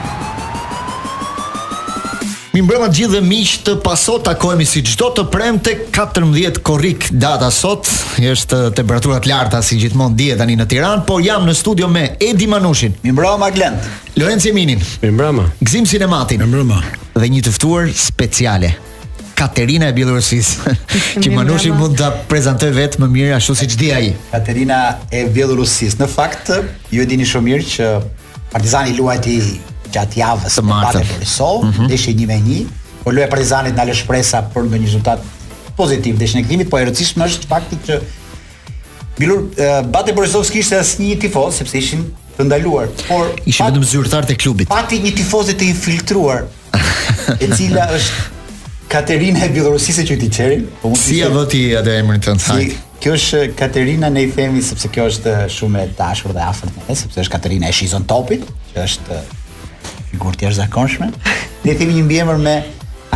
Mi 2.59 2.65
mbrëma 2.67 2.89
gjithë 2.91 3.13
dhe 3.13 3.19
miqë 3.23 3.59
të 3.69 3.73
pasot 3.87 4.25
takojmi 4.27 4.65
si 4.67 4.81
gjdo 4.83 5.13
të 5.15 5.23
premte 5.31 5.75
14 5.95 6.57
korik 6.67 7.05
data 7.15 7.53
sot 7.55 7.87
është 8.27 8.59
temperaturat 8.81 9.29
larta 9.31 9.61
si 9.63 9.79
gjithmonë 9.79 10.17
dje 10.19 10.35
tani 10.41 10.57
në 10.59 10.67
Tiran 10.73 11.05
Por 11.07 11.23
jam 11.23 11.47
në 11.47 11.55
studio 11.55 11.87
me 11.95 12.03
Edi 12.19 12.49
Manushin 12.51 12.97
Mi 13.07 13.13
mbrëma 13.15 13.53
Glend 13.55 13.87
Lorenz 14.19 14.49
Jeminin 14.51 14.83
Mi 15.05 15.13
mbrëma 15.15 15.45
Gzim 15.61 15.87
Sinematin 15.87 16.43
Mi 16.43 16.51
mbrëma 16.51 16.81
Dhe 17.21 17.31
një 17.37 17.45
tëftuar 17.47 17.93
speciale 17.95 18.73
Katerina 19.39 19.93
e 19.95 19.95
Bjelorusis 19.95 20.57
Që 21.23 21.31
Manushin 21.39 21.79
mund 21.79 21.95
të 22.03 22.11
prezentoj 22.27 22.75
vetë 22.75 23.05
më 23.05 23.13
mirë 23.15 23.33
ashtu 23.39 23.55
si 23.63 23.71
gjdi 23.71 23.93
aji 24.01 24.13
Katerina 24.35 24.81
e 25.15 25.29
Bjelorusis 25.31 25.95
Në 26.03 26.11
fakt, 26.11 26.51
ju 26.91 27.07
e 27.07 27.07
dini 27.07 27.23
shumë 27.31 27.53
mirë 27.53 27.71
që 27.77 27.93
Partizani 28.51 28.99
luajti 28.99 29.39
gjatë 29.95 30.21
javës 30.23 30.59
të 30.59 30.65
pate 30.67 31.01
mhm. 31.01 31.09
po 31.09 31.17
për 31.17 31.25
risovë, 31.25 31.65
mm 31.65 31.75
-hmm. 31.75 31.91
dhe 31.91 32.15
një 32.21 32.27
me 32.31 32.39
një, 32.49 32.61
po 33.05 33.11
lu 33.15 33.23
e 33.25 33.29
prezanit 33.31 33.75
në 33.77 33.81
aleshpresa 33.85 34.43
për 34.55 34.69
në 34.73 34.77
një 34.81 34.87
rezultat 34.91 35.25
pozitiv, 35.77 36.17
dhe 36.19 36.25
ishe 36.25 36.39
në 36.39 36.45
këtimit, 36.47 36.71
po 36.71 36.79
e 36.79 36.85
rëcishme 36.89 37.25
është 37.29 37.49
fakti 37.53 37.79
që 37.89 38.01
Bilur, 39.19 39.41
uh, 39.41 39.87
Bate 39.89 40.13
Borisovski 40.15 40.59
ishte 40.63 40.79
asë 40.79 41.01
një 41.03 41.15
tifoz, 41.23 41.55
sepse 41.59 41.79
ishin 41.79 42.05
të 42.37 42.45
ndaluar, 42.47 42.87
por 43.09 43.27
ishe 43.47 43.65
vetëm 43.67 43.85
zyurtar 43.93 44.23
të 44.27 44.37
klubit. 44.39 44.69
Pati 44.71 44.97
një 45.03 45.17
tifozit 45.19 45.59
të 45.61 45.65
infiltruar, 45.73 46.45
e 47.41 47.49
cila 47.59 47.89
është 47.97 48.13
Katerina 48.93 49.43
e 49.47 49.49
Bilorusisë 49.57 50.03
që 50.07 50.13
i 50.13 50.17
t'i 50.21 50.29
qeri. 50.37 50.61
Po 50.83 50.93
si 50.97 51.19
a 51.25 51.29
vëti 51.35 51.65
a 51.77 51.83
dhe 51.83 51.99
e 51.99 52.03
mërën 52.07 52.21
të 52.27 52.35
në 52.37 52.43
thajtë? 52.45 52.69
Si, 52.71 52.79
Kjo 53.03 53.13
është 53.15 53.41
Katerina 53.59 54.09
ne 54.11 54.23
i 54.27 54.31
themi 54.31 54.63
sepse 54.63 54.89
kjo 54.91 55.05
është 55.07 55.35
shumë 55.55 55.79
e 55.85 55.91
dashur 56.01 56.33
dhe 56.35 56.41
afërt 56.43 56.75
me 56.77 56.83
ne 56.89 56.97
sepse 56.99 57.21
është 57.23 57.31
Katerina 57.31 57.69
e 57.69 57.73
shizon 57.77 58.05
topit, 58.11 58.47
që 58.75 58.85
është 58.89 59.19
figurë 60.13 60.39
të 60.41 60.47
jashtëzakonshme. 60.49 61.09
Ne 61.65 61.77
themi 61.81 61.99
një 61.99 62.07
mbiemër 62.09 62.43
me 62.49 62.57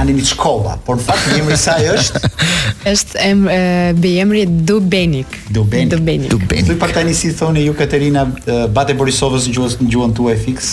Ani 0.01 0.15
Miçkova, 0.17 0.79
por 0.87 0.97
në 0.97 1.03
fakt 1.05 1.27
emri 1.37 1.53
i 1.53 1.61
saj 1.61 1.85
është 1.93 2.21
është 2.93 3.19
emri 3.27 3.55
e 3.55 3.93
mbiemrit 3.99 4.53
Dubenik. 4.69 5.35
Dubenik. 5.53 5.91
Dubenik. 5.93 6.31
Dubenik. 6.33 6.67
Dubenik. 6.71 6.95
tani 6.95 7.15
si 7.15 7.33
thoni 7.37 7.65
ju 7.67 7.75
Katerina 7.79 8.25
Bate 8.73 8.95
Borisovës 8.97 9.47
në 9.53 9.89
gjuhën 9.93 10.15
tuaj 10.17 10.37
fiks? 10.47 10.71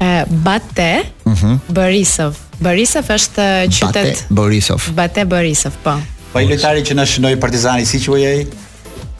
Ë 0.00 0.24
Bate. 0.46 0.88
Mhm. 1.28 1.58
Borisov. 1.68 2.38
Borisov 2.60 3.12
është 3.18 3.48
qytet. 3.68 3.92
Bate 3.92 4.24
Borisov. 4.34 4.88
Bate 4.96 5.24
Borisov, 5.28 5.76
po. 5.84 5.98
Po 6.32 6.40
i 6.40 6.48
lojtari 6.48 6.82
që 6.84 6.96
na 6.98 7.04
shënoi 7.06 7.36
Partizani, 7.40 7.84
si 7.86 8.00
quhej 8.00 8.26
ai? 8.32 8.40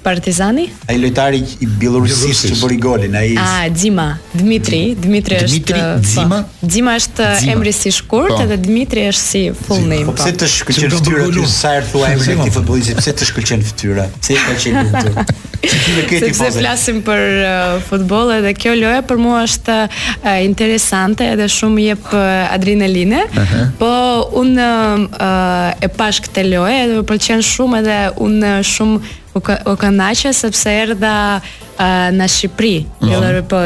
Partizani? 0.02 0.60
Ai 0.86 0.94
lojtari 1.00 1.40
i 1.58 1.66
Bielorusisë 1.78 2.52
që 2.52 2.58
bëri 2.60 2.76
golin, 2.80 3.14
ai 3.18 3.32
Ah, 3.38 3.64
Dzima, 3.72 4.06
Dmitri, 4.32 4.94
Dmitri 4.94 5.36
është 5.40 5.48
Dmitri 5.50 5.80
po. 5.80 6.04
Dzima. 6.04 6.38
Dzima 6.62 6.94
është 7.00 7.26
emri 7.54 7.72
si 7.74 7.90
shkurt 7.94 8.32
po. 8.36 8.36
edhe 8.44 8.58
Dmitri 8.62 9.06
është 9.08 9.24
si 9.24 9.42
full 9.66 9.82
name. 9.90 10.06
Po, 10.06 10.12
po 10.14 10.22
pse 10.22 10.32
të 10.38 10.48
shkëlqen 10.94 10.94
fytyra 11.00 11.26
ti 11.34 11.50
sa 11.56 11.74
e 11.80 11.82
thua 11.90 12.12
emrin 12.12 12.36
e 12.36 12.38
këtij 12.44 12.54
futbollisti? 12.60 12.94
Pse 13.00 13.14
të 13.18 13.28
shkëlqen 13.32 13.66
fytyra? 13.72 14.06
Pse 14.20 14.36
e 14.38 14.46
pëlqen 14.46 14.80
ti? 14.94 16.32
Se 16.38 16.54
flasim 16.54 17.02
për 17.02 17.26
uh, 17.42 17.52
futboll 17.90 18.32
edhe 18.36 18.52
kjo 18.54 18.76
lojë 18.78 19.02
për 19.10 19.18
mua 19.18 19.42
është 19.48 19.80
uh, 19.90 20.34
interesante 20.46 21.26
edhe 21.34 21.50
shumë 21.58 21.88
jep 21.88 22.10
uh, 22.12 22.52
adrenalinë. 22.54 23.24
Po 23.82 23.92
un 24.38 24.54
e 25.88 25.92
pash 25.98 26.22
këtë 26.28 26.46
lojë 26.54 26.78
edhe 26.86 27.00
më 27.00 27.08
pëlqen 27.10 27.42
shumë 27.54 27.82
edhe 27.82 28.00
un 28.22 28.38
shumë 28.76 29.16
U 29.38 29.40
ka 29.40 29.56
u 29.66 30.32
sepse 30.34 30.70
erdha 30.74 31.40
uh, 31.78 31.84
në 32.18 32.26
Shqipëri. 32.34 32.84
Mm 33.02 33.08
-hmm. 33.08 33.26
Edhe 33.26 33.42
po 33.42 33.60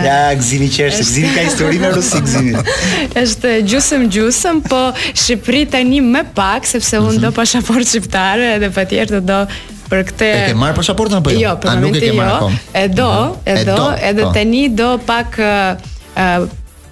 Ja, 0.06 0.32
gzimi 0.38 0.68
qërë, 0.70 0.92
se 0.94 1.02
gzimi 1.08 1.30
ka 1.34 1.42
histori 1.42 1.80
në 1.82 1.88
rusi 1.96 2.20
gzimi 2.22 2.52
është 3.24 3.54
gjusëm 3.72 4.04
gjusëm, 4.14 4.60
po 4.68 4.82
Shqipëri 5.08 5.64
tani 5.74 6.04
me 6.06 6.22
pak 6.38 6.68
Sepse 6.70 7.00
unë 7.02 7.18
do 7.24 7.32
mhm. 7.32 7.34
pasha 7.34 7.64
por 7.66 7.82
shqiptare 7.82 8.52
Edhe 8.60 8.70
pa 8.78 8.86
tjerë 8.86 9.16
do 9.18 9.24
do 9.32 9.40
për 9.90 10.04
këtë 10.12 10.28
E 10.28 10.44
ke 10.52 10.58
marr 10.60 10.78
pasaportën 10.78 11.20
apo 11.22 11.34
jo? 11.36 11.40
Jo, 11.46 11.56
për 11.62 11.72
A, 11.74 11.80
nuk 11.84 11.96
e 12.00 12.04
ke 12.04 12.12
marr 12.18 12.44
jo. 12.44 12.52
E 12.74 12.86
do, 12.92 13.10
e 13.46 13.58
do, 13.68 13.82
edhe 14.10 14.28
po. 14.28 14.34
tani 14.38 14.68
do 14.78 14.92
pak 15.08 15.40
ë 15.46 16.30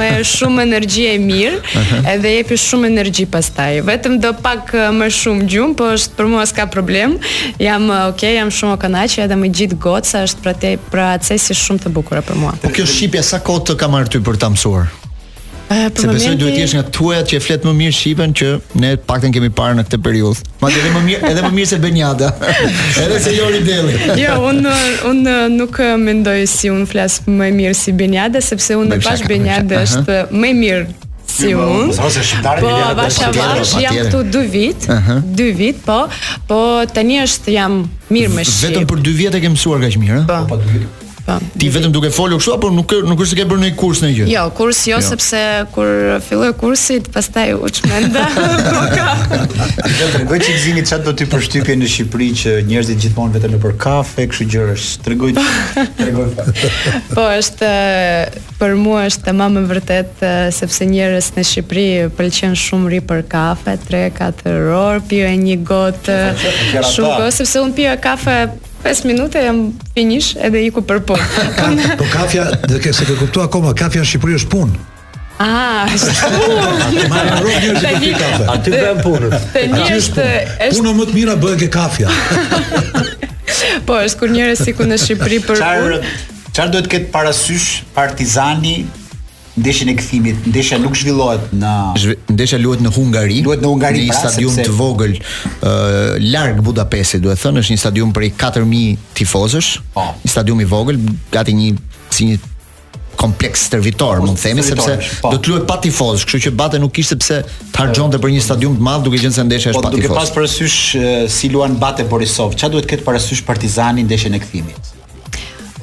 me 0.00 0.08
shumë 0.36 0.62
energji 0.66 1.06
e 1.14 1.18
mirë, 1.22 2.02
edhe 2.14 2.34
jepi 2.38 2.56
shumë 2.58 2.90
energji 2.90 3.26
pastaj. 3.26 3.80
Vetëm 3.88 4.18
do 4.22 4.32
pak 4.34 4.74
më 4.98 5.08
shumë 5.20 5.46
gjum, 5.50 5.74
po 5.78 5.92
është 5.96 6.18
për 6.20 6.26
mua 6.34 6.44
s'ka 6.46 6.66
problem. 6.66 7.18
Jam 7.58 7.86
okej, 7.86 8.10
okay, 8.12 8.34
jam 8.38 8.50
shumë 8.50 8.74
e 8.78 8.82
kënaqur 8.86 9.26
edhe 9.28 9.38
me 9.42 9.50
gjithë 9.50 9.78
goca 9.88 10.26
është 10.26 10.42
për 10.46 10.60
te 10.62 10.74
procesi 10.90 11.54
shumë 11.54 11.86
të 11.86 11.94
bukur 11.98 12.22
për 12.22 12.34
mua. 12.44 12.54
Po 12.66 12.74
kjo 12.74 12.86
shipja 12.86 13.22
sa 13.26 13.38
kohë 13.46 13.70
të 13.72 13.78
kam 13.82 13.94
marrë 13.98 14.16
ty 14.16 14.22
për 14.26 14.38
ta 14.44 14.50
mësuar? 14.54 14.94
Se 15.68 16.06
besoj 16.06 16.36
duhet 16.38 16.54
të 16.54 16.60
jesh 16.62 16.74
nga 16.76 16.82
tuajat 16.94 17.30
që 17.32 17.38
flet 17.42 17.64
më 17.66 17.72
mirë 17.80 17.94
shqipen 17.98 18.32
që 18.38 18.50
ne 18.82 18.92
paktën 19.08 19.32
kemi 19.34 19.48
parë 19.54 19.74
në 19.80 19.84
këtë 19.88 19.98
periudhë. 20.04 20.44
Madje 20.62 20.82
edhe 20.82 20.92
më 20.94 21.00
mirë, 21.08 21.30
edhe 21.32 21.42
më 21.42 21.50
mirë 21.56 21.70
se 21.72 21.78
Benjada. 21.82 22.28
Edhe 23.02 23.16
se 23.24 23.32
Jori 23.34 23.62
Delli. 23.66 23.96
Jo, 24.20 24.36
un 24.50 24.60
un 25.10 25.24
nuk 25.56 25.80
mendoj 26.06 26.36
si 26.50 26.70
un 26.70 26.86
flas 26.86 27.18
më 27.26 27.50
mirë 27.58 27.74
si 27.78 27.92
Benjada 27.96 28.40
sepse 28.44 28.76
un 28.78 28.94
e 28.94 29.00
pash 29.02 29.26
Benjada 29.28 29.82
është 29.88 30.20
më 30.30 30.52
mirë 30.60 30.86
si 31.36 31.50
un. 31.58 31.90
Po, 31.90 32.70
vasha 32.96 33.32
vash 33.34 33.74
jam 33.82 33.98
këtu 33.98 34.22
2 34.36 34.44
vit, 34.46 34.86
2 35.40 35.48
vit 35.56 35.82
po, 35.84 36.04
po 36.48 36.60
tani 36.94 37.18
është 37.26 37.56
jam 37.58 37.82
mirë 38.14 38.32
më 38.38 38.46
shqip. 38.52 38.68
Vetëm 38.70 38.88
për 38.94 39.02
2 39.10 39.16
vjet 39.18 39.38
e 39.40 39.42
ke 39.44 39.52
mësuar 39.56 39.82
kaq 39.82 39.98
mirë, 40.04 40.22
po. 40.30 40.44
po 40.54 40.60
pa 40.60 40.60
2 40.62 40.76
vit 40.78 40.95
po. 41.26 41.36
Ti 41.58 41.68
vetëm 41.74 41.92
duke 41.94 42.10
folur 42.14 42.38
kështu 42.40 42.52
apo 42.54 42.68
nuk 42.74 42.92
nuk 43.08 43.18
është 43.20 43.28
se 43.32 43.36
ke 43.38 43.44
bërë 43.50 43.62
një 43.64 43.70
kurs 43.80 44.00
në 44.04 44.10
gjë? 44.14 44.26
Jo, 44.30 44.44
kurs 44.56 44.80
jo, 44.88 44.96
jo. 45.00 45.10
sepse 45.10 45.40
kur 45.74 45.88
filloi 46.26 46.52
kursi, 46.60 46.98
pastaj 47.14 47.46
u 47.58 47.70
çmenda. 47.78 48.22
Tregoj 50.14 50.42
çik 50.44 50.58
zini 50.64 50.84
çat 50.86 51.04
do 51.06 51.14
ti 51.18 51.26
përshtypje 51.32 51.76
në 51.80 51.90
Shqipëri 51.92 52.28
që 52.42 52.54
njerëzit 52.68 53.00
gjithmonë 53.04 53.36
vetëm 53.38 53.56
për 53.62 53.76
kafe, 53.86 54.26
kështu 54.32 54.48
gjëra. 54.54 54.76
Tregoj 55.06 55.34
tregoj. 55.98 56.28
po, 57.14 57.24
është 57.24 57.72
për 58.60 58.76
mua 58.80 59.04
është 59.10 59.26
tamam 59.30 59.58
e 59.62 59.64
vërtet 59.70 60.22
sepse 60.56 60.88
njerëz 60.90 61.32
në 61.38 61.46
Shqipëri 61.50 61.88
pëlqen 62.18 62.54
shumë 62.60 62.94
ri 62.94 63.02
për 63.10 63.26
kafe, 63.32 63.76
3-4 63.88 64.54
orë, 64.76 65.02
pi 65.10 65.24
një 65.48 65.58
gotë 65.66 66.20
shumë 66.36 67.12
kohë 67.18 67.34
sepse 67.40 67.60
un 67.64 67.74
pi 67.76 67.90
kafe 68.02 68.38
5 68.86 69.02
minuta 69.06 69.42
jam 69.42 69.72
finish 69.98 70.36
edhe 70.38 70.60
iku 70.70 70.78
për 70.86 71.00
po. 71.06 71.16
Po 72.00 72.06
kafja, 72.12 72.44
do 72.70 72.78
të 72.78 72.92
ke 72.92 73.16
kuptuar 73.18 73.48
akoma, 73.48 73.72
kafja 73.74 74.04
në 74.04 74.10
Shqipëri 74.12 74.36
është 74.40 74.50
punë. 74.52 74.78
Ah, 75.36 75.90
aty 78.54 78.72
bën 78.72 79.02
punën. 79.04 79.34
Te 79.52 79.64
njëjtë 79.72 80.28
është 80.70 80.70
puna 80.78 80.92
më 80.96 81.06
e 81.10 81.16
mirë 81.18 81.34
bëhet 81.42 81.60
ke 81.66 81.68
kafja. 81.74 82.12
Po, 83.88 83.98
është 84.06 84.20
kur 84.20 84.32
njerëzit 84.36 84.70
sikur 84.70 84.88
në 84.88 85.00
Shqipëri 85.02 85.40
për 85.48 85.60
çfarë 85.64 86.70
duhet 86.70 86.86
të 86.86 86.92
ketë 86.96 87.10
parasysh 87.12 87.66
Partizani 87.96 88.78
ndeshjen 89.56 89.88
e 89.88 89.94
kthimit, 89.96 90.36
ndeshja 90.50 90.76
nuk 90.80 90.96
zhvillohet 91.00 91.50
në 91.56 91.70
Zhv... 92.00 92.14
ndeshja 92.36 92.58
luhet 92.60 92.82
në 92.84 92.90
Hungari, 92.92 93.38
luhet 93.44 93.62
në 93.64 93.70
Hungari, 93.70 94.02
pra, 94.04 94.10
një 94.10 94.18
stadium 94.20 94.58
të 94.58 94.74
vogël 94.76 95.16
ë 95.16 96.18
larg 96.30 96.60
Budapestit, 96.66 97.22
duhet 97.24 97.40
thënë, 97.40 97.62
është 97.64 97.76
një 97.76 97.80
stadium 97.82 98.10
për 98.16 98.26
4000 98.34 99.06
tifozësh, 99.16 99.70
po. 99.96 100.04
një 100.26 100.32
stadium 100.34 100.60
i 100.60 100.68
vogël, 100.68 101.00
gati 101.34 101.54
një 101.56 101.70
si 102.12 102.28
një 102.34 102.38
kompleks 103.16 103.62
stërvitor, 103.70 104.20
mund 104.26 104.36
të 104.36 104.42
themi 104.50 104.60
sepse 104.62 104.98
pa. 105.00 105.12
Po. 105.24 105.30
do 105.32 105.38
të 105.40 105.54
luhet 105.54 105.64
pa 105.70 105.78
tifozë, 105.80 106.26
kështu 106.28 106.42
që 106.48 106.52
bate 106.60 106.80
nuk 106.82 106.92
kishte 106.98 107.16
pse 107.16 107.38
të 107.72 107.80
harxhonte 107.80 108.20
për 108.20 108.34
një 108.36 108.42
stadium 108.44 108.76
të 108.76 108.84
madh 108.90 109.06
duke 109.08 109.22
qenë 109.22 109.38
se 109.38 109.46
ndeshja 109.48 109.72
është 109.72 109.80
po, 109.80 109.88
pa 109.88 109.94
tifozë. 109.96 110.12
Po 110.12 110.12
duke 110.12 110.20
pas 110.20 110.36
parasysh 110.36 111.32
si 111.38 111.50
luan 111.56 111.80
bate 111.80 112.04
Borisov, 112.12 112.52
çfarë 112.60 112.76
duhet 112.76 112.90
këtë 112.92 113.08
parasysh 113.08 113.40
Partizani 113.48 114.04
ndeshjen 114.04 114.36
e 114.36 114.42
kthimit? 114.44 114.92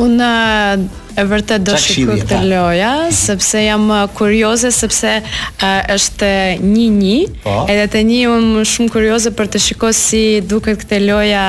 Unë 0.01 0.27
e 1.13 1.23
vërtet 1.29 1.61
do 1.61 1.75
shikoj 1.77 2.15
këtë 2.23 2.37
lojë, 2.41 2.49
loja, 2.49 2.91
sepse 3.13 3.59
jam 3.61 3.83
kurioze 4.17 4.71
sepse 4.73 5.11
është 5.93 6.29
një 6.63 6.87
një, 6.89 7.17
po. 7.43 7.57
edhe 7.69 7.85
të 7.93 8.01
një 8.09 8.19
unë 8.33 8.55
jam 8.63 8.69
shumë 8.71 8.93
kurioze 8.95 9.31
për 9.37 9.51
të 9.53 9.61
shikuar 9.67 9.93
si 9.93 10.23
duket 10.49 10.81
këtë 10.81 10.99
loja 11.05 11.43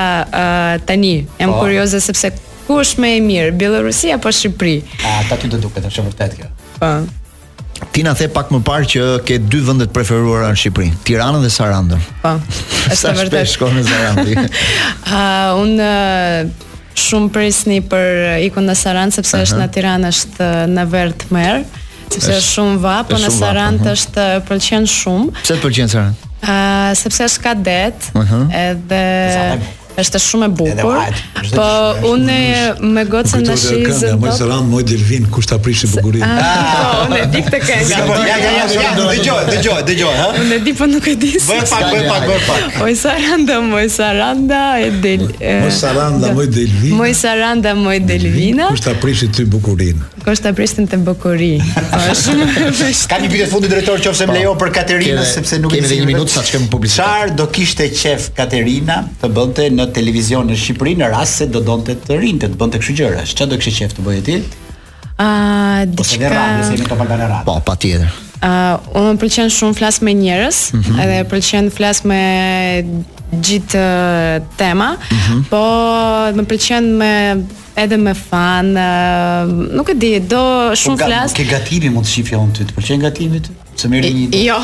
tani. 0.85 1.15
Jam 1.41 1.55
po. 1.55 1.63
kurioze 1.63 2.01
sepse 2.05 2.33
ku 2.67 2.77
është 2.83 3.01
më 3.05 3.09
e 3.17 3.23
mirë, 3.25 3.51
Bielorusi 3.61 4.13
apo 4.13 4.29
Shqipëri? 4.33 4.77
A 5.01 5.15
ta 5.31 5.37
ty 5.41 5.49
do 5.49 5.57
duket 5.65 5.89
është 5.89 6.05
vërtet 6.11 6.37
kjo? 6.39 6.51
Po. 6.77 6.91
Ti 7.91 8.03
na 8.05 8.13
the 8.15 8.29
pak 8.31 8.51
më 8.53 8.61
parë 8.63 8.85
që 8.93 9.01
ke 9.27 9.39
dy 9.41 9.59
vendet 9.65 9.89
preferuara 9.93 10.51
në 10.53 10.61
Shqipëri, 10.61 10.93
Tiranën 11.09 11.41
dhe 11.45 11.49
Sarandën. 11.53 12.01
Po. 12.21 12.35
Është 12.93 13.15
vërtet. 13.23 13.41
Sa 13.41 13.51
shkon 13.55 13.75
në 13.75 13.83
Sarandë? 13.89 14.47
uh, 15.09 15.49
unë 15.65 16.69
shumë 16.99 17.31
presni 17.35 17.79
për 17.83 18.03
uh, 18.03 18.43
ikun 18.47 18.67
në 18.69 18.75
Saran 18.79 19.13
sepse 19.13 19.41
është 19.45 19.59
në 19.61 19.67
Tiranë 19.75 20.11
është 20.13 20.43
uh, 20.43 20.59
në 20.71 20.85
verë 20.91 21.31
merë 21.35 21.61
sepse 22.09 22.31
është 22.37 22.53
shumë 22.53 22.83
va 22.83 22.97
po 23.09 23.17
në 23.19 23.31
Saran 23.35 23.79
të 23.81 23.91
është 23.97 24.27
uh, 24.27 24.43
pëlqen 24.47 24.87
shumë 24.89 25.31
Pse 25.41 25.55
të 25.57 25.63
pëlqen 25.65 25.93
Saran? 25.95 26.17
Sepse 26.95 27.25
është 27.25 27.41
ka 27.45 27.53
det 27.57 27.79
edhe 28.59 29.73
është 30.01 30.19
shumë 30.23 30.47
e 30.47 30.49
bukur. 30.57 31.19
Po 31.55 31.65
unë 32.13 32.37
me 32.95 33.03
gocën 33.09 33.45
na 33.47 33.55
shiz. 33.59 33.83
Kënga 33.85 34.13
më 34.23 34.33
sëran 34.39 34.67
moj 34.71 34.83
Delvin 34.89 35.27
kush 35.33 35.47
ta 35.49 35.57
prishin 35.63 35.91
bukurinë. 35.93 36.29
Ah, 36.29 36.81
po 36.85 37.05
unë 37.07 37.21
di 37.35 37.43
këtë 37.45 37.61
këngë. 37.63 37.99
Ja 38.27 38.37
ja 38.43 38.51
ja, 38.57 38.89
dëgjoj, 38.99 39.39
dëgjoj, 39.51 39.77
dëgjoj, 39.91 40.13
ha. 40.19 40.27
Unë 40.41 40.59
di 40.65 40.75
po 40.79 40.89
nuk 40.91 41.07
e 41.07 41.15
di. 41.21 41.31
Bëj 41.47 41.65
pak, 41.71 41.83
bëj 41.93 42.07
pak, 42.11 42.27
bëj 42.31 42.43
pak. 42.49 42.81
Oj 42.87 42.93
Saranda, 43.03 43.61
moj 43.69 43.85
Saranda 43.97 44.61
e 44.87 44.91
Del. 45.05 45.27
Moj 45.65 45.73
Saranda, 45.83 46.33
moj 46.35 46.49
Delvin. 46.59 46.95
Moj 46.99 47.11
Saranda, 47.23 47.75
moj 47.87 47.97
Delvina. 48.03 48.71
Kush 48.75 48.85
ta 48.89 48.95
prishi 49.03 49.31
ty 49.31 49.45
bukurinë? 49.47 50.14
kosh 50.25 50.41
ta 50.41 50.51
presin 50.57 50.89
te 50.89 50.97
bëkuri. 50.99 51.53
Ka 51.61 53.17
një 53.21 53.29
pyetje 53.29 53.49
fundi 53.51 53.69
drejtori 53.69 54.01
qofse 54.05 54.25
më 54.25 54.31
po, 54.33 54.37
lejo 54.39 54.55
për 54.63 54.71
Katerina 54.79 55.25
sepse 55.27 55.59
nuk 55.61 55.73
kemi 55.75 55.85
edhe 55.85 55.99
një 56.01 56.07
minutë 56.09 56.33
sa 56.33 56.41
të 56.41 56.49
shkojmë 56.51 56.69
publikisht. 56.73 56.99
Çfarë 57.03 57.35
do 57.39 57.45
kishte 57.53 57.87
qef 57.93 58.31
Katerina 58.37 59.01
të 59.21 59.29
bënte 59.37 59.69
në 59.75 59.87
televizion 59.95 60.49
në 60.49 60.57
Shqipëri 60.63 60.97
në 61.03 61.11
rast 61.13 61.43
se 61.43 61.47
do 61.53 61.61
donte 61.67 61.95
të 62.07 62.17
rinte, 62.23 62.49
të 62.55 62.59
bënte 62.61 62.81
kështu 62.81 62.97
gjëra? 63.03 63.25
Çfarë 63.29 63.53
do 63.53 63.61
kishte 63.61 63.83
qef 63.85 63.97
të 63.99 64.07
bëje 64.09 64.25
ti? 64.31 64.39
Ah, 65.15 65.25
uh, 65.25 65.81
diçka. 65.93 66.33
Ose 66.33 66.71
se 66.71 66.79
jemi 66.79 66.89
këtu 66.89 67.01
në 67.13 67.21
radio. 67.21 67.43
Po, 67.47 67.59
patjetër. 67.65 68.24
Uh, 68.43 68.77
unë 68.99 69.11
më 69.15 69.19
pëlqen 69.21 69.51
shumë 69.55 69.77
flas 69.77 69.99
me 70.03 70.11
njerëz, 70.13 70.57
mm 70.73 70.81
-hmm. 70.81 70.99
edhe 70.99 71.27
pëlqen 71.31 71.69
flas 71.73 72.01
me 72.01 72.21
gjithë 73.41 73.83
tema, 74.55 74.89
mm 74.91 75.17
-hmm. 75.17 75.45
po 75.49 75.61
më 76.37 76.43
pëlqen 76.49 76.85
me 76.99 77.13
edhe 77.75 77.95
me 77.97 78.13
fan, 78.29 78.75
uh, 78.75 79.43
nuk 79.77 79.89
e 79.89 79.93
di, 79.93 80.19
do 80.27 80.35
po 80.69 80.75
shumë 80.81 80.97
po, 80.97 81.05
flas. 81.05 81.31
Ke 81.33 81.43
gatimi 81.43 81.89
mund 81.89 82.05
të 82.05 82.09
shih 82.11 82.23
fjalën 82.25 82.51
ty, 82.51 82.63
të 82.63 82.73
pëlqen 82.75 83.01
gatimi 83.01 83.39
ty? 83.41 83.49
Se 83.75 83.87
më 83.87 83.97
rinë. 84.01 84.43
Jo. 84.47 84.57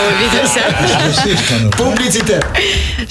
Publicitet. 1.88 2.44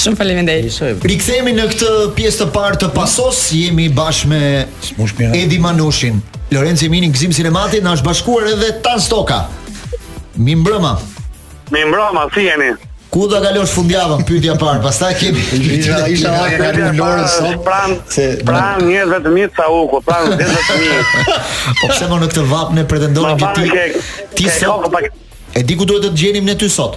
Shumë 0.04 0.18
faleminderit. 0.20 0.80
Rikthehemi 1.08 1.54
në 1.56 1.68
këtë 1.72 1.92
pjesë 2.18 2.42
të 2.44 2.48
parë 2.56 2.80
të 2.84 2.90
pasos, 2.96 3.40
jemi 3.56 3.88
bashkë 3.88 4.30
me 4.30 5.34
Edi 5.40 5.60
Manushin, 5.64 6.20
Lorenzo 6.54 6.90
Minin, 6.92 7.14
Gzim 7.16 7.32
Sinemati, 7.34 7.80
na 7.86 7.96
është 7.98 8.08
bashkuar 8.10 8.52
edhe 8.52 8.74
Tan 8.86 9.00
Stoka. 9.02 9.46
Mi 10.36 10.56
mbrëma. 10.60 10.96
Mi 11.72 11.86
mbrëma, 11.88 12.28
si 12.34 12.50
jeni? 12.50 12.74
Ku 13.14 13.28
do 13.30 13.38
kalosh 13.44 13.72
fundjavën? 13.76 14.24
Pyetja 14.28 14.56
e 14.56 14.58
parë. 14.60 14.80
Pastaj 14.84 15.16
kemi 15.22 15.40
isha 15.78 16.00
isha 16.10 16.32
ka 16.34 16.72
një 16.76 16.94
pra, 17.00 17.28
sot. 17.32 17.60
Pran, 17.66 17.96
se 18.12 18.28
pran 18.48 18.82
njerëzve 18.90 19.20
të 19.28 19.34
mirë 19.40 19.54
sa 19.56 19.70
u, 19.72 19.84
ku 19.92 20.02
pran 20.04 20.32
njerëzve 20.34 20.64
të 20.68 20.80
mirë. 20.84 21.36
Po 21.84 21.92
pse 21.94 22.08
më 22.12 22.22
në 22.26 22.32
këtë 22.34 22.48
vap 22.52 22.74
ne 22.76 22.88
pretendojmë 22.92 23.54
ti. 23.60 23.86
Ti 24.42 24.50
sot 24.58 24.90
E 25.54 25.62
di 25.62 25.76
ku 25.78 25.86
duhet 25.86 26.08
të 26.10 26.16
gjenim 26.18 26.46
ne 26.50 26.54
ty 26.58 26.66
sot. 26.72 26.96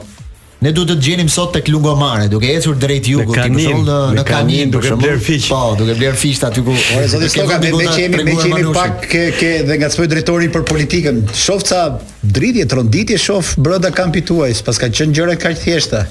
Ne 0.65 0.71
duhet 0.73 0.95
të 0.95 0.97
gjenim 1.05 1.29
sot 1.29 1.51
tek 1.53 1.67
Lungomare, 1.69 2.27
duke 2.33 2.49
ecur 2.57 2.77
drejt 2.81 3.05
jugut, 3.13 3.29
duke 3.29 3.43
qenë 3.45 3.83
në 3.85 3.97
në 4.17 4.23
kanin 4.29 4.71
bler 4.73 4.87
shemb. 4.89 5.03
Po, 5.51 5.59
duke 5.77 5.97
bler 5.99 6.17
fish 6.17 6.41
aty 6.47 6.63
ku. 6.65 6.73
O 6.97 7.01
zoti 7.13 7.29
Stoka 7.35 7.59
me 7.61 7.73
me 7.77 7.89
qemi 7.93 8.55
me 8.55 8.63
pak 8.73 9.05
ke 9.13 9.25
ke 9.37 9.51
dhe 9.69 9.77
ngacmoj 9.83 10.07
drejtori 10.13 10.49
për 10.55 10.65
politikën. 10.71 11.21
Shof 11.37 11.67
ca 11.69 11.83
dritje 12.23 12.65
tronditje, 12.73 13.19
shof 13.27 13.53
brenda 13.61 13.91
kampit 13.93 14.25
tuaj, 14.31 14.55
sepse 14.63 14.81
ka 14.81 14.89
gjëra 15.05 15.37
kaq 15.43 15.61
thjeshta. 15.61 16.07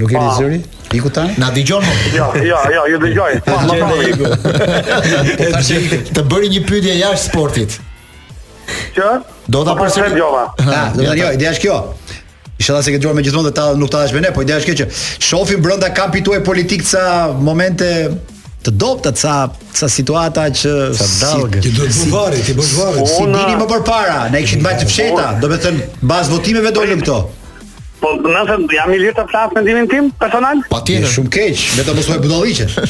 Nuk 0.00 0.10
e 0.10 0.18
di 0.18 0.30
zëri. 0.40 0.58
Iku 0.98 1.10
tani? 1.14 1.34
Na 1.42 1.48
dëgjon? 1.54 1.86
Jo, 2.14 2.26
jo, 2.48 2.58
jo, 2.74 2.82
ju 2.90 2.98
dëgjoj. 3.02 3.38
Të 6.14 6.26
bëri 6.30 6.50
një 6.56 6.60
pyetje 6.70 6.98
jashtë 7.00 7.22
sportit. 7.30 7.78
Ço? 8.98 9.08
Do 9.48 9.64
ta 9.64 9.74
po, 9.74 9.76
po, 9.78 9.84
përsërit 9.84 10.14
djova. 10.16 10.44
Ha, 10.66 10.72
ah, 10.72 10.96
do 10.96 11.02
ta 11.06 11.14
djoj, 11.16 11.34
ideja 11.36 11.52
është 11.52 11.64
kjo. 11.64 11.78
Inshallah 12.58 12.84
se 12.86 12.92
ke 12.94 12.98
djuar 13.02 13.14
me 13.18 13.24
gjithmonë 13.26 13.52
ta 13.56 13.68
nuk 13.76 13.90
ta 13.92 14.04
dashme 14.04 14.20
ne, 14.24 14.30
po 14.32 14.42
ideja 14.44 14.60
është 14.60 14.72
kjo 14.72 14.76
që 14.82 15.24
shohim 15.28 15.62
brenda 15.64 15.88
kampit 15.94 16.24
tuaj 16.24 16.40
politik 16.46 16.84
ca 16.88 17.02
momente 17.34 17.88
të 18.64 18.72
dobta 18.80 19.10
ca 19.12 19.34
ca 19.80 19.88
situata 19.92 20.46
që 20.50 20.74
sa 20.94 21.32
dalg. 21.34 21.58
Ti 21.62 21.72
do 21.74 21.84
të 21.90 22.06
bëvari, 22.06 22.44
ti 22.46 22.54
do 22.56 22.64
të 22.64 22.90
Si 23.10 23.24
dini 23.26 23.58
më 23.58 23.68
përpara, 23.68 24.20
ne 24.32 24.40
kishim 24.46 24.62
bajt 24.64 24.84
të 24.84 24.88
fsheta, 24.92 25.26
do 25.42 25.50
të 25.52 25.58
thënë 25.66 25.88
bazë 26.12 26.32
votimeve 26.32 26.72
dolën 26.76 27.02
këto. 27.02 27.18
Po 28.00 28.10
na 28.22 28.40
jam 28.76 28.90
i 28.92 28.98
lirë 29.00 29.12
të 29.18 29.24
flas 29.30 29.52
mendimin 29.56 29.86
tim 29.88 30.08
personal? 30.20 30.62
Po 30.72 30.80
ti 30.86 30.96
je 30.98 31.04
shumë 31.16 31.32
keq, 31.36 31.66
më 31.78 31.84
të 31.86 31.94
mos 31.98 32.08
u 32.08 32.16
budalliqet. 32.24 32.80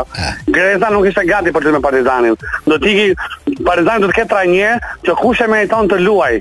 Greza 0.56 0.88
nuk 0.94 1.04
ishte 1.10 1.26
gati 1.28 1.52
për 1.52 1.64
të 1.66 1.72
me 1.74 1.80
Partizanin. 1.86 2.36
Do 2.66 2.78
të 2.80 2.92
ikë 2.94 3.64
Partizani 3.68 4.00
do 4.06 4.08
të 4.08 4.16
ketë 4.20 4.30
trajnier 4.34 4.80
që 5.04 5.16
kush 5.22 5.42
e 5.44 5.48
meriton 5.52 5.88
të 5.92 5.98
luajë. 6.08 6.40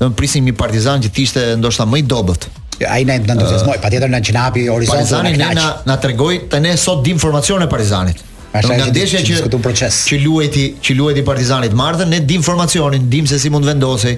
Do 0.00 0.08
të 0.10 0.16
prisnim 0.18 0.48
një 0.50 0.56
Partizan 0.58 1.04
që 1.04 1.12
ishte 1.22 1.44
ndoshta 1.60 1.86
më 1.86 2.00
i 2.02 2.08
dobët. 2.14 2.48
ai 2.88 3.04
na 3.04 3.14
entuziazmoi, 3.14 3.74
uh, 3.76 3.80
patjetër 3.82 4.08
na 4.10 4.20
gjinapi 4.20 4.66
horizontin. 4.66 5.06
Partizani 5.12 5.54
na 5.56 5.74
na 5.86 5.96
tregoi 6.00 6.48
tani 6.48 6.76
sot 6.76 7.02
di 7.04 7.10
informacione 7.10 7.66
Partizanit. 7.68 8.24
Asha 8.52 8.74
nga 8.74 8.86
ndeshja 8.90 9.20
që 9.22 9.36
këtu 9.44 9.58
proces. 9.62 10.00
Që 10.10 10.16
luajti, 10.24 10.62
që 10.82 10.94
luajti 10.98 11.22
Partizanit 11.26 11.74
Martën, 11.78 12.08
ne 12.10 12.18
dim 12.26 12.40
informacionin, 12.40 13.04
dim 13.12 13.28
se 13.30 13.38
si 13.38 13.50
mund 13.50 13.66
vendosej. 13.68 14.16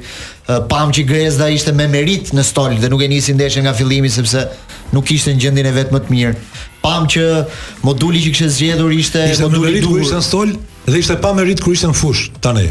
Pam 0.70 0.92
që 0.96 1.04
Grezda 1.08 1.50
ishte 1.52 1.74
me 1.76 1.84
merit 1.92 2.32
në 2.32 2.44
stol 2.48 2.78
dhe 2.80 2.88
nuk 2.88 3.02
e 3.04 3.10
nisi 3.12 3.34
ndeshjen 3.36 3.66
nga 3.66 3.74
fillimi 3.76 4.08
sepse 4.10 4.46
nuk 4.96 5.04
kishte 5.10 5.34
në 5.34 5.44
gjendjen 5.44 5.68
e 5.68 5.74
vet 5.76 5.92
më 5.92 6.00
të 6.06 6.14
mirë. 6.14 6.32
Pam 6.82 7.04
që 7.12 7.26
moduli 7.84 8.22
që 8.24 8.32
kishte 8.32 8.48
zgjedhur 8.56 8.94
ishte, 8.96 9.20
ishte 9.34 9.48
moduli 9.50 9.82
i 9.82 9.84
duhur 9.84 10.08
në 10.16 10.22
stol 10.26 10.56
dhe 10.88 10.96
ishte 11.02 11.18
pa 11.22 11.34
merit 11.36 11.60
kur 11.62 11.76
ishte 11.76 11.92
në 11.92 11.98
fush 12.00 12.24
tani. 12.40 12.70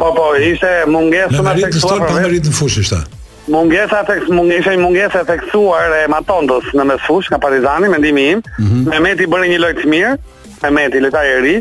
Po 0.00 0.08
po, 0.16 0.30
ishte 0.40 0.72
mungesë 0.88 1.42
Me 1.44 1.52
e 1.60 1.68
Në 1.68 1.82
stol 1.84 2.00
pa 2.08 2.14
merit 2.22 2.48
në 2.48 2.56
fush 2.64 2.80
ishte 2.80 3.04
mungesa 3.46 4.02
tek 4.02 4.26
mungesa 4.28 4.72
i 4.72 4.76
mungesa 4.76 5.20
efektuar 5.20 5.90
e 6.02 6.06
Matondos 6.10 6.66
në 6.74 6.84
mesfush 6.90 7.28
nga 7.30 7.38
Partizani, 7.38 7.88
mendimi 7.88 8.28
im. 8.32 8.38
Mm 8.38 8.66
-hmm. 8.66 8.88
Mehmeti 8.90 9.26
bëri 9.26 9.50
një 9.50 9.58
lojë 9.64 9.76
të 9.80 9.86
mirë, 9.92 10.16
Mehmeti 10.62 11.00
lojtari 11.00 11.30
i 11.30 11.40
ri 11.42 11.54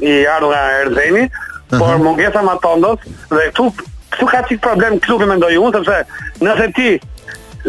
i 0.00 0.26
ardhur 0.26 0.50
nga 0.50 0.62
Erzeni, 0.82 1.22
mhm. 1.22 1.78
por 1.78 1.88
uh 1.88 1.94
-huh. 1.94 2.02
mungesa 2.02 2.42
Matondos 2.42 2.98
dhe 3.30 3.50
këtu 3.50 3.70
këtu 4.10 4.26
ka 4.26 4.42
çik 4.48 4.60
problem 4.62 4.98
këtu 5.00 5.18
që 5.18 5.26
mendoj 5.26 5.56
unë 5.56 5.74
sepse 5.78 6.04
nëse 6.44 6.66
ti 6.74 7.00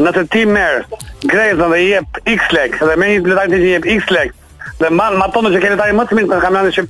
nëse 0.04 0.28
ti 0.32 0.46
merr 0.46 0.82
Grezën 1.30 1.70
dhe 1.72 1.78
i 1.84 1.90
jep 1.92 2.06
X 2.26 2.40
lek 2.52 2.72
dhe 2.88 2.96
me 2.96 3.06
një 3.06 3.20
lojtari 3.28 3.52
të 3.52 3.62
i 3.68 3.72
jep 3.72 3.86
X 4.00 4.10
lek 4.12 4.34
dhe 4.82 4.90
man 4.90 5.18
Matondos 5.18 5.54
që 5.54 5.60
ka 5.62 5.68
lojtari 5.70 5.94
më 5.98 6.04
të 6.08 6.16
mirë 6.16 6.26
në 6.28 6.40
kampionatin 6.42 6.72
që 6.78 6.82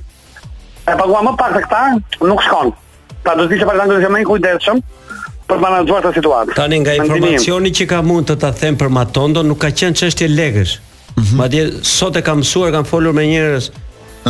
e 0.92 0.96
paguam 0.98 1.24
më 1.26 1.32
pak 1.38 1.50
se 1.54 1.60
këta, 1.62 1.80
nuk 2.28 2.42
shkon. 2.42 2.72
Pra 3.22 3.34
do 3.34 3.42
të 3.44 3.48
thëjë 3.50 3.64
Partizani 3.66 3.94
do 3.94 4.00
të 4.00 4.10
më 4.12 4.20
i 4.20 4.24
kujdesshëm, 4.24 4.78
për 5.50 5.58
të 5.58 5.66
menaxhuar 5.66 6.06
këtë 6.06 6.20
situatë. 6.20 6.56
Tani 6.58 6.78
nga 6.84 6.94
informacioni 7.00 7.72
që 7.78 7.86
kam 7.90 8.08
mund 8.12 8.30
të 8.30 8.38
ta 8.42 8.52
them 8.60 8.76
për 8.80 8.90
Matondo, 9.00 9.42
nuk 9.46 9.60
ka 9.64 9.72
qenë 9.82 9.98
çështje 10.00 10.28
legësh. 10.30 10.74
Mhm. 11.20 11.36
Madje 11.40 11.62
sot 11.84 12.16
e 12.16 12.22
kam 12.24 12.40
mësuar, 12.42 12.72
kam 12.74 12.84
folur 12.86 13.14
me 13.16 13.26
njerëz 13.28 13.70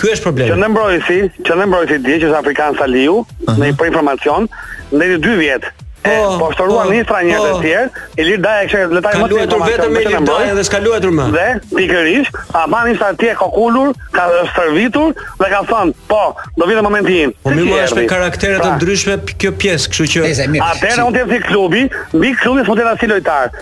Ky 0.00 0.06
është 0.14 0.22
problemi. 0.22 0.50
Që 0.50 0.56
ne 0.62 0.68
mbrojësi, 0.68 1.18
që 1.46 1.52
ne 1.58 1.64
mbrojësi 1.66 1.98
diçka 2.04 2.38
afrikan 2.38 2.74
Saliu, 2.78 3.16
uh 3.18 3.24
-huh. 3.46 3.58
në 3.60 3.76
për 3.78 3.86
informacion, 3.92 4.48
ndër 4.92 5.18
dy 5.24 5.34
vjet 5.42 5.64
Oh, 6.10 6.38
po 6.40 6.50
shtoruan 6.52 6.86
oh, 6.88 6.92
nisra 6.94 7.20
një 7.26 7.36
oh. 7.40 7.46
të 7.46 7.60
tjerë, 7.64 8.02
Ilir 8.22 8.40
Daja 8.42 8.66
kishte 8.66 8.86
le 8.96 9.02
Ka 9.04 9.14
mbajë 9.14 9.38
vetëm 9.38 9.92
me 9.94 10.02
Ilir 10.04 10.24
Daja 10.28 10.54
dhe 10.56 10.64
s'ka 10.66 10.80
luajtur 10.82 11.12
më. 11.14 11.26
Dhe 11.34 11.46
pikërisht, 11.72 12.38
a 12.58 12.64
ban 12.72 12.88
nisra 12.88 13.10
të 13.20 13.34
kokulur, 13.40 13.92
ka 14.14 14.26
stërvitur 14.52 15.14
dhe 15.42 15.48
ka 15.52 15.62
thënë, 15.70 15.96
po, 16.10 16.20
do 16.58 16.68
vjen 16.68 16.78
në 16.80 16.84
momentin 16.88 17.06
tim. 17.24 17.32
Po 17.46 17.54
më 17.54 17.64
vjen 17.68 17.88
se 17.94 18.04
karaktere 18.10 18.58
të 18.60 18.68
pra. 18.68 18.76
ndryshme 18.80 19.18
kjo 19.40 19.52
pjesë, 19.64 19.94
kështu 19.94 20.12
që 20.16 20.28
atëra 20.68 21.06
unë 21.08 21.16
të 21.16 21.24
jetë 21.24 21.40
klubi, 21.48 21.84
mbi 22.18 22.34
klubi 22.42 22.64
është 22.64 22.70
modela 22.72 22.94
si 23.00 23.10
lojtar. 23.10 23.52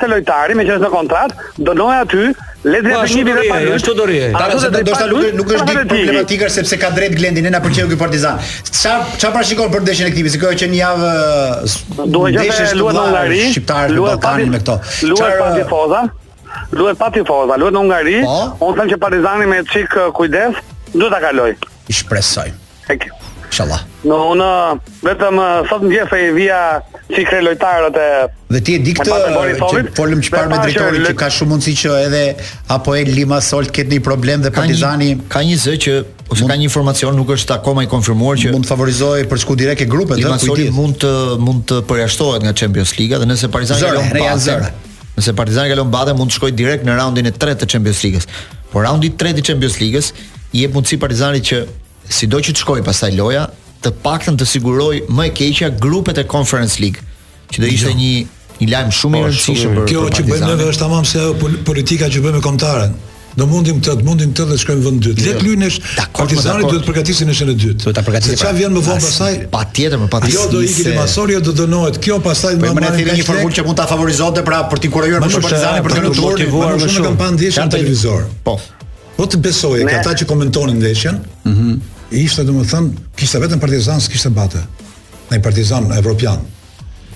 të 0.00 0.10
lojtari 0.12 0.58
me 0.58 0.68
që 0.68 0.76
është 0.78 0.88
në 0.88 0.92
kontratë, 0.98 1.94
aty 2.00 2.28
Le 2.64 2.78
të 2.80 2.92
themi 2.92 3.24
vetëm 3.28 3.50
pa. 3.52 3.56
Ço 3.84 3.92
do 3.98 4.06
rri. 4.08 4.20
Ta 4.32 4.46
do 4.50 4.56
të 4.78 4.82
thotë 4.88 5.08
nuk 5.10 5.38
nuk 5.40 5.50
është 5.56 5.66
dikë 5.68 5.84
problematikë 5.90 6.48
sepse 6.54 6.78
ka 6.80 6.90
drejt 6.96 7.16
Glendi 7.18 7.42
ne 7.44 7.52
na 7.52 7.60
pëlqeu 7.64 7.90
ky 7.90 7.98
Partizan. 8.00 8.38
Ça 8.70 8.94
ça 9.20 9.30
pra 9.34 9.44
për 9.74 9.82
ndeshjen 9.84 10.08
e 10.08 10.12
ekipit? 10.12 10.32
Sikur 10.34 10.56
që 10.62 10.70
një 10.72 10.78
javë 10.80 11.10
duhet 12.14 12.38
të 12.40 12.46
jesh 12.48 12.72
në 12.78 12.94
Hungari, 13.00 13.42
shqiptar 13.52 13.92
të 13.92 14.48
me 14.52 14.62
këto. 14.64 14.78
Luaj 15.12 15.34
pa 15.42 15.50
tifozë. 15.58 16.00
Luaj 16.78 16.94
pa 17.02 17.10
tifozë, 17.16 17.60
luaj 17.60 17.70
në 17.76 17.84
Hungari. 17.84 18.16
Po? 18.30 18.40
Unë 18.70 18.80
them 18.80 18.92
që 18.94 19.00
Partizani 19.04 19.50
me 19.52 19.60
çik 19.68 19.98
eh, 20.00 20.08
kujdes, 20.20 20.62
duhet 20.96 21.12
ta 21.12 21.20
kaloj. 21.28 21.52
I 21.88 22.00
shpresoj. 22.00 22.48
Thank 22.88 23.06
you. 23.10 23.32
Inshallah. 23.54 23.80
No, 24.10 24.16
ona 24.34 24.74
vetëm 25.06 25.36
sot 25.70 25.84
më 25.86 26.06
vija 26.34 26.62
si 27.06 27.22
kre 27.28 27.38
lojtarët 27.44 27.94
e 28.02 28.06
Dhe 28.50 28.60
ti 28.66 28.72
e 28.78 28.80
di 28.82 28.94
këtë 28.98 29.18
që 29.60 29.82
folëm 29.94 30.22
çfarë 30.26 30.50
me 30.50 30.58
drejtorin 30.58 31.04
që 31.06 31.12
ka 31.20 31.28
shumë 31.36 31.52
mundësi 31.52 31.74
që 31.78 31.92
edhe 32.08 32.22
apo 32.74 32.96
e 32.98 33.04
Limasol 33.06 33.70
ketë 33.76 33.92
një 33.94 34.02
problem 34.08 34.42
dhe 34.42 34.50
Partizani 34.56 35.12
ka 35.30 35.44
një 35.46 35.58
zë 35.66 35.74
që 35.84 35.94
ose 36.34 36.48
ka 36.50 36.56
një 36.58 36.66
informacion 36.66 37.14
nuk 37.18 37.30
është 37.36 37.54
akoma 37.60 37.84
i 37.86 37.90
konfirmuar 37.92 38.42
që 38.42 38.50
mund 38.56 38.66
të 38.66 38.74
favorizojë 38.74 39.28
për 39.30 39.42
skuq 39.44 39.60
direkt 39.62 39.86
e 39.86 39.86
grupeve 39.94 40.18
dhe 40.18 40.26
Limasol 40.26 40.64
mund 40.80 40.98
të 41.06 41.12
mund 41.46 41.64
të 41.70 41.78
përjashtohet 41.92 42.42
nga 42.48 42.56
Champions 42.58 42.96
League 42.98 43.22
dhe 43.22 43.30
nëse 43.30 43.52
Partizani 43.54 43.86
ka 43.86 43.94
lënë 44.00 44.18
pa 44.18 44.34
zë. 44.48 44.58
Nëse 45.20 45.36
Partizani 45.38 45.70
ka 45.70 45.78
lënë 45.78 46.18
mund 46.18 46.34
të 46.34 46.40
shkojë 46.40 46.58
direkt 46.64 46.90
në 46.90 46.98
raundin 47.04 47.30
e 47.30 47.34
tretë 47.46 47.62
të 47.62 47.70
Champions 47.76 48.02
League-s. 48.02 48.26
Por 48.74 48.82
raundi 48.88 49.12
i 49.14 49.16
tretë 49.22 49.44
i 49.44 49.48
Champions 49.52 49.78
League-s 49.84 50.10
i 50.54 50.64
jep 50.66 50.74
mundësi 50.74 50.98
Partizanit 51.02 51.46
që 51.52 51.62
sido 52.08 52.40
që 52.40 52.52
të 52.54 52.62
shkoj 52.62 52.82
pasaj 52.86 53.12
loja, 53.16 53.46
të 53.84 53.92
paktën 54.04 54.36
të 54.40 54.48
siguroj 54.48 55.02
më 55.12 55.28
e 55.28 55.32
keqja 55.38 55.72
grupet 55.80 56.18
e 56.20 56.24
Conference 56.28 56.80
League, 56.82 57.02
që 57.52 57.64
do 57.64 57.70
ishte 57.70 57.92
jo. 57.92 57.98
një 57.98 58.14
një 58.62 58.68
lajm 58.72 58.90
shumë 58.94 59.18
i 59.18 59.20
po, 59.20 59.28
rëndësishëm 59.32 59.72
për 59.76 59.88
Kjo 59.90 60.02
që 60.18 60.24
bëjmë 60.28 60.46
neve 60.50 60.68
është 60.72 60.80
tamam 60.84 61.06
se 61.10 61.18
ajo 61.18 61.48
politika 61.66 62.06
që 62.08 62.20
bëjmë 62.22 62.38
me 62.38 62.42
kombëtarën. 62.44 62.92
Do 63.34 63.48
mundim 63.50 63.80
të, 63.82 63.96
do 63.98 64.04
mundim 64.06 64.30
të 64.30 64.44
dhe 64.46 64.56
shkojmë 64.62 64.82
vend 64.84 65.00
dytë. 65.02 65.24
Jo. 65.24 65.32
Le 65.32 65.38
të 65.40 65.46
lynesh 65.48 65.78
Partizani 66.14 66.62
duhet 66.68 66.84
të 66.84 66.86
përgatisin 66.86 67.26
nëse 67.32 67.48
në 67.48 67.54
dytë. 67.58 67.80
Do 67.88 67.94
ta 67.96 68.04
përgatisin. 68.06 68.36
Pra. 68.36 68.44
Çfarë 68.44 68.56
vjen 68.60 68.76
më 68.76 68.82
vonë 68.86 69.02
pasaj? 69.02 69.32
Patjetër, 69.50 69.98
më 70.04 70.06
patjetër. 70.12 70.36
Jo 70.38 70.44
do 70.52 70.60
ikin 70.62 70.86
Limasori, 70.92 71.38
do 71.48 71.54
dënohet. 71.58 71.98
Kjo 72.06 72.20
pasaj 72.22 72.52
më 72.62 72.70
marrin. 72.78 73.08
Po 73.10 73.16
një 73.18 73.26
formulë 73.26 73.56
që 73.58 73.64
mund 73.66 73.80
ta 73.80 73.88
favorizonte 73.90 74.44
pra 74.46 74.60
për 74.70 74.84
të 74.84 74.88
inkurajuar 74.90 75.24
më 75.26 75.32
shumë 75.34 75.48
Partizani 75.50 75.82
për 75.88 75.96
të 75.96 76.12
motivuar 76.20 76.78
më 76.78 76.86
shumë. 76.86 76.94
Ne 76.94 77.08
kemi 77.08 77.20
pandeshën 77.24 77.74
televizor. 77.74 78.22
Po. 78.46 78.54
Po 79.18 79.26
të 79.34 79.42
besoje 79.42 79.90
ata 79.98 80.14
që 80.14 80.30
komentonin 80.30 80.78
ndeshjen. 80.78 81.18
Mhm 81.42 81.74
ishte 82.20 82.44
dhe 82.46 82.52
thënë, 82.70 82.90
kishte 83.18 83.40
vetën 83.42 83.60
partizan 83.62 84.00
s'kishte 84.00 84.28
kishte 84.28 84.32
bate, 84.36 84.60
në 85.30 85.40
partizan 85.42 85.90
evropian. 85.98 86.42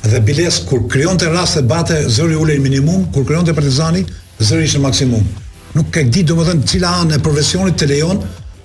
dhe 0.03 0.19
biles, 0.25 0.59
kur 0.67 0.83
kryon 0.91 1.17
të 1.19 1.31
rast 1.33 1.61
bate, 1.69 2.01
zëri 2.11 2.37
ulej 2.39 2.59
minimum, 2.63 3.07
kur 3.15 3.25
kryon 3.27 3.47
të 3.47 3.55
partizani, 3.57 4.03
zëri 4.39 4.67
ishte 4.69 4.81
maksimum. 4.83 5.25
Nuk 5.73 5.95
e 5.97 6.03
di, 6.09 6.23
dhe 6.27 6.35
thënë, 6.49 6.67
cila 6.69 6.93
anë 7.03 7.17
e 7.19 7.23
profesionit 7.23 7.79
të 7.79 7.89
lejon, 7.93 8.19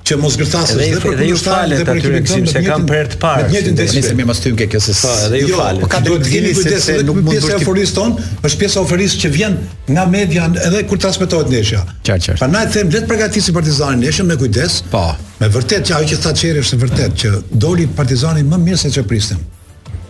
që 0.09 0.17
mos 0.23 0.37
gërthasë 0.41 0.77
dhe, 0.79 0.85
dhe, 0.97 1.13
dhe 1.21 1.27
ju 1.29 1.37
falet 1.41 1.83
për 1.85 1.99
në 2.01 2.21
kësim 2.25 2.47
se 2.49 2.63
kam 2.65 2.87
për 2.89 3.11
të 3.13 3.19
parë 3.23 3.49
me 3.49 3.49
të 3.49 3.57
njëtën 3.57 3.79
desve 3.81 4.13
me 4.17 4.25
mas 4.31 4.41
tymke 4.45 4.69
kjo 4.73 4.81
se 4.81 4.95
po, 4.95 5.01
sa 5.15 5.29
dhe 5.33 5.43
ju 5.43 5.51
jo, 5.51 5.59
falet 5.61 5.83
po 5.83 5.89
ka 5.93 5.99
të 6.07 6.15
gjeni 6.31 6.53
kujtes 6.57 6.87
se 6.89 6.95
nuk 7.05 7.19
mund 7.27 7.45
të 7.45 7.59
bërë 7.65 7.85
ton 7.99 8.15
është 8.25 8.61
pjesë 8.63 8.79
oferis 8.81 9.17
që 9.23 9.31
vjen 9.35 9.59
nga 9.93 10.07
media 10.13 10.47
edhe 10.69 10.81
kur 10.89 11.01
transmetohet 11.03 11.53
nesha 11.53 11.83
qar 12.09 12.23
qar 12.25 12.41
pa 12.41 12.49
na 12.53 12.63
e 12.65 12.71
them 12.77 12.93
vetë 12.95 13.09
pregatisi 13.11 13.53
partizani 13.59 14.07
nesha 14.07 14.25
me 14.31 14.39
kujdes. 14.41 14.81
Po. 14.95 15.05
me 15.41 15.49
vërtet 15.59 15.85
që 15.91 15.95
ajo 15.99 16.09
që 16.15 16.19
tha 16.25 16.33
qeri 16.41 16.63
është 16.65 16.79
vërtet 16.87 17.21
që 17.25 17.35
doli 17.67 17.85
partizani 18.01 18.47
më 18.49 18.59
mirë 18.65 18.81
se 18.87 18.91
që 18.97 19.05
pristim 19.13 19.45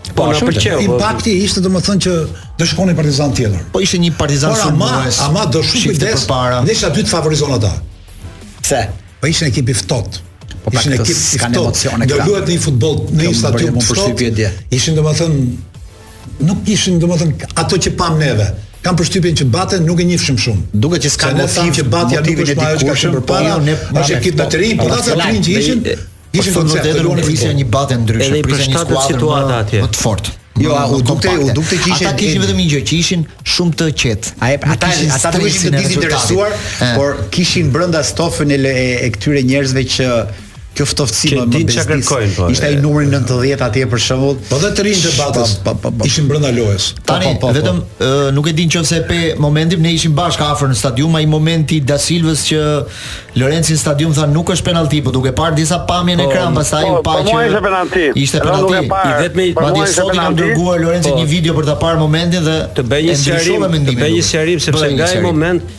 Po, 0.08 0.24
po 0.24 0.32
shumë 0.34 0.54
qeu. 0.56 0.78
Impakti 0.82 1.34
ishte 1.44 1.60
domethënë 1.62 2.00
që 2.06 2.12
do 2.58 2.66
shkonin 2.66 2.96
Partizani 2.96 3.34
tjetër. 3.38 3.66
Po 3.74 3.82
ishte 3.84 3.98
një 4.00 4.14
Partizani 4.18 4.56
shumë. 4.62 4.86
Ama, 4.88 5.12
ama 5.26 5.42
do 5.52 5.60
shumë 5.62 5.92
kujdes. 5.92 6.24
Nesha 6.66 6.88
dy 6.96 7.04
të 7.04 7.12
favorizon 7.12 7.52
ata. 7.58 7.70
Pse? 8.64 8.80
Po 9.20 9.26
ishin 9.26 9.48
ekipi 9.50 9.74
ftohtë. 9.74 10.18
Po 10.64 10.70
ishin 10.74 10.92
ekipi 10.96 11.14
ftohtë. 11.18 11.56
emocione 11.56 12.06
këta. 12.06 12.24
Do 12.24 12.30
luhet 12.30 12.48
në 12.48 12.54
një 12.54 12.62
futboll 12.64 12.98
në 13.18 13.24
jo, 13.26 13.32
një 13.32 13.38
stadium 13.38 13.78
të 13.78 13.84
ftohtë. 13.88 14.50
Ishin 14.78 14.98
domethën 14.98 15.36
nuk 16.50 16.60
kishin 16.66 17.00
domethën 17.02 17.32
ato 17.62 17.78
që 17.82 17.94
pam 17.98 18.18
neve. 18.22 18.50
Kam 18.82 18.94
përshtypjen 18.96 19.34
që 19.40 19.46
baten 19.50 19.82
nuk 19.88 19.98
e 20.00 20.04
njihshim 20.06 20.36
shumë. 20.38 20.68
Duket 20.74 21.02
që 21.06 21.10
s'kan 21.16 21.40
thënë 21.40 21.72
që 21.80 21.86
bat 21.92 22.12
ja 22.14 22.20
nuk 22.22 22.44
është 22.44 22.68
ajo 22.68 22.80
po 22.86 22.94
që 23.02 23.08
përpara 23.16 23.56
jo, 23.66 23.74
është 23.98 24.14
ekip 24.14 24.38
të 24.38 24.60
rinj, 24.62 24.76
por 24.78 24.92
po 24.92 25.00
ata 25.00 25.16
të 25.16 25.24
rinj 25.24 25.46
që 25.48 25.56
ishin 25.58 25.82
po 25.82 26.38
ishin 26.38 26.54
në 26.54 26.76
të 26.86 26.94
drejtë, 27.00 27.32
ishin 27.34 27.56
një 27.58 27.66
batë 27.74 27.98
ndryshe, 28.04 28.34
ishin 28.44 28.70
një 28.76 28.84
skuadër 28.86 29.18
më 29.18 29.88
të 29.90 29.98
fortë. 30.06 30.36
Jo, 30.60 30.74
a, 30.76 30.86
u 30.86 31.02
dukte, 31.02 31.30
u 31.38 31.50
dukte 31.54 31.76
që 31.82 31.90
ishin 31.94 32.08
ata 32.08 32.16
kishin 32.18 32.42
vetëm 32.42 32.56
një 32.60 32.66
gjë, 32.72 32.80
që 32.90 32.96
ishin 33.02 33.22
shumë 33.54 33.76
të 33.80 33.86
qetë. 34.02 34.32
A 34.42 34.50
ata 34.74 34.90
ata 35.16 35.32
të 35.36 35.42
ishin 35.46 35.72
të 35.76 35.84
disinteresuar, 35.84 36.58
por 36.98 37.20
kishin 37.34 37.70
brenda 37.74 38.02
stofën 38.10 38.52
e, 38.54 38.58
e, 38.72 38.84
e 39.06 39.10
këtyre 39.14 39.44
njerëzve 39.46 39.86
që 39.94 40.08
kjo 40.78 40.86
ftoftësi 40.86 41.30
më 41.34 41.44
bën 41.54 41.70
çka 41.74 41.96
po. 42.06 42.48
ishte 42.52 42.66
ai 42.68 42.76
numri 42.82 43.08
90 43.10 43.64
atje 43.66 43.84
për 43.90 44.02
shembull 44.04 44.36
po 44.48 44.58
dhe 44.62 44.70
të 44.78 44.84
rinë 44.86 45.08
debatës 45.08 45.54
ishin 46.06 46.28
brenda 46.30 46.52
lojës 46.54 46.86
tani 47.08 47.32
vetëm 47.56 47.80
nuk 48.36 48.50
e 48.50 48.54
din 48.60 48.70
nëse 48.70 49.00
pe 49.08 49.18
momentin 49.44 49.82
ne 49.84 49.90
ishim 49.96 50.14
bashkë 50.18 50.46
afër 50.52 50.70
në 50.74 50.78
stadium 50.82 51.18
ai 51.18 51.26
momenti 51.34 51.80
da 51.88 51.96
Silvës 52.02 52.44
që 52.52 52.60
Lorenci 53.40 53.74
në 53.74 53.80
stadium 53.82 54.12
tha 54.14 54.28
nuk 54.30 54.52
është 54.54 54.68
penalti 54.70 55.00
po 55.06 55.10
duke 55.14 55.32
parë 55.40 55.56
disa 55.58 55.80
pamje 55.88 56.14
në 56.20 56.28
ekran 56.28 56.52
po, 56.54 56.60
pastaj 56.60 56.84
u 56.88 56.94
po, 56.98 57.02
pa 57.10 57.18
që 57.26 57.40
ishte 57.48 57.64
penalti 57.66 58.06
ishte 58.22 58.44
penalti 58.44 58.84
i 58.84 59.18
vetmi 59.24 59.48
madje 59.58 59.88
sot 59.98 60.14
i 60.14 60.22
kam 60.22 60.38
dërguar 60.38 60.78
Lorenci 60.84 61.14
një 61.18 61.26
video 61.34 61.58
për 61.58 61.68
ta 61.72 61.76
parë 61.82 62.00
momentin 62.04 62.46
dhe 62.46 62.58
të 62.78 62.86
bëj 62.94 63.04
një 63.10 63.18
sqarim 63.24 63.78
të 63.90 63.98
bëj 63.98 64.12
një 64.16 64.24
sqarim 64.30 64.62
sepse 64.70 64.92
nga 64.94 65.10
ai 65.10 65.20
moment 65.26 65.78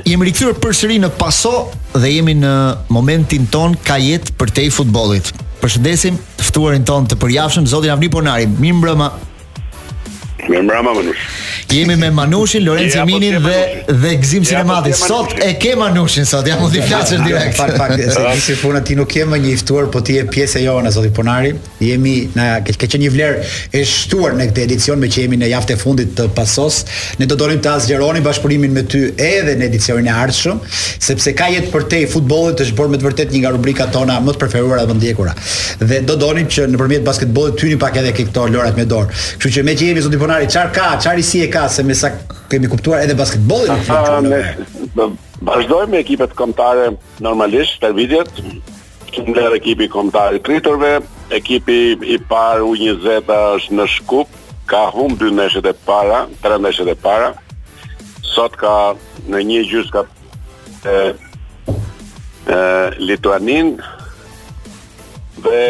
Jemi 0.06 0.28
rikthyer 0.30 0.54
përsëri 0.62 1.00
në 1.02 1.10
Paso 1.18 1.56
dhe 1.98 2.14
jemi 2.14 2.36
në 2.38 2.54
momentin 2.96 3.50
ton 3.52 3.74
ka 3.76 3.98
jetë 4.00 4.38
për 4.40 4.54
te 4.60 4.68
futbollit 4.78 5.34
përshëndesim 5.66 6.18
të 6.38 6.44
ftuarin 6.46 6.84
ton 6.86 7.08
të 7.10 7.16
përjashtëm 7.22 7.64
zotin 7.70 7.94
Avni 7.96 8.08
Ponari. 8.12 8.46
Mirëmbrëma. 8.62 9.10
Me 10.48 10.58
Manush. 10.60 11.64
Jemi 11.68 11.96
me 11.98 12.06
Manushin, 12.10 12.64
Lorenzi 12.64 12.98
po 12.98 13.04
Minin 13.04 13.42
dhe 13.42 13.84
dhe 13.88 14.16
Gzim 14.18 14.44
ja, 14.44 14.62
po 14.64 14.90
sot 14.94 15.32
e 15.42 15.54
ke 15.58 15.72
Manushin 15.78 16.24
sot, 16.28 16.46
ja 16.46 16.56
mund 16.60 16.72
të 16.72 17.18
direkt. 17.26 17.56
se 17.56 18.40
si 18.46 18.54
funa 18.54 18.80
ti 18.80 18.94
nuk 18.94 19.10
je 19.16 19.24
një 19.26 19.52
iftuar 19.54 19.88
po 19.90 20.00
ti 20.00 20.14
je 20.14 20.24
pjesë 20.28 20.60
e 20.60 20.64
jona 20.64 20.90
zoti 20.90 21.10
Ponari. 21.10 21.54
Jemi 21.80 22.30
na 22.36 22.60
ke, 22.60 22.72
ke 22.74 22.86
një 22.98 23.10
vlerë 23.10 23.42
e 23.74 23.84
shtuar 23.84 24.34
në 24.36 24.48
këtë 24.52 24.60
edicion 24.66 24.98
me 24.98 25.08
që 25.08 25.24
jemi 25.24 25.36
në 25.38 25.48
javën 25.50 25.74
e 25.74 25.76
fundit 25.76 26.14
të 26.18 26.28
pasos. 26.36 26.84
Ne 27.18 27.26
do 27.26 27.34
dorim 27.36 27.58
të 27.60 27.70
azgjeroni 27.72 28.20
bashkëpunimin 28.22 28.70
me 28.74 28.82
ty 28.86 29.02
edhe 29.18 29.54
në 29.58 29.66
edicionin 29.70 30.06
e 30.06 30.12
ardhshëm, 30.14 30.60
sepse 31.02 31.32
ka 31.34 31.48
jetë 31.52 31.72
për 31.74 31.86
te 31.90 32.02
futbollit 32.10 32.58
të 32.60 32.68
zhbor 32.70 32.86
me 32.92 32.98
të 33.02 33.06
vërtet 33.08 33.32
një 33.34 33.42
nga 33.44 33.52
rubrika 33.56 33.86
tona 33.92 34.18
më 34.22 34.34
të 34.38 34.42
preferuar 34.44 34.82
dhe 34.84 34.88
më 34.94 34.98
ndjekura. 35.00 35.34
Dhe 35.82 36.00
do 36.06 36.16
donim 36.20 36.46
që 36.46 36.66
nëpërmjet 36.74 37.04
basketbollit 37.10 37.58
tyni 37.60 37.78
pak 37.82 37.96
edhe 37.98 38.12
këto 38.18 38.46
lorat 38.54 38.76
me 38.78 38.84
dorë. 38.86 39.08
Kështu 39.42 39.54
që 39.58 39.64
me 39.66 39.78
zoti 40.06 40.18
çfarë 40.44 40.72
ka 40.74 40.98
çfarë 41.00 41.22
si 41.24 41.40
e 41.42 41.50
ka 41.50 41.68
se 41.68 41.82
me 41.82 41.94
sa 41.94 42.12
kemi 42.50 42.68
kuptuar 42.68 43.00
edhe 43.00 43.18
basketbollin. 43.18 43.72
Ah, 43.88 44.22
Vazdojmë 45.46 45.90
me 45.92 45.98
ekipet 46.00 46.32
kombëtare 46.38 46.86
normalisht 47.20 47.76
stërvitjet 47.76 48.38
të 49.16 49.42
ekipi 49.58 49.84
kombëtar 49.92 50.36
i 50.36 50.40
Kritorve, 50.44 50.92
Ekipi 51.32 51.76
i 52.06 52.16
parë 52.28 52.64
U20 52.64 53.04
është 53.32 53.72
në 53.76 53.84
Shkup, 53.90 54.28
ka 54.70 54.80
humbur 54.94 55.24
dy 55.28 55.32
ndeshjet 55.36 55.66
e 55.70 55.72
para, 55.86 56.18
tre 56.42 56.54
ndeshjet 56.60 56.88
e 56.94 57.00
para. 57.02 57.30
Sot 58.26 58.52
ka 58.60 58.72
në 59.26 59.38
një 59.50 59.60
gjysmë 59.72 59.92
ka 59.94 60.02
e 60.86 60.88
lituanin. 63.02 63.66
Dhe 65.42 65.60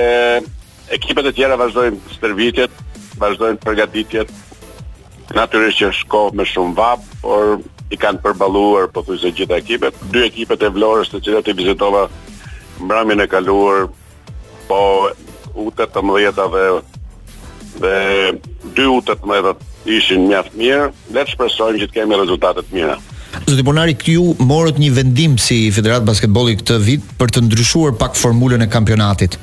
ekipet 0.96 1.26
e 1.31 1.33
tjera 1.38 1.55
vazhdojnë 1.61 1.98
stërvitjet, 2.18 2.72
vazhdojnë 3.22 3.62
përgatitjet. 3.66 4.29
Natyrisht 5.35 5.81
që 5.83 5.89
shko 6.03 6.21
me 6.39 6.45
shumë 6.47 6.75
vap, 6.79 7.07
por 7.23 7.57
i 7.93 7.99
kanë 7.99 8.23
përballuar 8.23 8.91
pothuajse 8.95 9.33
gjithë 9.35 9.59
ekipet. 9.62 9.97
Dy 10.12 10.23
ekipet 10.29 10.62
e 10.67 10.71
Vlorës, 10.75 11.11
të 11.12 11.21
cilat 11.27 11.49
i 11.51 11.55
vizitova 11.59 12.05
mbrëmjen 12.83 13.25
e 13.25 13.27
kaluar, 13.31 13.87
po 14.71 14.81
utët 15.67 15.99
18-ta 16.03 16.47
dhe 16.53 16.65
dhe 17.81 17.97
dy 18.73 18.87
utët 18.91 19.27
18-ta 19.27 19.53
ishin 19.97 20.25
mjaft 20.31 20.55
mirë. 20.59 20.87
Le 21.12 21.25
të 21.27 21.35
shpresojmë 21.35 21.83
që 21.83 21.91
të 21.91 21.97
kemi 21.99 22.17
rezultate 22.23 22.62
të 22.65 22.75
mira. 22.79 22.97
Zoti 23.47 23.62
Bonari, 23.67 23.93
këtu 24.01 24.47
morët 24.49 24.79
një 24.83 24.89
vendim 24.97 25.35
si 25.43 25.67
Federatë 25.77 26.07
Basketbolli 26.09 26.55
këtë 26.62 26.79
vit 26.87 27.05
për 27.21 27.35
të 27.37 27.43
ndryshuar 27.47 27.99
pak 28.01 28.15
formulën 28.19 28.62
e 28.65 28.71
kampionatit 28.73 29.37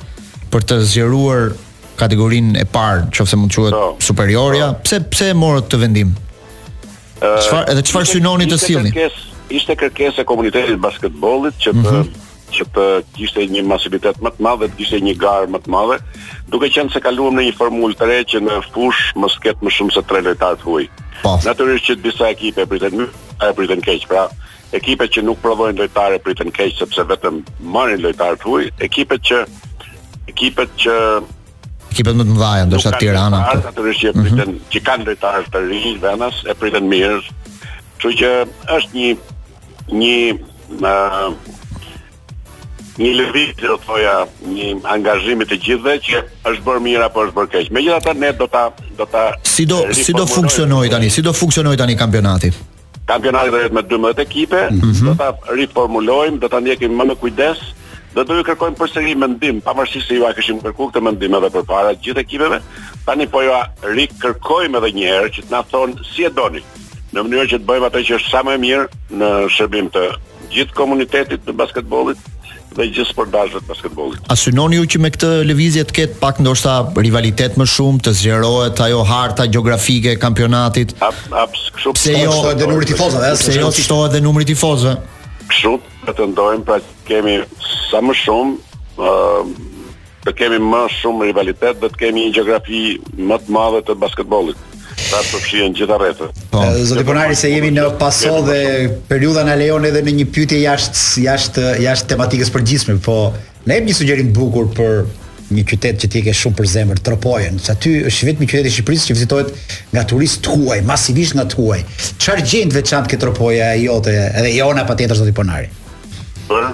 për 0.52 0.66
të 0.70 0.80
zgjeruar 0.90 1.52
kategorinë 1.98 2.58
e 2.62 2.66
parë, 2.70 3.06
nëse 3.10 3.38
mund 3.38 3.52
të 3.54 3.60
quhet 3.62 3.74
so, 3.76 3.82
po. 3.94 4.08
superioria. 4.08 4.72
So. 4.72 4.78
Po. 4.78 4.88
Pse 4.88 5.00
pse 5.14 5.30
morët 5.38 5.70
të 5.72 5.80
vendim? 5.84 6.12
Çfarë 7.22 7.62
uh, 7.62 7.70
edhe 7.72 7.84
çfarë 7.88 8.10
synoni 8.14 8.50
të 8.50 8.60
sillni? 8.62 9.08
ishte 9.54 9.74
kërkesë 9.78 10.22
e 10.24 10.26
komunitetit 10.26 10.78
basketbollit 10.80 11.58
që 11.60 11.72
të 11.74 11.76
mm 11.76 11.82
-hmm. 11.86 12.06
që 12.56 12.64
të 12.74 12.84
kishte 13.18 13.42
një 13.52 13.60
masivitet 13.68 14.16
më 14.24 14.30
të 14.38 14.42
madh 14.46 14.62
dhe 14.62 14.68
të 14.70 14.76
kishte 14.78 15.00
një 15.04 15.12
garë 15.20 15.50
më 15.52 15.58
të 15.66 15.70
madhe, 15.74 15.98
duke 16.48 16.70
qenë 16.74 16.90
se 16.92 17.00
kaluam 17.04 17.36
në 17.36 17.44
një 17.46 17.52
formulë 17.58 17.94
të 17.98 18.06
re 18.08 18.18
që 18.32 18.40
në 18.46 18.56
fush 18.72 19.12
mos 19.20 19.36
ketë 19.44 19.62
më 19.64 19.70
shumë 19.76 19.92
se 19.94 20.02
3 20.10 20.24
lojtarë 20.26 20.56
të 20.58 20.64
huaj. 20.66 20.88
Po. 21.22 21.38
Natyrisht 21.44 21.84
që 21.88 21.94
disa 22.02 22.28
ekipe 22.32 22.62
pritën 22.66 22.96
më, 22.98 23.06
pritën 23.56 23.80
keq, 23.86 24.08
pra 24.08 24.28
ekipet 24.72 25.10
që 25.14 25.22
nuk 25.22 25.38
provojnë 25.44 25.78
lojtarë 25.78 26.18
pritën 26.24 26.50
keq 26.50 26.76
sepse 26.80 27.04
vetëm 27.12 27.42
marrin 27.60 28.00
lojtarë 28.02 28.36
të 28.40 28.44
huaj, 28.48 28.70
ekipet 28.80 29.20
që 29.28 29.44
ekipet 30.32 30.70
që 30.82 30.96
ekipet 31.94 32.18
më 32.18 32.24
të 32.26 32.32
mëdha, 32.34 32.48
ndoshta 32.68 32.96
Tirana. 32.98 33.40
Ata 33.54 33.70
të 33.76 33.84
vështirë 33.88 34.18
mm 34.18 34.30
-hmm. 34.30 34.54
që 34.74 34.82
kanë 34.88 35.06
lojtarë 35.08 35.46
të 35.54 35.60
ri 35.68 35.80
në 35.94 36.00
Venas, 36.04 36.40
e 36.50 36.54
pritën 36.60 36.88
mirë. 36.90 37.20
Kështu 37.24 38.14
që 38.20 38.30
është 38.76 38.96
një 38.98 39.10
një 40.00 40.18
uh, 40.90 41.30
një 43.02 43.10
lëvizje 43.18 43.66
do 43.72 43.76
thoya, 43.86 44.16
një 44.54 44.66
angazhim 44.94 45.42
i 45.42 45.46
të 45.50 45.56
gjithëve 45.64 45.94
që 46.06 46.20
është 46.50 46.64
bërë 46.66 46.82
mirë 46.88 47.04
apo 47.08 47.24
është 47.28 47.36
bërë 47.38 47.50
keq. 47.54 47.70
Megjithatë 47.76 48.18
ne 48.24 48.30
do 48.42 48.46
ta 48.54 48.64
do 49.00 49.06
ta 49.14 49.24
si 49.54 49.64
do 49.72 49.78
si 50.04 50.12
do 50.20 50.26
funksionoi 50.36 50.88
tani, 50.94 51.08
si 51.16 51.20
do 51.28 51.32
funksionoi 51.42 51.76
tani 51.80 51.94
kampionati. 52.02 52.50
Kampionati 53.12 53.48
do 53.54 53.58
jetë 53.64 53.76
me 53.78 53.82
12 53.94 54.26
ekipe, 54.28 54.60
mm 54.70 54.80
-hmm. 54.80 55.08
do 55.08 55.14
ta 55.22 55.28
riformulojmë, 55.58 56.38
do 56.42 56.46
ta 56.48 56.58
ndjekim 56.60 56.92
më 57.00 57.04
me 57.10 57.14
kujdes 57.24 57.58
dhe 58.14 58.22
do 58.26 58.36
ju 58.38 58.44
kërkojmë 58.46 58.78
përsëri 58.78 59.14
mendim, 59.18 59.58
pavarësisht 59.64 60.10
se 60.12 60.18
ju 60.20 60.24
a 60.28 60.32
kishim 60.36 60.60
kërkuar 60.62 60.92
këtë 60.92 61.02
mendim 61.02 61.34
edhe 61.38 61.50
përpara 61.56 61.94
gjithë 62.02 62.22
ekipeve, 62.22 62.60
tani 63.06 63.26
po 63.32 63.42
ju 63.42 63.54
rikërkojmë 63.96 64.80
edhe 64.80 64.92
një 64.98 65.08
herë 65.10 65.32
që 65.38 65.46
të 65.48 65.54
na 65.56 65.62
thonë 65.72 66.06
si 66.12 66.26
e 66.26 66.30
doni, 66.36 66.62
në 67.14 67.24
mënyrë 67.26 67.50
që 67.54 67.60
të 67.64 67.68
bëjmë 67.70 67.88
atë 67.90 68.04
që 68.10 68.18
është 68.20 68.30
sa 68.36 68.44
më 68.46 68.54
e 68.54 68.62
mirë 68.66 69.02
në 69.22 69.32
shërbim 69.56 69.90
të 69.96 70.06
gjithë 70.54 70.76
komunitetit 70.78 71.44
të 71.48 71.56
basketbollit 71.58 72.30
dhe 72.74 72.86
gjithë 72.90 73.10
sportdashëve 73.12 73.60
të 73.62 73.68
basketbollit. 73.70 74.20
A 74.30 74.36
synoni 74.38 74.78
ju 74.80 74.86
që 74.94 75.00
me 75.02 75.10
këtë 75.14 75.32
lëvizje 75.50 75.84
të 75.90 75.94
ketë 75.98 76.18
pak 76.22 76.40
ndoshta 76.42 76.78
rivalitet 76.98 77.58
më 77.60 77.66
shumë, 77.70 78.02
të 78.06 78.14
zgjerohet 78.20 78.82
ajo 78.88 79.04
harta 79.06 79.46
gjeografike 79.50 80.14
e 80.16 80.20
kampionatit? 80.22 80.94
Ap, 81.00 81.18
kështu. 81.34 81.94
Po 81.98 82.16
jo? 82.16 82.34
edhe 82.50 82.66
numri 82.70 82.90
tifozëve, 82.90 83.30
ëh? 83.30 83.54
Eh? 83.54 83.78
jo 83.92 84.00
edhe 84.08 84.22
numri 84.26 84.46
tifozëve? 84.52 84.96
Kështu, 85.46 85.76
të 86.10 86.28
ndojmë 86.34 86.66
pra 86.66 86.80
kemi 87.08 87.38
sa 87.92 88.00
më 88.02 88.16
shumë 88.22 88.80
uh, 89.00 89.56
të 90.24 90.32
kemi 90.40 90.60
më 90.64 90.82
shumë 90.98 91.28
rivalitet 91.30 91.80
dhe 91.82 91.90
të 91.92 92.00
kemi 92.02 92.26
një 92.28 92.34
gjeografi 92.38 92.80
më 93.28 93.38
të 93.44 93.54
madhe 93.56 93.82
të 93.88 93.96
basketbolit 94.00 94.60
sa 95.04 95.18
të 95.20 95.40
fshihen 95.42 95.74
gjitha 95.76 95.98
rrethët. 96.00 96.38
Po, 96.52 96.62
eh, 96.64 96.78
zoti 96.88 97.04
Ponari 97.04 97.34
se 97.36 97.50
jemi 97.52 97.70
në 97.74 97.88
paso 98.00 98.38
dhe 98.46 98.60
periudha 99.10 99.42
na 99.44 99.56
lejon 99.58 99.84
edhe 99.88 100.00
në 100.06 100.14
një 100.20 100.26
pyetje 100.34 100.62
jashtë 100.62 101.02
jashtë 101.26 101.66
jashtë 101.84 102.10
tematikës 102.14 102.52
përgjithshme, 102.54 102.96
po 103.04 103.18
ne 103.68 103.78
jemi 103.78 103.92
një 103.92 103.98
sugjerim 104.00 104.32
bukur 104.36 104.70
për 104.78 105.04
një 105.54 105.62
qytet 105.68 105.98
që 106.00 106.08
ti 106.10 106.22
ke 106.24 106.32
shumë 106.34 106.56
për 106.56 106.68
zemër, 106.72 107.02
Tropojën, 107.04 107.58
që 107.66 107.72
aty 107.74 107.90
është 108.08 108.30
vetëm 108.30 108.48
qyteti 108.48 108.70
i 108.70 108.76
Shqipërisë 108.78 109.10
që 109.10 109.16
vizitohet 109.18 109.50
nga 109.92 110.06
turistë 110.10 110.46
të 110.46 110.54
huaj, 110.54 110.80
masivisht 110.88 111.36
nga 111.36 111.44
të 111.52 111.58
huaj. 111.60 111.82
Çfarë 112.16 112.46
gjend 112.48 112.74
veçantë 112.78 113.12
ke 113.12 113.20
Tropoja 113.22 113.74
jote 113.82 114.16
edhe 114.24 114.54
jona 114.56 114.86
patjetër 114.88 115.20
zoti 115.20 115.36
Ponari? 115.36 115.68
për 116.48 116.68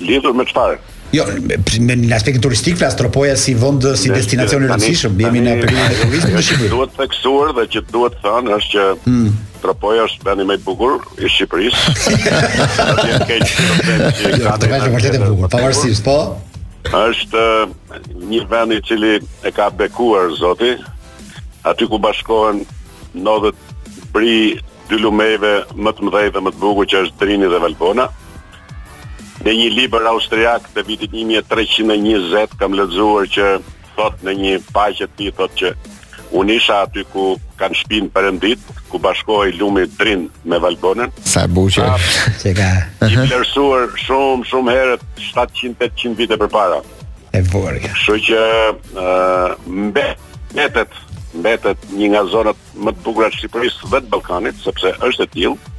lidhur 0.00 0.34
me 0.38 0.46
çfarë? 0.48 0.78
Jo, 1.10 1.24
me, 1.42 1.56
me, 1.82 1.94
në 2.06 2.12
aspektin 2.14 2.42
turistik 2.44 2.76
flas 2.78 2.94
pra 2.94 3.08
Tropoja 3.08 3.32
si 3.40 3.56
vend 3.58 3.82
si 3.98 4.12
Nes, 4.12 4.20
destinacion 4.22 4.62
i 4.62 4.68
rëndësishëm, 4.70 5.16
jemi 5.18 5.40
në 5.42 5.56
periudhën 5.58 5.94
e 5.94 5.96
turizmit 6.04 6.34
në 6.36 6.42
Shqipëri. 6.46 6.68
Duhet 6.70 6.92
theksuar 6.94 7.50
dhe 7.56 7.64
që 7.74 7.82
duhet 7.88 8.20
thënë 8.22 8.52
është 8.56 8.76
që 8.76 8.84
hmm. 9.06 9.32
Tropoja 9.64 10.04
është 10.06 10.28
vendi 10.28 10.46
më 10.52 10.58
i 10.60 10.60
bukur 10.68 10.94
i 11.26 11.32
Shqipërisë. 11.34 11.94
Është 12.84 13.26
keq. 13.32 13.56
Jo, 14.38 14.52
është 14.54 14.92
vërtet 14.94 15.18
e 15.18 15.20
bukur, 15.24 15.50
pavarësisht, 15.56 16.06
po. 16.06 16.14
Është 17.00 17.42
eh, 17.42 18.06
një 18.30 18.44
vend 18.54 18.76
i 18.78 18.80
cili 18.86 19.16
e 19.18 19.52
ka 19.56 19.66
bekuar 19.82 20.30
Zoti 20.38 20.76
aty 21.72 21.90
ku 21.92 21.98
bashkohen 22.00 22.62
nodhët 23.26 23.58
bri 24.14 24.60
dy 24.90 24.98
lumeve 25.02 25.52
më 25.86 25.92
të 25.94 26.06
mëdhej 26.06 26.30
dhe 26.34 26.42
më 26.42 26.52
të 26.54 26.60
bugu 26.62 26.84
që 26.90 27.02
është 27.06 27.20
Drini 27.22 27.48
dhe 27.52 27.60
Valbona. 27.62 28.08
Në 29.46 29.54
një 29.56 29.68
liber 29.76 30.04
austriak 30.10 30.66
të 30.74 30.84
vitit 30.88 31.14
1320 31.16 32.58
kam 32.60 32.74
lexuar 32.76 33.28
që 33.36 33.46
thot 33.96 34.24
në 34.26 34.34
një 34.42 34.54
pajqe 34.74 35.08
ti 35.16 35.30
thot 35.38 35.54
që 35.60 35.72
unë 36.38 36.56
isha 36.60 36.82
aty 36.84 37.04
ku 37.10 37.24
kanë 37.58 37.78
shpinë 37.80 38.10
për 38.14 38.28
endit, 38.32 38.62
ku 38.90 39.00
bashkohi 39.02 39.54
lumi 39.58 39.86
Drin 39.98 40.26
me 40.44 40.58
Valbonën. 40.62 41.12
Sa 41.26 41.46
buqë 41.50 41.86
ah, 41.86 42.08
që 42.42 42.52
ka. 42.58 42.70
I 43.06 43.18
plersuar 43.26 43.90
shumë, 44.06 44.46
shumë 44.50 44.76
herët 44.78 45.06
700-800 45.30 46.18
vite 46.20 46.38
për 46.40 46.50
para. 46.52 46.82
E 47.30 47.42
vorja. 47.46 47.92
Shë 47.94 48.18
që 48.26 48.42
uh, 48.98 49.74
mbetet 49.90 50.98
mbetet 51.34 51.78
një 51.96 52.10
nga 52.12 52.22
zonat 52.30 52.58
më 52.74 52.94
të 52.94 53.04
bukura 53.04 53.28
të 53.30 53.40
Shqipërisë 53.40 53.90
dhe 53.92 54.00
të 54.04 54.10
Ballkanit, 54.14 54.60
sepse 54.64 54.94
është 55.08 55.26
e 55.26 55.30
tillë. 55.34 55.76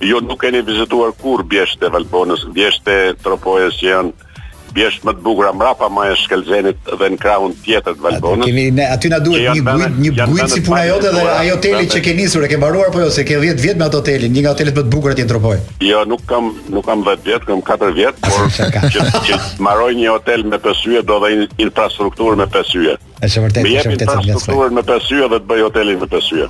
Ju 0.00 0.10
jo 0.14 0.20
nuk 0.24 0.40
keni 0.44 0.62
vizituar 0.64 1.12
kur 1.22 1.44
bjeshtë 1.44 1.86
e 1.88 1.92
Valbonës, 1.96 2.46
bjeshtë 2.56 2.96
e 3.06 3.12
Tropojës 3.24 3.78
që 3.82 3.88
janë 3.90 4.29
bjesht 4.74 5.04
më 5.06 5.14
të 5.16 5.24
bukura 5.24 5.52
mrapa 5.56 5.88
më 5.92 6.06
e 6.12 6.16
shkelzenit 6.20 6.80
dhe 7.00 7.08
në 7.14 7.18
krahun 7.20 7.54
tjetër 7.64 7.96
të 7.96 8.04
Valbonës. 8.04 8.46
Kemi 8.48 8.64
ne 8.76 8.86
aty 8.94 9.10
na 9.12 9.18
duhet 9.24 9.56
një 9.58 9.64
bujt, 9.66 9.98
një 10.00 10.26
bujt 10.30 10.54
si 10.54 10.62
puna 10.66 10.82
jote 10.90 11.12
dhe 11.14 11.24
ai 11.34 11.50
hoteli 11.54 11.88
që 11.90 12.02
ke 12.04 12.14
nisur 12.18 12.46
e 12.46 12.50
ke 12.52 12.58
mbaruar 12.60 12.92
po 12.94 13.02
jo 13.04 13.10
se 13.12 13.24
ke 13.26 13.38
10 13.40 13.60
vjet 13.64 13.78
me 13.80 13.88
atë 13.88 14.00
hotelin, 14.00 14.32
një 14.36 14.44
nga 14.46 14.54
hotelet 14.54 14.78
më 14.78 14.86
të 14.86 14.92
bukura 14.94 15.14
të 15.16 15.24
Entropoj. 15.26 15.56
Jo, 15.84 16.02
nuk 16.08 16.24
kam 16.30 16.52
nuk 16.72 16.86
kam 16.86 17.04
10 17.06 17.22
vjet, 17.26 17.44
kam 17.48 17.60
4 17.66 17.92
vjet, 17.98 18.22
por 18.26 18.50
që 18.56 18.88
që 19.26 19.38
mbaroj 19.60 19.90
një 20.00 20.10
hotel 20.14 20.46
me 20.50 20.58
pesyje 20.66 21.02
do 21.06 21.18
dhe 21.24 21.32
infrastruktur 21.62 22.38
me 22.40 22.46
pesyje. 22.50 22.96
Është 23.20 23.40
vërtet, 23.44 23.66
është 23.66 23.90
vërtet. 23.92 24.10
Me 24.10 24.28
infrastrukturën 24.28 24.78
me 24.78 24.84
pesyje 24.88 25.26
dhe 25.28 25.40
të 25.44 25.48
bëj 25.50 25.64
hotelin 25.66 26.00
me 26.00 26.08
pesyje. 26.08 26.48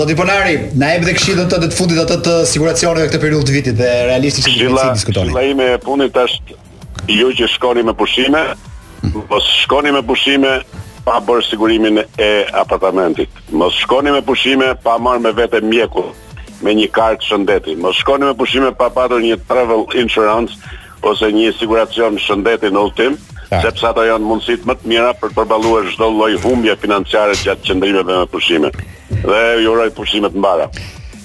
Zoti 0.00 0.16
Ponari, 0.18 0.58
na 0.76 0.92
jep 0.92 1.06
dhe 1.08 1.16
këshillën 1.16 1.48
të 1.48 1.62
të 1.64 1.70
fundit 1.80 2.02
atë 2.04 2.20
të 2.26 2.36
siguracioneve 2.52 3.08
këtë 3.08 3.22
periudhë 3.24 3.48
të 3.50 3.54
vitit 3.56 3.78
dhe 3.80 3.90
realistisht 4.10 4.52
çfarë 4.52 4.90
diskutoni. 4.98 5.32
Këshilla 5.32 5.52
ime 5.56 5.70
punit 5.80 6.20
është 6.24 6.58
Jo 7.10 7.30
që 7.34 7.46
shkoni 7.50 7.82
me 7.86 7.92
pushime, 7.98 8.40
mos 9.30 9.46
shkoni 9.64 9.90
me 9.94 9.98
pushime 10.06 10.52
pa 11.06 11.16
bërë 11.26 11.46
sigurimin 11.48 11.98
e 12.22 12.28
apartamentit. 12.60 13.30
Mos 13.50 13.74
shkoni 13.82 14.12
me 14.14 14.20
pushime 14.26 14.68
pa 14.84 14.94
marrë 15.02 15.22
me 15.24 15.32
vete 15.40 15.60
mjeku 15.60 16.04
me 16.62 16.74
një 16.76 16.86
kartë 16.94 17.26
shëndetit. 17.26 17.80
Mos 17.82 17.98
shkoni 18.04 18.28
me 18.30 18.36
pushime 18.38 18.70
pa 18.78 18.90
patur 18.94 19.22
një 19.24 19.40
travel 19.48 19.82
insurance 19.98 20.54
ose 21.02 21.32
një 21.34 21.50
siguracion 21.58 22.20
shëndeti 22.26 22.70
në 22.70 22.84
ultim, 22.86 23.18
sepse 23.50 23.88
ato 23.88 24.04
janë 24.06 24.30
mundësitë 24.30 24.68
më 24.70 24.78
të 24.82 24.90
mira 24.92 25.10
për 25.18 25.32
të 25.32 25.40
përballuar 25.40 25.90
çdo 25.94 26.12
lloj 26.14 26.30
humbje 26.44 26.76
financiare 26.84 27.34
gjatë 27.42 27.66
qëndrimeve 27.70 28.20
me 28.22 28.30
pushime. 28.30 28.70
Dhe 29.24 29.42
ju 29.64 29.74
uroj 29.74 29.90
pushime 29.98 30.30
të 30.30 30.38
mbarë. 30.38 30.70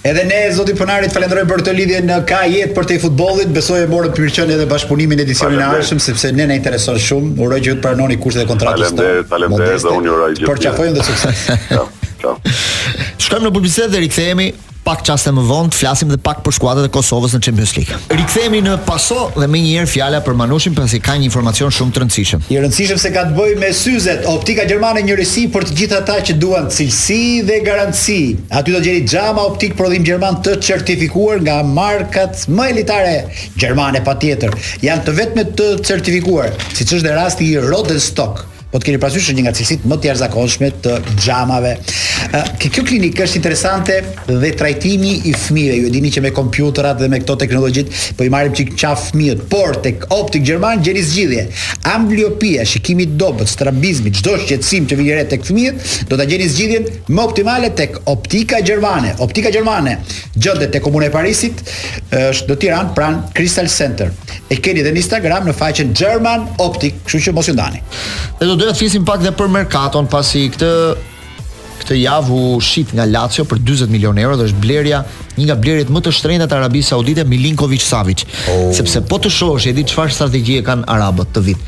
Edhe 0.05 0.21
ne 0.29 0.35
zoti 0.53 0.75
Ponarit 0.77 1.09
falenderoj 1.15 1.47
për 1.49 1.61
këtë 1.63 1.71
lidhje 1.73 1.99
në 2.05 2.17
ka 2.29 2.43
jetë 2.45 2.75
për 2.77 2.85
të 2.91 2.97
futbollit, 3.07 3.49
besoj 3.55 3.79
e 3.81 3.87
morën 3.89 4.11
përqendrën 4.13 4.53
edhe 4.53 4.67
bashkëpunimin 4.69 5.23
e 5.23 5.25
dicionin 5.25 5.63
e 5.63 5.69
arshëm 5.79 6.01
sepse 6.05 6.29
ne 6.37 6.45
na 6.45 6.53
intereson 6.59 6.99
shumë. 7.07 7.31
Uroj 7.41 7.57
që 7.65 7.73
të 7.77 7.81
pranoni 7.87 8.19
kushtet 8.21 8.43
e 8.45 8.49
kontratës. 8.51 8.91
Faleminderit, 8.93 9.31
faleminderit 9.33 9.87
dhe 9.87 9.95
unë 10.03 10.13
uroj 10.17 10.29
gjithë. 10.35 10.51
Për 10.51 10.63
çfarë 10.67 10.93
dhe 10.99 11.07
sukses. 11.09 11.47
Ciao. 11.71 11.89
Ciao. 12.21 12.37
Shkojmë 13.25 13.47
në 13.49 13.53
publicitet 13.57 13.95
dhe 13.97 14.03
rikthehemi 14.05 14.49
pak 14.85 15.01
çaste 15.07 15.31
më 15.33 15.41
vonë 15.49 15.71
të 15.73 15.79
flasim 15.79 16.11
edhe 16.13 16.19
pak 16.21 16.43
për 16.45 16.53
skuadrat 16.59 16.85
e 16.87 16.91
Kosovës 16.93 17.33
në 17.33 17.39
Champions 17.47 17.71
League. 17.77 17.97
Rikthehemi 18.19 18.59
në 18.61 18.75
paso 18.85 19.31
dhe 19.33 19.47
më 19.49 19.61
njëherë 19.63 19.89
fjala 19.89 20.19
për 20.27 20.37
Manushin 20.37 20.75
pasi 20.77 20.99
ka 21.01 21.15
një 21.17 21.25
informacion 21.31 21.73
shumë 21.73 21.95
të 21.95 22.03
rëndësishëm. 22.03 22.43
Një 22.51 22.61
rëndësishëm 22.61 23.01
se 23.01 23.11
ka 23.15 23.23
të 23.31 23.35
bëjë 23.39 23.57
me 23.63 23.71
syzet, 23.79 24.27
optika 24.29 24.67
gjermane 24.69 25.01
një 25.07 25.17
rësi 25.21 25.47
për 25.55 25.65
të 25.71 25.77
gjithë 25.81 25.99
ata 26.03 26.19
që 26.29 26.37
duan 26.43 26.69
cilësi 26.77 27.19
dhe 27.49 27.57
garanci. 27.65 28.21
Aty 28.59 28.75
do 28.77 28.83
gjeni 28.85 29.07
xhama 29.09 29.47
optik 29.49 29.73
prodhim 29.79 30.05
gjerman 30.05 30.37
të 30.45 30.55
certifikuar 30.69 31.41
nga 31.43 31.57
markat 31.65 32.45
më 32.53 32.69
elitare 32.75 33.17
gjermane 33.57 34.03
patjetër. 34.05 34.53
Janë 34.85 35.07
të 35.09 35.17
vetmet 35.21 35.55
të 35.57 35.71
certifikuar, 35.89 36.53
siç 36.77 36.99
është 36.99 37.07
dhe 37.09 37.17
rasti 37.23 37.51
i 37.55 37.71
Rodenstock. 37.71 38.45
Po 38.75 38.79
të 38.83 38.89
keni 38.89 38.97
parasysh 38.99 39.29
një 39.31 39.43
nga 39.45 39.51
cilësit 39.55 39.83
më 39.87 39.95
të 40.03 40.07
jashtëzakonshme 40.09 40.67
të 40.83 40.93
xhamave. 41.23 41.69
Ë 42.35 42.69
kjo 42.73 42.81
klinikë 42.83 43.23
është 43.23 43.37
interesante 43.39 43.93
dhe 44.27 44.49
trajtimi 44.59 45.13
i 45.29 45.31
fëmijëve. 45.31 45.77
Ju 45.77 45.87
e 45.87 45.91
dini 45.93 46.09
që 46.11 46.23
me 46.25 46.31
kompjuterat 46.35 46.99
dhe 46.99 47.07
me 47.13 47.21
këto 47.21 47.37
teknologjit 47.39 47.93
po 48.19 48.27
i 48.27 48.31
marrim 48.33 48.51
çik 48.57 48.73
qaf 48.81 49.05
fëmijët, 49.13 49.45
por 49.53 49.77
tek 49.85 50.03
Optik 50.11 50.43
Gjerman 50.49 50.83
gjeni 50.83 51.03
zgjidhje. 51.07 51.45
Ambliopia, 51.93 52.65
shikimi 52.67 53.05
i 53.05 53.09
dobët, 53.21 53.47
strabizmi, 53.53 54.11
çdo 54.17 54.33
shqetësim 54.41 54.89
që 54.91 54.99
vjen 54.99 55.21
re 55.21 55.25
tek 55.31 55.47
fëmijët, 55.47 55.87
do 56.11 56.19
ta 56.19 56.27
gjeni 56.27 56.49
zgjidhjen 56.57 56.89
më 57.15 57.23
optimale 57.29 57.71
tek 57.79 58.01
Optika 58.11 58.59
Gjermane. 58.65 59.15
Optika 59.23 59.53
Gjermane 59.55 60.01
gjëndet 60.35 60.75
të 60.75 60.83
komune 60.83 61.07
e 61.07 61.13
Parisit, 61.15 61.63
është 62.19 62.51
në 62.51 62.59
tiran 62.65 62.91
pranë 62.97 63.31
Crystal 63.39 63.71
Center. 63.71 64.11
E 64.51 64.59
keni 64.59 64.83
edhe 64.83 64.91
në 64.91 64.99
Instagram 64.99 65.47
në 65.47 65.55
faqen 65.55 65.95
German 65.95 66.49
Optik, 66.65 66.99
kështu 67.07 67.29
që 67.29 67.37
mos 67.39 67.47
ju 67.47 67.55
ndani 67.55 67.79
do 68.65 68.71
të 68.73 68.79
flisim 68.81 69.03
pak 69.05 69.21
dhe 69.21 69.29
për 69.37 69.51
merkaton 69.53 70.07
pasi 70.09 70.47
këtë 70.53 70.69
këtë 71.81 71.97
javë 71.99 72.37
u 72.47 72.57
shit 72.63 72.93
nga 72.95 73.03
Lazio 73.05 73.43
për 73.45 73.59
40 73.67 73.91
milionë 73.93 74.23
euro 74.23 74.37
dhe 74.39 74.45
është 74.47 74.61
blerja 74.63 75.01
një 75.35 75.47
nga 75.49 75.57
blerjet 75.61 75.89
më 75.93 76.01
të 76.05 76.13
shtrenjta 76.17 76.47
të 76.49 76.55
Arabisë 76.57 76.87
Saudite 76.93 77.25
Milinkovic 77.29 77.83
Savic. 77.85 78.23
Oh. 78.49 78.71
Sepse 78.73 79.01
po 79.11 79.19
të 79.21 79.31
shohësh, 79.37 79.67
edhi 79.73 79.83
çfarë 79.91 80.15
strategji 80.15 80.61
kanë 80.65 80.87
arabët 80.95 81.33
të 81.35 81.43
vit. 81.49 81.67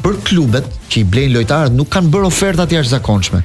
Për 0.00 0.16
klubet 0.24 0.66
që 0.90 1.02
i 1.02 1.06
blejnë 1.12 1.36
lojtarët 1.36 1.76
nuk 1.76 1.92
kanë 1.92 2.10
bërë 2.16 2.30
ofertat 2.32 2.72
jashtëzakonshme. 2.78 3.44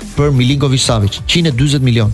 për 0.15 0.31
Milinkovic 0.37 0.81
Savic, 0.83 1.17
140 1.31 1.83
milion. 1.85 2.11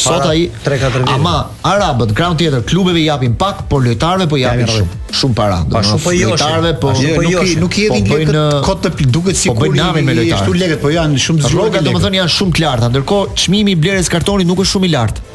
Sot 0.00 0.24
ai 0.28 0.46
3-4 0.64 1.02
milion. 1.02 1.08
Ama 1.18 1.34
arabët, 1.72 2.14
ground 2.16 2.40
tjetër, 2.40 2.62
klubeve 2.68 3.00
i 3.02 3.06
japin 3.06 3.34
pak, 3.40 3.64
por 3.70 3.84
lojtarëve 3.84 4.28
po 4.32 4.38
japin 4.40 4.68
shumë, 4.70 5.00
shumë 5.20 5.36
para. 5.38 5.58
Pa 5.72 5.82
shumë 5.86 6.04
po 6.06 6.14
lojtarëve 6.16 6.74
po 6.82 6.94
nuk 6.94 7.48
i 7.50 7.56
nuk 7.64 7.80
i 7.84 7.88
hedhin 7.88 8.10
lekët 8.14 8.62
kot 8.68 8.86
të 8.86 9.08
duket 9.14 9.40
sikur 9.40 9.64
po 9.64 9.68
bëjnë 9.68 9.82
namin 9.82 10.08
me 10.10 10.16
lojtarët. 10.20 10.46
Ashtu 10.46 10.58
lekët 10.62 10.84
po 10.84 10.94
janë 10.94 11.22
shumë 11.26 11.48
zgjuar. 11.48 11.82
domethënë 11.90 12.22
janë 12.22 12.36
shumë 12.38 12.56
të 12.58 12.66
larta, 12.66 12.92
ndërkohë 12.94 13.34
çmimi 13.44 13.76
i 13.76 13.80
blerjes 13.84 14.12
kartonit 14.12 14.48
nuk 14.48 14.64
është 14.64 14.74
shumë 14.78 14.90
i 14.90 14.94
lartë. 14.96 15.29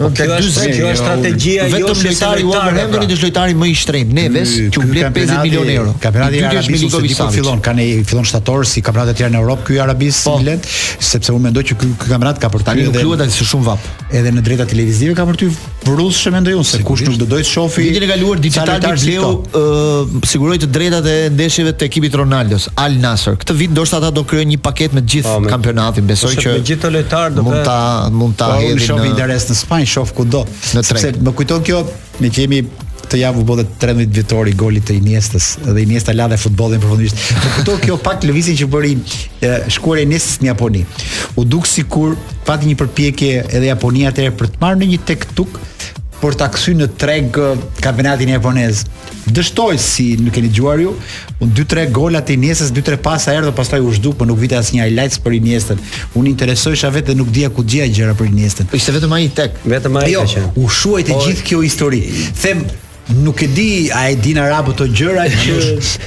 Po, 0.00 0.08
kjo 0.16 0.28
është 0.38 0.66
kjo 0.72 0.86
është 0.88 0.88
jo. 0.88 0.92
strategjia 0.96 1.64
jo 1.68 1.72
vetëm 1.74 1.98
lojtari 2.06 2.44
Juan 2.46 2.68
Rendon 2.72 3.02
pra. 3.02 3.08
është 3.16 3.24
lojtari 3.26 3.56
më 3.60 3.66
i 3.68 3.72
shtrem 3.76 4.12
Neves 4.16 4.54
që 4.72 4.80
u 4.80 4.84
blet 4.88 5.10
50 5.12 5.42
milion 5.44 5.68
euro. 5.74 5.92
Kampionati 6.00 6.40
i 6.40 6.44
Arabisë 6.48 6.88
do 6.94 7.00
të 7.04 7.28
fillon, 7.34 7.60
kanë 7.66 7.86
fillon 8.08 8.28
shtator 8.30 8.64
si 8.70 8.80
kampionate 8.86 9.12
të 9.12 9.18
tjera 9.20 9.34
në 9.34 9.42
Europë 9.42 9.66
ky 9.68 9.80
Arabis 9.84 10.22
po. 10.24 10.38
Milan, 10.40 10.64
sepse 10.64 11.34
unë 11.36 11.44
mendoj 11.50 11.66
që 11.72 11.76
ky 11.82 11.90
kampionat 12.06 12.40
ka 12.40 12.48
për 12.56 12.64
tani 12.70 12.88
dhe 12.96 13.04
luhet 13.04 13.26
atë 13.26 13.46
shumë 13.52 13.68
vap. 13.68 13.90
Edhe 14.08 14.32
në 14.38 14.46
drejta 14.48 14.70
televizive 14.72 15.18
ka 15.20 15.28
për 15.34 15.42
ty 15.42 15.50
Prus 15.80 16.16
shë 16.20 16.30
mendoj 16.34 16.52
unë 16.58 16.66
se 16.68 16.80
kush 16.84 17.02
nuk 17.06 17.16
do 17.22 17.26
doj 17.30 17.40
të 17.40 17.48
shofi. 17.48 17.84
Vitin 17.86 18.04
e 18.04 18.08
kaluar 18.10 18.40
Dixital 18.42 18.82
Di 18.82 19.16
Bleu 19.16 19.30
uh, 19.40 20.18
siguroi 20.28 20.58
të 20.60 20.68
drejtat 20.74 21.08
e 21.08 21.14
ndeshjeve 21.32 21.72
të 21.80 21.86
ekipit 21.88 22.16
Ronaldos, 22.20 22.68
Al 22.80 22.98
Nassr. 23.00 23.38
Këtë 23.40 23.56
vit 23.62 23.72
ndoshta 23.72 24.00
ata 24.02 24.10
do 24.14 24.24
krijojnë 24.28 24.52
një 24.56 24.60
paketë 24.66 24.98
me 24.98 25.02
të 25.06 25.12
gjithë 25.14 25.38
kampionatin. 25.48 26.06
Besoj 26.10 26.34
që 26.36 26.56
me 26.58 26.66
gjithë 26.72 26.92
lojtarët 26.98 27.38
do 27.40 27.44
të 27.44 27.48
mund 27.48 27.64
ta 27.64 27.78
mund 28.20 28.38
ta 28.40 28.50
po, 28.52 28.60
hedhin. 28.60 28.84
Shofi 28.90 29.08
interes 29.14 29.48
në 29.50 29.58
Spanjë, 29.64 29.90
shof 29.96 30.12
kudo. 30.20 30.44
Sepse 30.68 31.14
më 31.16 31.36
kujton 31.40 31.64
kjo, 31.66 31.82
ne 32.20 32.32
kemi 32.36 32.60
këtë 33.10 33.22
javë 33.24 33.40
u 33.42 33.46
bë 33.48 33.64
13 33.82 34.12
vjetori 34.14 34.52
golit 34.54 34.84
të 34.86 34.94
Iniestës 35.00 35.48
dhe 35.66 35.78
Iniesta 35.82 36.14
la 36.14 36.28
dhe 36.30 36.38
futbollin 36.38 36.80
përfundimisht. 36.82 37.24
Por 37.34 37.54
këto 37.58 37.74
kjo 37.84 37.96
pak 38.06 38.22
lëvizjen 38.28 38.58
që 38.62 38.68
bëri 38.70 38.94
shkuar 39.74 39.98
e 39.98 40.06
Iniestës 40.06 40.40
në 40.44 40.52
Japoni. 40.52 40.84
U 41.34 41.42
duk 41.44 41.66
sikur 41.66 42.14
pati 42.46 42.70
një 42.70 42.78
përpjekje 42.80 43.32
edhe 43.48 43.66
Japonia 43.72 44.12
atëherë 44.14 44.36
për 44.40 44.52
të 44.54 44.62
marrë 44.62 44.82
në 44.84 44.90
një 44.92 45.00
tek 45.10 45.26
tuk 45.38 45.58
për 46.20 46.34
ta 46.36 46.50
kthyr 46.52 46.74
në 46.76 46.86
treg 47.00 47.36
kampionatin 47.80 48.28
japonez. 48.34 48.82
Dështoj 49.32 49.78
si 49.80 50.04
nuk 50.20 50.34
e 50.34 50.34
keni 50.36 50.50
dëgjuar 50.52 50.82
ju, 50.82 50.90
un 51.42 51.52
2-3 51.56 51.86
golat 51.96 52.28
e 52.28 52.36
Iniestës, 52.36 52.70
2-3 52.76 53.00
pasa 53.02 53.32
erdhën 53.38 53.54
pastaj 53.56 53.80
u 53.80 53.88
zhduk, 53.96 54.18
por 54.20 54.28
nuk 54.28 54.36
vite 54.42 54.58
asnjë 54.58 54.84
highlights 54.84 55.16
për 55.24 55.38
Iniestën. 55.38 55.80
Un 56.20 56.28
interesojsha 56.28 56.92
vetë 56.92 57.14
dhe 57.14 57.18
nuk 57.22 57.32
dija 57.32 57.48
ku 57.54 57.64
dija 57.64 57.88
gjera 57.88 58.12
për 58.18 58.28
Iniestën. 58.34 58.68
Po 58.68 58.76
ishte 58.76 58.92
vetëm 58.98 59.16
ai 59.16 59.30
tek, 59.40 59.56
vetëm 59.64 59.96
ai 60.02 60.10
jo, 60.12 60.26
ka 60.28 60.36
qenë. 60.42 60.52
u 60.60 60.68
shuajte 60.82 61.16
po, 61.16 61.24
gjithë 61.24 61.48
kjo 61.48 61.64
histori. 61.64 62.02
Them 62.42 62.66
Nuk 63.14 63.40
e 63.42 63.48
di, 63.52 63.90
a 63.92 64.06
e 64.08 64.16
di 64.22 64.34
në 64.36 64.44
rabu 64.52 64.72
të 64.78 64.86
gjëra 64.94 65.24
që... 65.42 65.56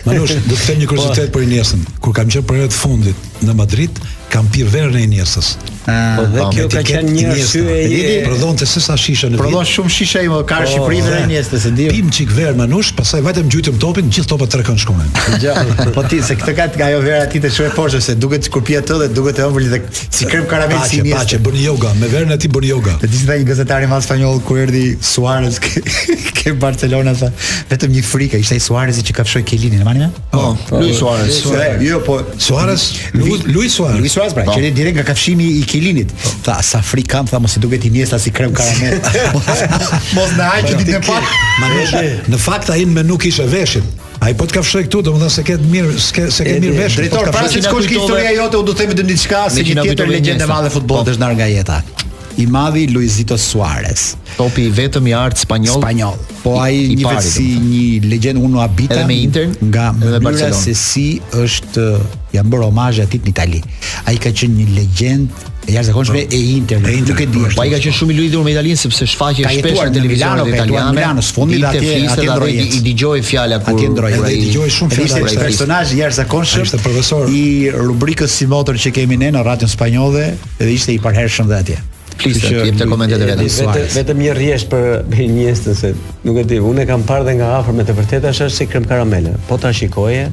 Manush, 0.05 0.35
do 0.47 0.55
të 0.55 0.61
them 0.69 0.79
një 0.83 0.87
kërësitet 0.91 1.27
po. 1.29 1.37
për 1.39 1.45
i 1.45 1.49
njesën. 1.51 1.83
Kur 2.03 2.15
kam 2.15 2.31
qërë 2.31 2.45
për 2.49 2.61
e 2.63 2.67
të 2.71 2.77
fundit 2.79 3.41
në 3.43 3.55
Madrid, 3.59 3.99
kam 4.33 4.49
pirë 4.49 4.71
verën 4.73 4.97
e 4.97 5.11
njerësës. 5.11 5.49
Po 5.83 6.23
dhe 6.31 6.45
kjo 6.55 6.65
ka 6.71 6.81
qenë 6.87 7.11
një 7.13 7.23
arsye 7.33 7.61
e 7.69 7.87
ditë 7.91 8.13
prodhonte 8.25 8.65
se 8.65 8.81
sa 8.81 8.95
shisha 8.97 9.27
në 9.27 9.35
vit. 9.35 9.41
Prodhon 9.43 9.67
shumë 9.67 9.91
shishe 9.93 10.19
ai, 10.23 10.31
ka 10.47 10.61
në 10.63 10.63
po, 10.63 10.69
Shqipëri 10.71 11.01
dhe 11.03 11.19
në 11.25 11.27
Njesë 11.33 11.59
se 11.65 11.71
di. 11.75 11.85
Pim 11.91 12.07
çik 12.17 12.31
verë 12.33 12.55
manush, 12.57 12.93
pastaj 12.97 13.21
vajtem 13.27 13.49
gjujtim 13.51 13.77
topin, 13.83 14.07
gjithë 14.09 14.31
topa 14.31 14.47
tre 14.49 14.63
kanë 14.65 14.81
shkuar. 14.81 15.91
Po 15.97 16.05
ti 16.09 16.21
se 16.25 16.37
këtë 16.39 16.55
ka 16.79 16.87
ajo 16.87 17.01
vera 17.05 17.25
ti 17.31 17.41
të 17.43 17.51
shoj 17.53 17.69
poshtë 17.75 18.01
se 18.07 18.15
duket 18.17 18.47
të 18.47 18.53
kurpi 18.55 18.77
atë 18.79 18.97
dhe 19.03 19.09
duket 19.19 19.37
të 19.37 19.45
ëmbël 19.49 19.67
dhe 19.75 19.81
si 20.01 20.29
krem 20.31 20.47
karamel 20.49 20.81
si 20.89 21.01
mi. 21.05 21.11
Paçi 21.13 21.39
bën 21.43 21.59
yoga, 21.67 21.91
me 22.01 22.07
verën 22.09 22.33
e 22.33 22.39
ti 22.41 22.49
bën 22.49 22.67
yoga. 22.71 22.95
Te 23.03 23.11
di 23.13 23.19
se 23.21 23.37
gazetari 23.51 23.91
mas 23.91 24.07
spanjoll 24.07 24.39
kur 24.47 24.63
erdhi 24.63 24.85
Suarez 25.03 25.59
ke 26.39 26.55
Barcelona 26.63 27.13
sa 27.19 27.29
vetëm 27.69 27.93
një 27.99 28.05
frikë 28.07 28.41
ishte 28.45 28.55
ai 28.57 28.63
Suarez 28.65 29.03
që 29.05 29.15
kafshoi 29.19 29.43
Kelinin, 29.45 29.83
e 29.83 29.87
mani 29.87 30.07
më? 30.07 30.25
Po, 30.31 30.47
po, 30.71 30.79
Luis 30.81 30.95
Suarez. 31.03 31.41
Jo, 31.85 31.99
po 32.07 32.21
Suarez, 32.41 32.87
Luis 33.13 33.43
Luis 33.51 33.75
Suarez. 33.77 33.99
Luis 33.99 34.17
Kroas 34.23 34.35
pra, 34.35 34.45
po. 34.47 34.53
qenë 34.55 34.71
direkt 34.75 34.95
nga 34.97 35.03
kafshimi 35.07 35.47
i 35.59 35.63
Kilinit. 35.67 36.13
Po. 36.15 36.31
Tha 36.47 36.59
sa 36.65 36.81
frik 36.83 37.09
kam, 37.11 37.27
tha 37.29 37.39
mos 37.43 37.57
i 37.57 37.63
duket 37.63 37.85
i 37.87 37.91
njesta 37.93 38.19
si 38.19 38.31
krem 38.35 38.53
karamel. 38.55 38.95
Mos 40.17 40.31
na 40.37 40.47
haj 40.53 40.63
ti 40.71 40.77
ditën 40.79 40.99
e 40.99 41.03
parë. 41.07 41.33
Ma 41.59 41.71
ne 41.73 42.33
në 42.33 42.39
fakt 42.39 42.71
ai 42.73 42.83
më 42.89 43.03
nuk 43.09 43.25
ishte 43.27 43.45
veshin. 43.51 43.85
Ai 44.23 44.31
po 44.39 44.47
të 44.47 44.59
kafshoj 44.61 44.85
këtu, 44.87 45.01
domethënë 45.09 45.35
se 45.35 45.43
ke 45.49 45.57
të 45.59 45.69
mirë, 45.71 45.95
se 45.99 46.29
se 46.31 46.45
ke 46.47 46.53
mirë 46.63 46.77
vesh. 46.77 46.99
Drejtor, 47.01 47.27
po 47.27 47.35
pra 47.35 47.49
siç 47.51 47.67
kush 47.71 47.89
historia 47.91 48.31
jote 48.37 48.61
u 48.61 48.63
do 48.69 48.77
të 48.77 48.85
themi 48.93 49.03
diçka 49.13 49.47
se 49.51 49.65
një 49.67 49.81
tjetër 49.89 50.13
legjendë 50.15 50.47
e 50.47 50.51
madhe 50.53 50.71
futbollit 50.77 51.11
është 51.15 51.23
ndar 51.25 51.35
nga 51.39 51.51
jeta 51.51 51.81
i 52.37 52.47
madhi 52.47 52.87
Luizito 52.87 53.37
Suarez. 53.37 54.13
Topi 54.37 54.65
i 54.67 54.73
vetëm 54.73 55.07
i 55.11 55.13
art 55.13 55.37
spanjoll. 55.37 55.81
Spanjoll. 55.83 56.17
Po 56.43 56.57
ai 56.61 56.95
një 56.97 57.07
vetë 57.07 57.27
si 57.27 57.47
një 57.61 57.85
legjendë 58.11 58.43
unë 58.43 58.59
habita 58.63 58.97
edhe 58.97 59.07
me 59.09 59.17
Inter 59.23 59.47
nga 59.69 59.85
edhe 59.95 60.19
Barcelona 60.25 60.57
se 60.59 60.73
si 60.79 61.05
është 61.39 61.85
ja 62.33 62.41
bërë 62.43 62.67
omazh 62.71 63.03
atit 63.03 63.23
në 63.27 63.33
Itali. 63.33 63.63
Ai 64.09 64.17
ka 64.21 64.31
qenë 64.33 64.57
një 64.59 64.67
legjendë 64.79 65.51
e 65.63 65.75
jashtëzakonshme 65.77 66.23
e 66.35 66.41
Inter. 66.57 66.81
E 66.89 66.97
Inter 66.99 67.19
që 67.21 67.27
di. 67.31 67.43
Po 67.53 67.63
ai 67.63 67.71
ka 67.75 67.79
qenë 67.85 67.95
shumë 67.99 68.15
i 68.15 68.17
lidhur 68.23 68.43
me 68.43 68.51
Italinë 68.55 68.81
sepse 68.81 69.07
shfaqej 69.13 69.47
shpesh 69.61 69.79
në 69.79 69.95
televizion 69.99 70.41
në 70.41 70.57
Italianë. 70.57 70.89
Në 70.89 70.97
Milano, 70.97 71.27
fundi 71.37 71.61
atje 71.69 71.93
atje 72.15 72.27
ndroi 72.27 72.51
i 72.65 72.81
dëgjoi 72.89 73.21
fjala 73.29 73.61
kur 73.63 73.77
atje 73.77 73.93
ndroi. 73.93 74.13
Ai 74.25 74.41
dëgjoi 74.47 74.73
shumë 74.79 74.97
fjala. 74.99 75.23
Ai 75.29 75.39
personazh 75.45 75.95
i 75.95 76.01
jashtëzakonshëm. 76.01 76.59
Ai 76.59 76.67
ishte 76.67 76.81
profesor 76.83 77.31
i 77.39 77.45
rubrikës 77.77 78.35
si 78.41 78.49
motor 78.51 78.81
që 78.81 78.91
kemi 78.97 79.21
ne 79.23 79.31
në 79.37 79.45
radion 79.47 79.71
spanjolle 79.71 80.33
dhe 80.59 80.73
ishte 80.75 80.97
i 80.97 80.99
përhershëm 81.05 81.47
dhe 81.53 81.61
atje. 81.63 81.79
Plisë, 82.19 82.41
që 82.45 82.63
jep 82.67 82.77
të 82.79 82.87
komentet 82.91 83.21
e 83.21 83.27
vetë. 83.27 83.47
Vetë 83.57 83.85
vetëm 83.97 84.21
një 84.23 84.33
rriesh 84.37 84.65
për 84.71 85.19
Iniestën 85.25 85.77
se 85.81 85.93
nuk 86.27 86.39
e 86.39 86.45
di, 86.49 86.59
unë 86.73 86.85
kam 86.89 87.05
parë 87.09 87.27
dhe 87.29 87.35
nga 87.41 87.51
afër 87.59 87.77
me 87.79 87.85
të 87.87 87.95
vërtetë 87.99 88.31
është 88.33 88.49
si 88.57 88.67
krem 88.71 88.87
karamele. 88.89 89.35
Po 89.49 89.57
ta 89.63 89.73
shikoje, 89.73 90.27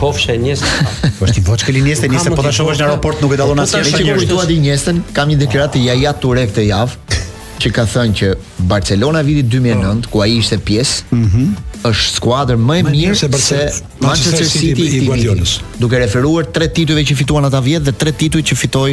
Kofsha 0.00 0.34
e 0.34 0.56
Po 1.18 1.24
është 1.26 1.40
i 1.40 1.42
voçkë 1.46 1.72
li 1.76 1.82
nisi 1.86 2.08
Po 2.36 2.42
të 2.44 2.50
shumë 2.58 2.74
në 2.76 2.84
aeroport 2.88 3.20
nuk 3.24 3.32
e 3.32 3.36
dallon 3.40 3.62
asë 3.62 3.78
njërë 3.80 3.92
Po 3.92 4.42
të 4.42 4.42
shumë 4.50 4.74
është 4.76 4.94
Kam 5.16 5.30
një 5.30 5.38
deklaratë 5.46 5.78
të 5.78 5.84
jaja 5.86 6.12
të 6.20 6.28
urek 6.34 6.52
të 6.58 6.66
javë 6.66 7.16
Që 7.64 7.70
ka 7.72 7.86
thënë 7.94 8.16
që 8.20 8.28
Barcelona 8.68 9.22
viti 9.24 9.46
2009 9.56 10.02
Ku 10.12 10.20
a 10.20 10.26
ishte 10.28 10.58
pjesë 10.68 11.16
mhm. 11.16 11.46
është 11.88 12.12
skuadrë 12.18 12.60
më 12.68 12.76
e 12.76 12.84
mirë 12.90 13.16
se, 13.16 13.62
Manchester 14.04 14.44
City, 14.52 14.84
i 15.00 15.06
Guardiolës 15.08 15.56
Duke 15.80 16.02
referuar 16.04 16.50
tre 16.52 16.68
titujve 16.68 17.06
që 17.08 17.16
fituan 17.22 17.48
ata 17.48 17.64
vjet 17.64 17.88
Dhe 17.88 17.96
tre 17.96 18.12
tituj 18.12 18.44
që 18.52 18.60
fitoj 18.66 18.90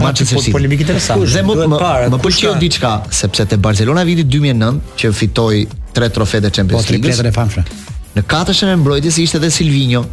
Manchester 0.00 0.38
City. 0.38 0.50
Polemik 0.50 0.78
interesant. 0.80 1.22
Dhe 1.32 1.40
më 1.42 1.54
më 1.66 1.78
parë, 1.78 2.08
më 2.10 2.18
pëlqeu 2.24 2.54
diçka, 2.58 2.92
sepse 3.14 3.46
te 3.46 3.56
Barcelona 3.58 4.02
viti 4.04 4.24
2009 4.26 4.98
që 4.98 5.12
fitoi 5.14 5.66
tre 5.94 6.08
trofe 6.10 6.40
të 6.42 6.50
Champions 6.50 6.88
League. 6.90 7.02
Po 7.02 7.14
tripletën 7.14 7.30
e 7.30 7.34
famshme. 7.34 7.66
Në 8.14 8.24
katëshën 8.30 8.72
e 8.72 8.76
mbrojtjes 8.82 9.18
ishte 9.24 9.38
edhe 9.40 9.50
Silvinho. 9.50 10.04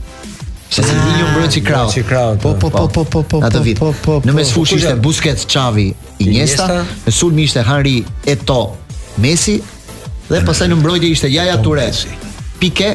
Se 0.71 0.81
ah, 0.81 0.87
Silvinho 0.89 1.27
mbrojtë 1.33 1.85
si 1.91 2.03
kraut. 2.05 2.41
Po 2.41 2.53
po 2.59 2.69
po 2.69 2.87
po 2.87 2.87
po 2.87 3.03
po. 3.03 3.21
po 3.21 3.41
atë 3.43 3.57
po, 3.59 3.63
vit. 3.65 3.79
Po, 3.79 3.91
po, 3.91 4.19
po. 4.21 4.29
në 4.29 4.35
mesfush 4.37 4.75
ishte 4.77 4.93
Busquets, 5.03 5.45
Xavi, 5.51 5.87
Iniesta, 6.23 6.83
në 7.05 7.11
sulm 7.13 7.37
ishte 7.43 7.65
Henry, 7.67 7.97
Eto, 8.25 8.61
Messi 9.21 9.57
dhe 10.31 10.43
pastaj 10.47 10.69
në 10.71 10.77
mbrojtje 10.79 11.11
ishte 11.17 11.33
Yaya 11.33 11.57
Touré. 11.65 11.89
Pique, 12.61 12.93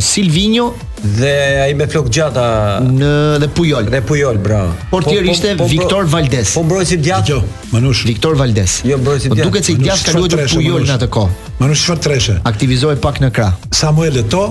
Silvinho 0.00 0.74
dhe 1.02 1.60
ai 1.62 1.74
me 1.76 1.84
flok 1.88 2.08
gjata 2.10 2.80
në 2.84 3.10
dhe 3.42 3.48
Pujol. 3.54 3.86
Dhe 3.92 4.00
Pujol, 4.02 4.38
bra. 4.42 4.62
Portieri 4.90 5.26
po, 5.26 5.30
po, 5.30 5.34
ishte 5.36 5.52
po, 5.56 5.64
po 5.64 5.68
Victor 5.68 6.04
po, 6.06 6.14
Valdes. 6.16 6.54
Po 6.56 6.62
mbrojtësi 6.64 6.96
i 6.96 7.00
djathtë. 7.04 7.34
Jo, 7.34 7.42
Manush 7.74 8.04
Victor 8.08 8.36
Valdes. 8.40 8.78
Jo 8.88 8.98
mbrojtësi 9.00 9.28
i 9.28 9.30
djathtë. 9.30 9.48
Duket 9.48 9.68
se 9.68 9.74
i 9.76 9.80
djathtë 9.80 10.10
ka 10.10 10.16
luajtur 10.18 10.44
Pujol 10.54 10.86
në 10.88 10.96
atë 10.96 11.08
kohë. 11.16 11.52
Manush 11.60 11.84
çfarë 11.84 12.04
treshe? 12.06 12.36
Aktivizoi 12.48 12.96
pak 13.04 13.20
në 13.22 13.32
krah. 13.36 13.58
Samuel 13.76 14.16
Eto, 14.22 14.46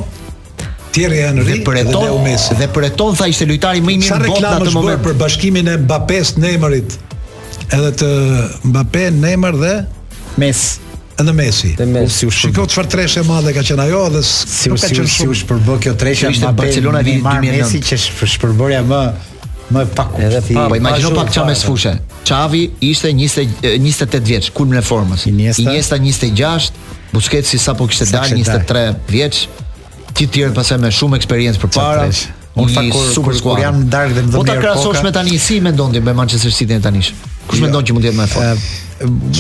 Thierry 0.94 1.24
Henry 1.26 1.60
dhe 1.66 1.86
Leo 1.90 2.20
Messi. 2.26 2.58
Dhe 2.60 2.70
për 2.74 2.90
Eto 2.92 3.10
tha 3.18 3.28
ishte 3.30 3.50
lojtari 3.50 3.82
më 3.86 3.96
i 3.98 4.02
mirë 4.04 4.20
në 4.26 4.30
botë 4.30 4.44
në 4.46 4.52
atë 4.60 4.76
moment 4.78 5.04
për 5.08 5.18
bashkimin 5.24 5.74
e 5.74 5.78
Mbappé-s 5.88 6.36
Neymarit. 6.42 7.00
Edhe 7.70 7.92
të 8.02 8.12
Mbappé, 8.70 9.10
Neymar 9.18 9.58
dhe 9.62 9.76
Messi 10.42 10.88
në 11.28 11.34
mesi. 11.36 11.72
Në 11.80 11.88
mesi. 11.92 12.30
Si 12.32 12.50
çfarë 12.54 12.92
treshe 12.92 13.24
madhe 13.28 13.54
ka 13.56 13.64
qenë 13.66 13.88
ajo 13.88 14.04
dhe 14.16 14.22
si 14.28 14.72
u 14.72 14.78
si 14.80 15.00
u 15.02 15.08
si 15.10 15.28
u 15.28 15.36
shpërbë 15.42 15.80
kjo 15.86 15.94
treshe 16.00 16.32
e 16.32 16.52
Barcelona 16.56 17.02
vi 17.06 17.18
2009. 17.22 17.52
Mesi 17.58 17.82
që 17.84 18.00
shpërbërja 18.36 18.82
më 18.88 19.02
më 19.70 19.84
pak. 19.96 20.16
Edhe 20.26 20.40
pa, 20.48 20.66
pa, 20.70 20.78
imagjino 20.80 21.12
pak 21.18 21.32
çamë 21.36 21.56
sfushën. 21.60 22.00
Xavi 22.30 22.64
ishte 22.90 23.12
20 23.12 23.62
28 23.76 24.26
vjeç, 24.32 24.50
kulm 24.56 24.72
në 24.74 24.82
formës. 24.86 25.28
Iniesta, 25.30 26.00
26, 26.00 26.84
Busquets 27.14 27.56
sapo 27.62 27.88
kishte 27.90 28.06
dalë 28.10 28.38
23 28.38 28.86
vjeç. 29.10 29.48
Ti 30.14 30.28
tjerë 30.28 30.54
pasaj 30.54 30.78
me 30.82 30.90
shumë 30.94 31.18
eksperiencë 31.22 31.62
përpara. 31.64 32.08
Unë 32.60 32.74
fakor 32.76 33.30
kur, 33.30 33.36
kur 33.44 33.60
janë 33.62 33.86
darkë 33.94 34.16
dhe 34.18 34.22
më 34.26 34.32
dhe 34.34 34.36
Po 34.38 34.42
ta 34.44 34.58
krahasosh 34.58 35.04
me 35.06 35.12
tani 35.16 35.38
si 35.40 35.60
mendon 35.64 35.94
ti 35.94 36.02
me 36.04 36.14
Manchester 36.18 36.52
City 36.52 36.80
tani? 36.84 37.00
Kush 37.50 37.60
jo. 37.62 37.66
mendon 37.66 37.86
që 37.88 37.96
mund 37.98 38.06
të 38.06 38.12
jetë 38.12 38.20
më 38.20 38.28
e 38.28 38.32
fortë? 38.34 38.78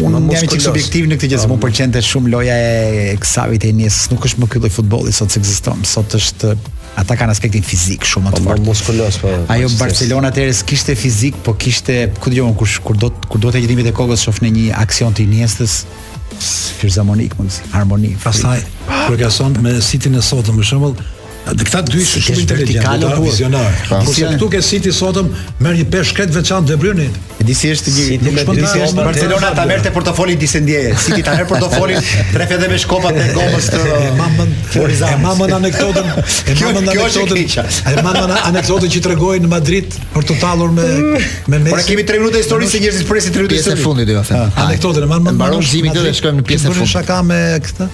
Unë 0.07 0.21
nuk 0.23 0.37
jam 0.37 0.47
çik 0.53 0.63
subjektiv 0.63 1.07
në 1.11 1.17
këtë 1.19 1.29
gjë, 1.33 1.39
sepse 1.43 1.51
më 1.51 1.57
pëlqente 1.65 2.01
shumë 2.07 2.31
loja 2.33 2.55
e 2.57 3.15
Xavit 3.21 3.65
e 3.67 3.71
Nis, 3.75 3.99
nuk 4.13 4.25
është 4.25 4.43
më 4.45 4.49
ky 4.53 4.61
lloj 4.63 4.71
futbolli 4.73 5.13
sot 5.13 5.33
që 5.33 5.41
ekziston. 5.41 5.83
Sot 5.87 6.15
është 6.17 6.53
ata 7.03 7.17
kanë 7.19 7.35
aspektin 7.35 7.63
fizik 7.67 8.07
shumë 8.07 8.29
më 8.31 8.33
të 8.37 8.45
po, 8.45 8.53
fortë. 8.53 8.65
Muskulos 8.69 9.19
po. 9.21 9.33
Ajo 9.53 9.69
Barcelona 9.77 10.31
të 10.33 10.47
kishte 10.71 10.95
fizik, 10.97 11.37
po 11.45 11.53
kishte, 11.59 11.99
ku 12.23 12.31
do 12.33 12.47
të 12.47 12.57
kur 12.57 12.77
kur 12.87 12.99
do 13.05 13.09
të 13.19 13.29
kur 13.33 13.43
do 13.45 13.51
të 13.53 13.61
hedhimit 13.63 13.91
e 13.91 13.95
kokës 13.99 14.25
shof 14.25 14.41
në 14.45 14.53
një 14.57 14.65
aksion 14.81 15.13
të 15.19 15.27
Iniestës 15.27 15.81
fizamonik 16.79 17.37
mund 17.37 17.51
si 17.53 17.67
harmoni. 17.75 18.15
Pastaj 18.23 18.63
kur 19.05 19.19
gason 19.19 19.53
me 19.65 19.75
sitin 19.83 20.15
e 20.15 20.23
sotëm 20.23 20.57
për 20.61 20.71
shembull, 20.71 20.95
Dhe 21.47 21.63
këta 21.65 21.79
dy 21.87 21.97
ishë 22.03 22.19
shumë 22.21 22.41
inteligent, 22.43 22.87
dhe 23.01 23.21
vizionar. 23.23 23.79
Kurse 23.89 24.27
këtu 24.35 24.47
ke 24.53 24.59
City 24.65 24.91
sotëm, 24.93 25.29
merë 25.63 25.79
një 25.79 25.85
peshë 25.93 26.15
këtë 26.19 26.35
veçanë 26.35 26.67
dhe 26.69 26.75
brynë. 26.81 27.05
E 27.39 27.45
disi 27.47 27.71
është 27.73 27.93
një... 27.95 28.03
Si, 28.05 28.17
disi 28.19 28.81
është 28.85 28.91
o 28.91 29.05
Barcelona 29.07 29.49
ta 29.57 29.63
merë 29.69 29.85
të 29.87 29.93
portofolin 29.95 30.37
disë 30.41 30.61
ndjeje. 30.61 30.91
City 31.05 31.23
ta 31.25 31.33
merë 31.39 31.47
portofolin, 31.49 32.03
trefe 32.35 32.59
dhe 32.61 32.69
me 32.69 32.77
shkopat 32.83 33.17
dhe 33.17 33.25
gomës 33.37 33.69
të... 33.73 33.79
E 33.79 34.11
mamën... 34.19 34.53
E 34.75 35.15
mamën 35.23 35.55
anekdotën... 35.57 36.13
Kjo 36.59 37.07
është 37.07 37.25
kriqa. 37.33 37.65
E 37.65 37.95
mamën 38.05 38.35
anekdotën 38.51 38.93
që 38.97 39.03
të 39.07 39.11
regojë 39.15 39.43
në 39.47 39.51
Madrid 39.55 39.97
për 40.13 40.29
të 40.29 40.39
talur 40.43 40.75
me... 40.75 40.85
me 41.53 41.63
Por 41.71 41.81
kemi 41.87 42.05
3 42.09 42.21
minuta 42.21 42.43
histori 42.43 42.69
se 42.69 42.83
njërës 42.83 43.01
i 43.01 43.09
presi 43.09 43.33
3 43.33 43.47
minuta 43.47 43.57
histori. 43.57 43.79
Pjesë 43.79 43.81
e 43.81 43.83
fundit, 43.87 44.13
jo. 44.13 45.01
e 45.01 45.11
mamën... 45.15 45.43
Në 45.49 45.97
dhe 45.97 46.15
shkojmë 46.21 46.43
në 46.43 46.61
e 46.61 46.63
fundit. 46.67 47.69
Këtë 47.69 47.89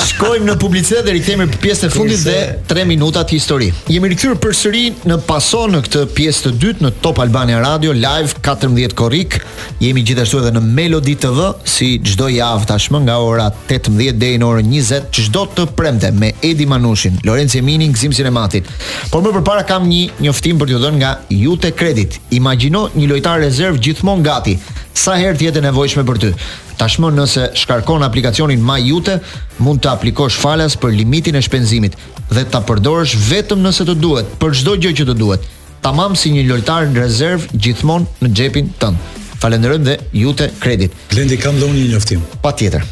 Shkojmë 0.00 0.48
në 0.50 0.56
publicitet 0.60 1.06
dhe 1.06 1.14
rikthehemi 1.16 1.46
për 1.54 1.62
pjesën 1.64 1.88
e 1.88 1.92
fundit 1.94 2.24
dhe 2.26 2.36
3 2.70 2.84
minuta 2.90 3.24
histori. 3.32 3.70
Jemi 3.92 4.10
rikthyer 4.12 4.36
përsëri 4.42 4.84
në 5.08 5.18
paso 5.28 5.64
në 5.72 5.80
këtë 5.88 6.04
pjesë 6.16 6.48
të 6.48 6.52
dytë 6.64 6.86
në 6.88 6.92
Top 7.04 7.22
Albania 7.24 7.62
Radio 7.64 7.94
Live 7.96 8.36
14 8.44 8.94
Korrik. 8.98 9.38
Jemi 9.82 10.04
gjithashtu 10.06 10.42
edhe 10.42 10.52
në 10.58 10.64
Melody 10.76 11.16
TV 11.24 11.48
si 11.68 11.90
çdo 12.04 12.28
javë 12.34 12.68
tashmë 12.74 13.02
nga 13.08 13.16
ora 13.24 13.48
18 13.70 14.12
deri 14.20 14.36
në 14.42 14.50
orën 14.50 14.70
20 14.76 15.10
çdo 15.16 15.46
të 15.56 15.68
premte 15.78 16.10
me 16.14 16.32
Edi 16.44 16.66
Manushin, 16.68 17.16
Lorenzo 17.24 17.58
Emini, 17.62 17.88
Gzim 17.94 18.12
Sinem 18.12 18.33
matit. 18.36 18.68
Por 19.12 19.22
më 19.24 19.32
përpara 19.38 19.64
kam 19.68 19.86
një 19.88 20.18
njoftim 20.26 20.58
për 20.60 20.72
t'ju 20.72 20.80
dhënë 20.82 21.00
nga 21.00 21.12
Jute 21.32 21.70
Credit. 21.78 22.18
Imagjino 22.38 22.88
një 22.98 23.08
lojtar 23.12 23.40
rezerv 23.44 23.78
gjithmonë 23.84 24.26
gati. 24.26 24.56
Sa 24.94 25.16
herë 25.18 25.38
ti 25.40 25.48
jete 25.48 25.62
nevojshme 25.64 26.04
për 26.06 26.20
ty. 26.22 26.32
Tashmë 26.78 27.10
nëse 27.14 27.48
shkarkon 27.60 28.02
aplikacionin 28.06 28.62
Ma 28.66 28.76
Jute, 28.82 29.18
mund 29.62 29.80
të 29.84 29.92
aplikosh 29.92 30.38
falas 30.42 30.76
për 30.82 30.94
limitin 31.00 31.38
e 31.38 31.42
shpenzimit 31.42 31.94
dhe 32.34 32.44
ta 32.50 32.60
përdorësh 32.66 33.14
vetëm 33.30 33.62
nëse 33.62 33.86
të 33.86 33.94
duhet, 34.02 34.30
për 34.42 34.56
çdo 34.60 34.76
gjë 34.82 34.96
që 35.00 35.08
të 35.12 35.18
duhet. 35.22 35.46
Tamam 35.84 36.16
si 36.18 36.32
një 36.34 36.46
lojtar 36.50 36.88
në 36.88 37.04
rezerv 37.04 37.46
gjithmonë 37.54 38.24
në 38.24 38.32
xhepin 38.34 38.72
tënd. 38.80 39.20
Falenderojmë 39.42 39.88
dhe 39.90 39.96
Jute 40.24 40.50
Credit. 40.62 40.94
Blendi 41.12 41.38
kam 41.42 41.58
dhënë 41.62 41.78
një 41.78 41.88
njoftim. 41.92 42.22
Patjetër 42.46 42.86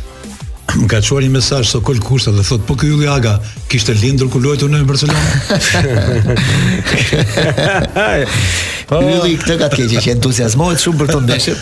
më 0.81 0.87
ka 0.89 1.01
çuar 1.05 1.25
një 1.27 1.33
mesazh 1.37 1.69
Sokol 1.73 2.01
Kusta 2.03 2.33
dhe 2.33 2.43
thot 2.47 2.65
po 2.69 2.77
ky 2.79 2.91
Aga 3.13 3.39
kishte 3.69 3.95
lindur 3.97 4.29
ku 4.33 4.39
luajtur 4.41 4.71
në 4.73 4.83
Barcelona. 4.89 5.21
po 8.91 9.01
Ylli 9.03 9.37
këtë 9.41 9.57
ka 9.63 9.69
të 9.69 9.81
keqë 9.83 10.01
që 10.07 10.15
entuziazmohet 10.17 10.81
shumë 10.83 11.01
për 11.03 11.13
këtë 11.13 11.25
ndeshje. 11.29 11.57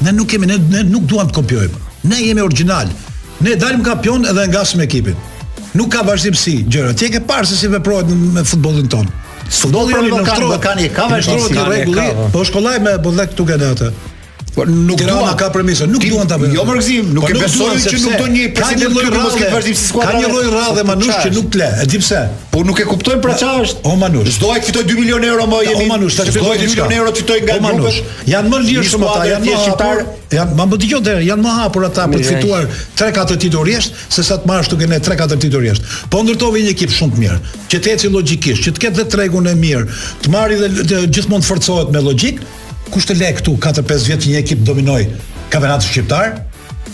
Ne 0.04 0.14
nuk 0.20 0.28
kemi, 0.32 0.52
ne 0.52 0.84
nuk 0.92 1.08
duam 1.08 1.32
të 1.32 1.40
kopjojmë. 1.40 1.90
Ne 2.12 2.20
jemi 2.28 2.44
original. 2.44 2.92
Ne 3.40 3.56
dalim 3.56 3.80
kampion 3.88 4.28
edhe 4.28 4.50
nga 4.52 4.66
shumë 4.68 4.84
ekipin 4.92 5.18
nuk 5.78 5.90
ka 5.94 6.02
vazhdimsi 6.06 6.60
gjëra. 6.68 6.94
Ti 6.98 7.06
e 7.10 7.16
ke 7.16 7.22
parë 7.26 7.46
se 7.50 7.56
si 7.60 7.68
veprohet 7.72 8.10
me 8.36 8.44
futbollin 8.48 8.88
ton. 8.92 9.06
Futbolli 9.50 10.10
nuk 10.10 10.26
ka, 10.26 10.38
ka 10.64 10.74
një 10.78 10.90
kavë, 10.96 11.20
rregulli, 11.66 12.30
po 12.34 12.44
shkollaj 12.48 12.80
me 12.86 12.96
bodlek 13.04 13.34
këtu 13.34 13.48
gjatë 13.52 13.72
atë. 13.78 13.92
Po 14.60 14.66
nuk 14.68 15.00
duan 15.00 15.38
ka 15.40 15.48
premisë, 15.56 15.88
nuk 15.90 16.04
duan 16.04 16.28
ta 16.30 16.36
bëjnë. 16.40 16.54
Jo 16.58 16.66
mërgzim, 16.68 17.12
nuk 17.16 17.28
e 17.32 17.36
besoj 17.40 17.78
se 17.82 17.96
nuk 18.04 18.18
do 18.20 18.26
një 18.32 18.50
presidenti 18.58 19.60
si 19.72 19.76
skuadra. 19.88 20.12
Ka 20.18 20.24
një 20.24 20.32
lloj 20.34 20.50
radhe 20.52 20.84
po 20.84 20.90
manush 20.90 21.20
që 21.24 21.32
nuk 21.38 21.56
le, 21.60 21.70
e 21.82 21.88
di 21.88 22.02
pse? 22.02 22.22
Po 22.52 22.64
nuk 22.68 22.82
e 22.84 22.88
kuptojnë 22.90 23.22
pra 23.24 23.38
çfarë 23.40 23.64
është. 23.68 23.84
O 23.88 23.94
manush, 24.04 24.32
çdo 24.36 24.52
ai 24.54 24.60
fitoj 24.66 24.84
2 24.90 24.98
milionë 25.00 25.30
euro 25.32 25.46
më 25.50 25.62
jemi. 25.70 25.86
O 25.86 25.94
manush, 25.94 26.18
tash 26.20 26.34
fitoj 26.36 26.58
2 26.60 26.72
milionë 26.74 27.00
euro 27.00 27.14
fitoj 27.16 27.40
nga 27.46 27.58
grupet. 27.64 28.14
Janë 28.34 28.52
më 28.54 28.62
lirë 28.68 28.86
shumë 28.92 29.10
ata, 29.10 29.28
janë 29.34 29.58
shqiptar, 29.64 30.06
janë 30.40 30.60
më 30.60 30.68
bëti 30.76 30.92
qoftë, 30.94 31.16
janë 31.30 31.48
më 31.48 31.56
hapur 31.62 31.88
ata 31.88 32.08
për 32.12 32.24
të 32.24 32.32
fituar 32.34 32.70
3-4 33.00 33.40
titull 33.46 33.68
rresht, 33.70 34.00
sesa 34.12 34.40
të 34.44 34.50
marrësh 34.52 34.74
duke 34.76 34.90
ne 34.92 35.00
3-4 35.00 35.40
titull 35.46 35.68
rresht. 35.68 36.00
Po 36.12 36.24
ndërtove 36.26 36.66
një 36.66 36.74
ekip 36.76 36.94
shumë 37.00 37.16
të 37.16 37.24
mirë, 37.24 37.40
që 37.72 37.82
të 37.86 37.96
ecë 37.96 38.12
logjikisht, 38.18 38.66
që 38.68 38.76
të 38.76 38.86
ketë 38.86 39.00
dhe 39.04 39.08
tregun 39.16 39.48
e 39.48 39.56
mirë, 39.60 39.88
të 40.26 40.34
marrë 40.36 40.60
dhe 40.82 41.06
gjithmonë 41.08 41.46
të 41.48 41.50
forcohet 41.54 41.94
me 41.96 42.04
logjik, 42.10 42.44
kush 42.94 43.10
të 43.10 43.16
le 43.22 43.30
këtu 43.38 43.58
4-5 43.62 44.06
vjet 44.10 44.28
një 44.30 44.38
ekip 44.44 44.62
dominoj 44.68 45.04
kampionatin 45.54 45.90
shqiptar? 45.90 46.38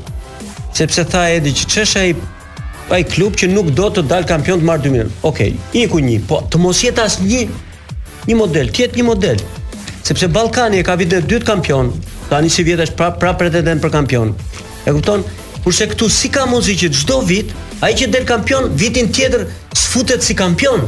Sepse 0.77 1.05
tha 1.13 1.29
Edi 1.37 1.53
që 1.61 1.69
çesh 1.73 1.95
ai 2.01 2.09
ai 2.91 3.03
klub 3.05 3.35
që 3.37 3.49
nuk 3.51 3.73
do 3.77 3.89
të 3.91 4.03
dalë 4.07 4.29
kampion 4.29 4.61
të 4.63 4.67
marrë 4.69 4.85
2 4.89 4.93
milion. 4.95 5.09
Okej, 5.27 5.53
okay, 5.55 5.83
iku 5.83 5.99
një, 6.03 6.21
po 6.29 6.41
të 6.51 6.61
mos 6.63 6.83
jetë 6.85 7.03
as 7.07 7.19
një 7.23 7.47
një 8.27 8.37
model, 8.39 8.71
tjetë 8.75 8.99
një 9.01 9.07
model. 9.07 9.41
Sepse 10.07 10.29
Balkani 10.31 10.81
e 10.81 10.87
ka 10.87 10.95
vitën 10.99 11.23
e 11.23 11.27
dytë 11.31 11.47
kampion, 11.49 11.91
ta 12.31 12.41
një 12.43 12.51
si 12.53 12.67
vjetë 12.67 12.89
është 12.89 12.99
prapë 13.01 13.19
pra 13.23 13.33
pretendent 13.39 13.73
denë 13.73 13.85
për 13.85 13.95
kampion. 13.97 14.35
E 14.87 14.95
kupton, 14.95 15.25
kurse 15.65 15.89
këtu 15.91 16.09
si 16.11 16.31
ka 16.31 16.47
mundë 16.51 16.77
që 16.85 16.93
çdo 16.93 17.03
gjdo 17.03 17.19
vit, 17.31 17.55
a 17.85 17.91
i 17.93 17.97
që 17.99 18.11
delë 18.15 18.29
kampion, 18.31 18.71
vitin 18.81 19.11
tjetër 19.13 19.49
s'futet 19.77 20.23
si 20.25 20.39
kampion. 20.39 20.87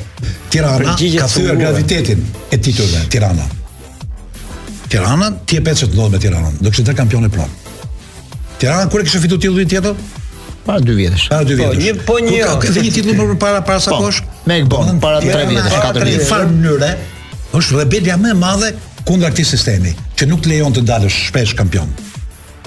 Tirana 0.55 0.95
ka 0.99 1.29
thyer 1.35 1.57
gravitetin 1.59 2.27
e 2.51 2.59
titullve. 2.61 3.03
Tirana. 3.11 3.47
Tirana 4.93 5.33
ti 5.49 5.57
e 5.57 5.63
pet 5.65 5.79
se 5.81 5.87
të 5.89 5.97
ndodh 5.97 6.11
me 6.13 6.19
Tiranën, 6.21 6.59
do 6.61 6.69
kishte 6.71 6.93
kampion 6.95 7.25
e 7.25 7.29
pron. 7.33 7.49
Tirana 8.61 8.91
kur 8.93 9.01
e 9.01 9.07
kishte 9.07 9.23
fitu 9.25 9.39
titullin 9.41 9.65
tjetër? 9.71 9.95
Pa 10.67 10.75
dy 10.85 10.93
vjetësh. 10.99 11.25
Pa 11.33 11.39
dy 11.49 11.57
po, 11.57 11.69
vjetësh. 11.73 12.03
Po 12.11 12.17
një 12.21 12.27
po 12.27 12.27
një. 12.37 12.43
Ka 12.45 12.59
kishte 12.67 12.83
një 12.85 12.91
titull 12.99 13.17
më 13.31 13.37
para 13.41 13.63
para 13.65 13.81
sa 13.81 13.95
po, 13.95 14.03
kosh? 14.05 14.19
Me 14.45 14.59
Gbon 14.67 15.01
para 15.01 15.23
tre 15.25 15.47
vjetësh, 15.49 15.79
katër 15.87 16.05
vjetësh. 16.11 16.21
Në 16.21 16.29
çfarë 16.29 16.51
mënyre 16.51 16.93
është 17.63 17.81
rebelia 17.81 18.19
më 18.21 18.35
e 18.35 18.39
madhe 18.43 18.69
kundër 19.09 19.33
këtij 19.33 19.49
sistemi, 19.55 19.95
që 20.13 20.29
nuk 20.29 20.45
të 20.45 20.53
lejon 20.53 20.77
të 20.77 20.85
dalësh 20.93 21.17
shpesh 21.31 21.57
kampion. 21.59 21.89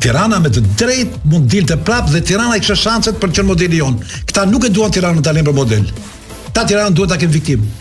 Tirana 0.02 0.42
me 0.42 0.50
të 0.50 0.66
drejt 0.82 1.22
mund 1.30 1.46
të 1.46 1.60
dilte 1.60 1.78
prapë 1.86 2.16
dhe 2.18 2.26
Tirana 2.26 2.58
i 2.58 2.66
kishte 2.66 2.82
shanset 2.88 3.22
për 3.22 3.36
të 3.36 3.38
qenë 3.44 3.52
modeli 3.54 3.84
jon. 3.86 4.02
Këta 4.26 4.50
nuk 4.50 4.66
e 4.66 4.74
duan 4.74 4.90
Tirana 4.98 5.22
të 5.22 5.30
dalin 5.30 5.46
për 5.46 5.60
model. 5.62 5.86
Ta 6.58 6.66
Tirana 6.66 6.90
duhet 6.90 7.14
ta 7.14 7.22
kenë 7.22 7.38
viktimë. 7.42 7.74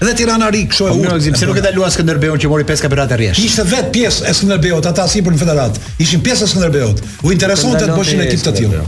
Dhe 0.00 0.14
Tirana 0.14 0.48
ri 0.50 0.60
kështu 0.70 0.86
e 0.88 0.92
humbi. 0.94 1.08
Po, 1.10 1.18
pse 1.34 1.46
nuk 1.48 1.58
e 1.58 1.62
dalu 1.64 1.82
as 1.84 1.96
Skënderbeun 1.98 2.38
që 2.38 2.50
mori 2.52 2.66
pesë 2.66 2.84
kampionate 2.86 3.16
rresht. 3.18 3.40
Ishte 3.42 3.64
vet 3.66 3.88
pjesë 3.94 4.28
e 4.30 4.34
Skënderbeut, 4.38 4.86
ata 4.86 5.08
si 5.10 5.24
për 5.26 5.34
në 5.34 5.40
federat. 5.40 5.80
Ishin 6.04 6.22
pjesë 6.22 6.46
e 6.46 6.50
Skënderbeut. 6.52 7.02
U 7.26 7.32
interesonte 7.34 7.82
të 7.88 7.96
bëshin 7.96 8.22
ekip 8.28 8.44
të 8.46 8.52
tillë. 8.60 8.84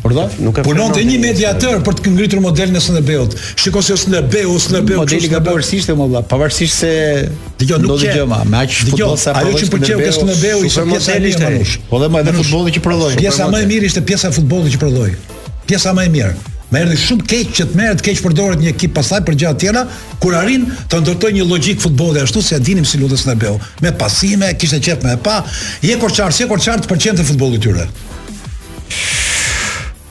Por 0.00 0.14
do, 0.16 0.22
nuk 0.40 0.58
e 0.60 0.64
punon 0.64 0.92
te 0.96 1.00
një 1.04 1.16
mediator 1.20 1.80
për 1.84 1.96
të 1.98 2.12
ngritur 2.12 2.42
modelin 2.44 2.76
e 2.76 2.80
Skënderbeut. 2.84 3.38
Shikoj 3.60 3.86
se 3.88 3.96
Skënderbeu, 4.04 4.52
Skënderbeu 4.66 5.00
kështu. 5.08 5.32
Modeli 5.32 5.32
gabuar 5.32 5.64
si 5.64 5.80
ishte 5.80 5.96
modha, 5.96 6.22
pavarësisht 6.28 6.84
se 6.84 6.92
dëgjoj 7.62 7.80
nuk 7.86 7.96
e 7.96 8.00
dëgjoj 8.10 8.28
ma, 8.32 8.42
me 8.52 8.60
aq 8.60 8.78
futboll 8.84 9.16
sa 9.20 9.32
po. 9.32 9.48
Ajo 9.48 9.64
që 9.64 9.72
pëlqeu 9.72 10.00
te 10.04 10.14
Skënderbeu 10.18 10.64
ishte 10.68 10.86
pjesa 10.92 11.16
e 11.16 11.26
lirë. 11.26 11.66
Po 11.88 12.04
dhe 12.04 12.12
më 12.16 12.26
edhe 12.26 12.36
futbolli 12.42 12.76
që 12.76 12.84
prodhoi. 12.84 13.16
Pjesa 13.24 13.48
më 13.54 13.64
e 13.64 13.70
mirë 13.72 13.92
ishte 13.92 14.04
pjesa 14.12 14.28
e 14.28 14.36
futbollit 14.40 14.76
që 14.76 14.84
prodhoi. 14.86 15.12
Pjesa 15.72 15.96
më 15.98 16.08
e 16.10 16.14
mirë. 16.20 16.56
Më 16.70 16.78
erdhi 16.84 16.96
shumë 17.02 17.24
keq 17.30 17.48
që 17.58 17.64
të 17.72 17.78
merret 17.78 18.02
keq 18.06 18.20
përdoret 18.22 18.60
një 18.62 18.70
ekip 18.70 18.92
pasaj 18.94 19.20
për 19.26 19.36
gjatë 19.42 19.62
tjera, 19.64 19.82
kur 20.22 20.36
arrin 20.38 20.68
të 20.90 21.00
ndërtojë 21.02 21.34
një 21.40 21.46
logjik 21.50 21.82
futbolli 21.82 22.22
ashtu 22.22 22.42
si 22.46 22.54
e 22.54 22.60
dinim 22.62 22.86
si 22.86 23.00
lutës 23.02 23.26
në 23.26 23.34
Beu. 23.42 23.58
Me 23.82 23.90
pasime, 24.02 24.52
kishte 24.54 24.78
qejf 24.86 25.02
më 25.02 25.16
e 25.18 25.22
pa, 25.24 25.40
je 25.82 25.98
korçar, 26.02 26.34
si 26.34 26.46
korçar 26.50 26.78
të 26.84 26.92
pëlqen 26.92 27.18
të 27.18 27.26
futbolli 27.32 27.58
tyre 27.66 27.88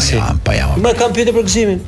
po 0.45 0.55
jam. 0.55 0.75
Më 0.83 0.95
kam 0.99 1.13
pyetë 1.15 1.35
për 1.37 1.45
gëzimin. 1.49 1.83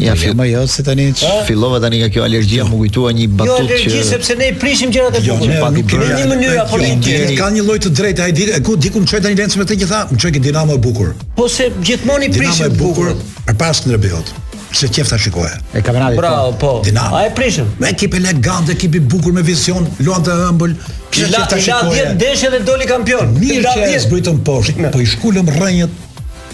Ja, 0.00 0.14
fillova 0.16 0.40
më 0.42 0.46
jot 0.48 0.70
se 0.72 0.82
tani. 0.86 1.04
Fillova 1.46 1.76
tani 1.82 1.98
nga 2.00 2.06
kjo 2.12 2.22
alergji, 2.24 2.62
jo. 2.62 2.64
më 2.70 2.78
kujtua 2.80 3.10
një 3.12 3.26
jo 3.28 3.32
batutë 3.40 3.56
që. 3.56 3.74
Jo, 3.74 3.80
alergji 3.80 4.04
sepse 4.08 4.36
ne 4.40 4.48
i 4.48 4.54
prishim 4.62 4.90
gjërat 4.94 5.18
e 5.18 5.20
jo, 5.26 5.36
bukura. 5.36 6.06
Jo, 6.08 6.14
në 6.14 6.22
një 6.22 6.30
mënyrë 6.32 6.60
apo 6.62 6.80
në 6.80 6.88
tjetër. 7.04 7.34
Ka 7.38 7.50
një 7.58 7.66
lloj 7.66 7.76
të 7.86 7.92
drejtë 7.98 8.24
ai 8.26 8.32
ditë, 8.38 8.62
ku 8.66 8.76
diku 8.80 9.02
më 9.04 9.10
çoj 9.12 9.20
tani 9.26 9.38
lëndës 9.38 9.58
me 9.60 9.68
të 9.68 9.78
që 9.82 9.90
tha, 9.92 10.00
më 10.14 10.18
çoj 10.24 10.32
që 10.38 10.42
dinamo 10.48 10.78
e 10.78 10.82
bukur. 10.88 11.12
Po 11.36 11.48
se 11.52 11.68
gjithmonë 11.84 12.30
i 12.30 12.32
prishim 12.38 12.72
bukur. 12.80 13.12
Dinamo 13.12 13.20
e 13.20 13.20
bukur, 13.20 13.52
e 13.52 13.58
pas 13.60 13.76
Skënderbeut. 13.82 14.32
Se 14.72 14.88
qef 14.92 15.08
ta 15.08 15.18
shikoj. 15.18 15.50
E 15.72 15.80
kampionati. 15.84 16.16
Bravo, 16.16 16.52
po. 16.52 16.66
po. 16.66 16.82
A 17.16 17.24
e 17.26 17.30
prishim? 17.34 17.64
Me 17.78 17.88
ekip 17.92 18.14
elegant, 18.16 18.68
ekip 18.72 18.94
i 18.94 19.00
bukur 19.00 19.32
me 19.36 19.42
vizion, 19.44 19.86
luan 20.00 20.24
të 20.24 20.36
ëmbël. 20.48 20.72
Kishë 21.10 21.28
qef 21.36 21.48
ta 21.52 21.58
shikoj. 21.60 21.98
10 22.16 22.20
deshë 22.20 22.50
dhe 22.54 22.62
doli 22.66 22.88
kampion. 22.88 23.34
Mirë 23.36 23.74
që 23.74 23.90
e 23.90 23.98
zbritën 24.06 24.38
poshtë, 24.46 24.90
po 24.94 25.02
i 25.04 25.08
shkulëm 25.08 25.50
rrënjët. 25.54 25.98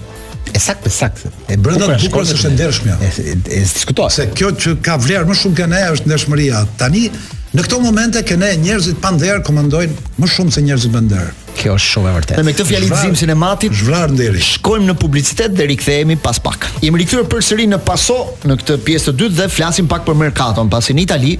E 0.52 0.58
saktë, 0.62 0.90
saktë. 0.98 1.30
E 1.48 1.56
brenda 1.64 1.86
të 1.92 2.00
bukurës 2.06 2.34
është 2.38 2.50
ndershmja. 2.56 2.98
E 3.32 3.60
diskutohet. 3.60 4.16
Se 4.16 4.28
kjo 4.38 4.50
që 4.62 4.74
ka 4.86 4.98
vlerë 5.02 5.28
më 5.30 5.38
shumë 5.42 5.58
kanë 5.62 5.78
ajo 5.84 5.96
është 6.00 6.10
ndershmëria. 6.10 6.64
Tani 6.80 7.06
Në 7.52 7.66
këto 7.66 7.78
momente 7.84 8.20
që 8.24 8.36
ne 8.40 8.48
njerëzit 8.62 9.00
pa 9.02 9.10
nder 9.12 9.42
komandojnë 9.44 9.92
më 10.22 10.28
shumë 10.34 10.52
se 10.54 10.62
njerëzit 10.64 10.92
me 10.94 11.02
nder. 11.04 11.26
Kjo 11.58 11.74
është 11.76 11.90
shumë 11.92 12.08
e 12.08 12.14
vërtetë. 12.14 12.44
me 12.46 12.54
këtë 12.56 12.64
fjalë 12.70 13.00
zim 13.02 13.16
sinematik 13.20 13.74
zhvrar 13.76 14.08
nderi. 14.08 14.40
Shkojmë 14.40 14.86
në 14.88 14.94
publicitet 14.96 15.52
dhe 15.52 15.66
rikthehemi 15.68 16.16
pas 16.16 16.40
pak. 16.40 16.64
Jemi 16.80 17.02
rikthyer 17.02 17.26
përsëri 17.28 17.66
në 17.74 17.80
Paso 17.84 18.16
në 18.48 18.56
këtë 18.62 18.78
pjesë 18.86 19.10
të 19.12 19.14
dytë 19.20 19.36
dhe 19.42 19.50
flasim 19.52 19.90
pak 19.90 20.06
për 20.06 20.16
Mercaton, 20.22 20.72
pasi 20.72 20.96
në 20.96 21.04
Itali 21.04 21.34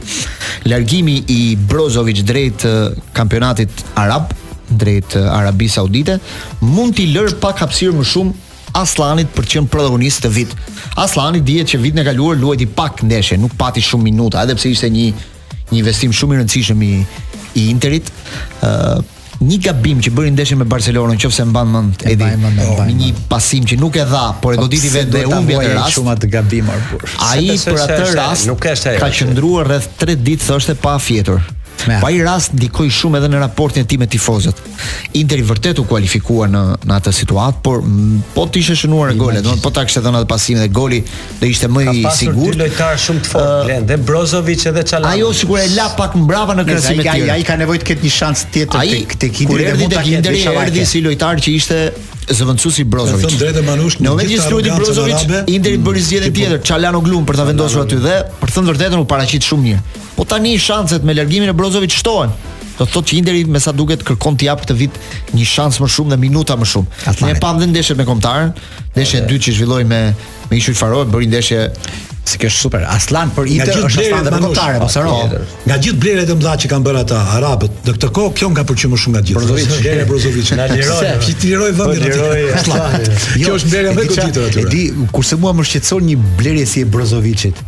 largimi 0.68 1.16
i 1.32 1.38
Brozovic 1.56 2.20
drejt 2.28 2.66
kampionatit 3.16 3.72
arab, 4.04 4.34
drejt 4.68 5.16
Arabisë 5.16 5.78
Saudite, 5.80 6.18
mund 6.60 6.98
t'i 7.00 7.08
lërë 7.14 7.40
pak 7.40 7.64
hapësirë 7.64 7.96
më 8.02 8.08
shumë 8.12 8.50
Aslanit 8.76 9.28
për 9.36 9.44
të 9.44 9.50
qenë 9.52 9.68
protagonist 9.72 10.22
të 10.24 10.28
vit. 10.32 10.52
Aslani 10.96 11.40
dihet 11.44 11.68
që 11.72 11.80
vitin 11.82 12.00
e 12.00 12.06
kaluar 12.06 12.38
luajti 12.40 12.68
pak 12.72 13.02
ndeshje, 13.04 13.36
nuk 13.40 13.52
pati 13.60 13.82
shumë 13.84 14.06
minuta, 14.08 14.40
edhe 14.46 14.54
pse 14.56 14.70
ishte 14.72 14.88
një 14.94 15.10
një 15.72 15.80
investim 15.82 16.12
shumë 16.14 16.36
i 16.36 16.40
rëndësishëm 16.42 16.84
i 16.88 16.92
i 17.52 17.62
Interit. 17.70 18.06
ë 18.64 18.68
uh, 18.68 19.02
një 19.42 19.56
gabim 19.64 19.98
që 20.04 20.12
bëri 20.16 20.30
ndeshjen 20.32 20.58
me 20.60 20.64
Barcelonën, 20.70 21.18
nëse 21.20 21.44
mban 21.50 21.68
mend 21.72 22.04
edhi 22.08 22.28
po, 22.40 22.84
një 22.88 23.08
pasim 23.28 23.64
që 23.68 23.76
nuk 23.82 23.96
e 24.00 24.04
dha, 24.08 24.22
por 24.44 24.54
e 24.54 24.60
po, 24.60 24.64
goditi 24.68 24.92
vetë 24.94 25.10
dhe 25.16 25.22
humbi 25.28 25.58
atë 25.58 25.72
rast. 25.74 25.96
Shumë 25.96 26.14
atë 26.14 26.60
Ai 27.26 27.56
për 27.60 27.80
atë 27.88 28.12
rast 28.20 28.46
nuk 28.48 28.68
është 28.72 28.92
ajo. 28.94 29.00
Ka 29.02 29.10
qëndruar 29.18 29.66
rreth 29.68 29.90
3 30.00 30.16
ditë 30.30 30.46
thoshte 30.48 30.78
pa 30.86 30.94
fjetur. 31.02 31.42
Pa 32.00 32.10
i 32.10 32.20
rast 32.22 32.54
ndikoi 32.56 32.88
shumë 32.94 33.18
edhe 33.20 33.30
në 33.32 33.40
raportin 33.42 33.82
e 33.82 33.86
tij 33.88 33.98
me 34.00 34.06
tifozët. 34.10 34.58
Inter 35.18 35.38
i 35.40 35.44
vërtet 35.48 35.80
u 35.82 35.84
kualifikua 35.88 36.48
në 36.50 36.62
në 36.86 36.98
atë 36.98 37.12
situatë, 37.16 37.60
por 37.64 37.82
po 38.34 38.44
të 38.52 38.62
ishte 38.62 38.76
shënuar 38.82 39.12
e 39.14 39.18
golet, 39.18 39.42
domethënë 39.44 39.62
po 39.64 39.72
ta 39.76 39.84
kishte 39.88 40.02
dhënë 40.04 40.20
atë 40.20 40.28
pasim 40.30 40.58
dhe 40.60 40.68
goli 40.76 41.00
do 41.40 41.48
ishte 41.50 41.68
më 41.72 41.82
i 41.90 42.04
sigurt. 42.14 42.56
Ka 42.56 42.62
pasur 42.62 42.62
lojtar 42.62 43.02
shumë 43.06 43.22
të 43.26 43.32
fortë, 43.32 43.76
uh, 43.76 43.86
dhe 43.90 43.98
Brozovic 44.06 44.66
edhe 44.70 44.84
Çalan. 44.90 45.16
Ajo 45.16 45.32
sigur 45.42 45.60
e 45.62 45.66
la 45.74 45.88
pak 45.98 46.16
mbrapa 46.18 46.56
në 46.60 46.66
krasim 46.70 46.98
me 47.00 47.06
tij. 47.08 47.28
Ai 47.36 47.42
ka 47.50 47.58
nevojë 47.60 47.84
të 47.84 47.90
ketë 47.92 48.06
një 48.08 48.14
shans 48.18 48.46
tjetër 48.50 48.78
tek 48.92 49.16
tek 49.26 49.44
Inter 49.46 49.66
dhe 49.66 49.76
mund 49.82 49.96
ta 49.96 50.06
ketë. 50.06 50.34
Ai 50.38 50.58
erdhi 50.66 50.86
si 50.88 51.02
lojtar 51.04 51.42
që 51.42 51.56
ishte 51.58 51.80
zëvendësuesi 52.36 52.84
Brozovic. 52.88 53.28
Në 53.30 53.38
drejtë 53.42 53.62
Manush, 53.66 53.98
në 54.00 54.08
momentin 54.12 54.38
e 54.40 54.44
studi 54.46 54.72
Brozovic, 54.74 55.24
Interi 55.52 55.78
mm, 55.78 55.84
bën 55.86 55.98
një 55.98 56.04
zgjedhje 56.06 56.32
tjetër, 56.38 56.60
po- 56.62 56.70
Çalano 56.70 57.02
Glum 57.06 57.26
për 57.28 57.40
ta 57.40 57.46
vendosur 57.48 57.84
aty 57.84 58.00
dhe 58.04 58.16
për 58.40 58.52
të 58.52 58.56
thënë 58.58 58.72
vërtetën 58.74 59.02
u 59.04 59.08
paraqit 59.14 59.48
shumë 59.50 59.66
mirë. 59.68 59.84
Po 60.16 60.26
tani 60.32 60.56
shanset 60.60 61.04
me 61.08 61.16
largimin 61.16 61.52
e 61.54 61.58
Brozovic 61.62 61.94
shtohen 61.96 62.34
do 62.78 62.86
të 62.86 62.92
thotë 62.94 63.10
që 63.12 63.18
Interi 63.20 63.42
me 63.52 63.60
sa 63.62 63.72
duket 63.76 64.04
kërkon 64.06 64.36
të 64.40 64.46
jap 64.48 64.62
këtë 64.64 64.76
vit 64.78 64.96
një 65.36 65.46
shans 65.48 65.80
më 65.82 65.88
shumë 65.96 66.14
dhe 66.14 66.20
minuta 66.22 66.56
më 66.58 66.68
shumë. 66.68 67.00
Ne 67.24 67.34
pam 67.34 67.58
pamë 67.58 67.70
ndeshjen 67.72 67.98
me 68.00 68.06
kombëtarën, 68.08 68.52
ndeshja 68.96 69.20
e 69.22 69.26
dytë 69.28 69.48
që 69.48 69.56
zhvilloi 69.58 69.84
me 69.88 70.02
me 70.52 70.56
Ishuj 70.58 70.74
Farohet 70.76 71.08
bëri 71.12 71.28
ndeshje 71.32 71.60
si 72.24 72.38
kjo 72.38 72.48
është 72.52 72.60
super. 72.64 72.84
Aslan 72.92 73.30
për 73.36 73.48
Inter 73.56 73.84
është 73.84 74.06
aslan 74.06 74.24
dhe 74.26 74.32
për 74.34 74.44
kombëtarën, 74.46 74.80
po 74.84 74.88
s'ero. 74.92 75.12
Nga 75.66 75.78
gjithë 75.82 76.00
blerët 76.04 76.32
e 76.34 76.38
mëdha 76.38 76.54
që 76.62 76.70
kanë 76.72 76.86
bërë 76.86 77.00
ata 77.06 77.20
arabët, 77.38 77.78
në 77.88 77.94
këtë 77.98 78.10
kohë 78.18 78.34
kjo 78.40 78.50
nga 78.54 78.64
përçi 78.70 78.90
më 78.92 79.00
shumë 79.02 79.16
nga 79.16 79.22
gjithë. 79.28 79.42
Brozovic, 79.42 79.84
Lere 79.86 80.04
Brozovic, 80.10 80.52
na 80.58 80.68
liroi. 80.72 81.12
Ti 81.24 81.36
tiroi 81.40 81.72
vëmë 81.80 82.00
të 82.04 82.38
aslan. 82.62 82.96
Kjo 83.34 83.48
jo, 83.48 83.58
është 83.58 83.72
blerja 83.72 83.96
më 83.96 84.04
e 84.04 84.12
kotitur 84.12 84.60
aty. 84.64 84.84
E 84.86 85.10
kurse 85.16 85.40
mua 85.40 85.54
më 85.56 85.66
shqetëson 85.72 86.06
një 86.12 86.20
blerje 86.38 86.68
si 86.74 86.84
e 86.84 86.92
Brozovicit. 86.94 87.64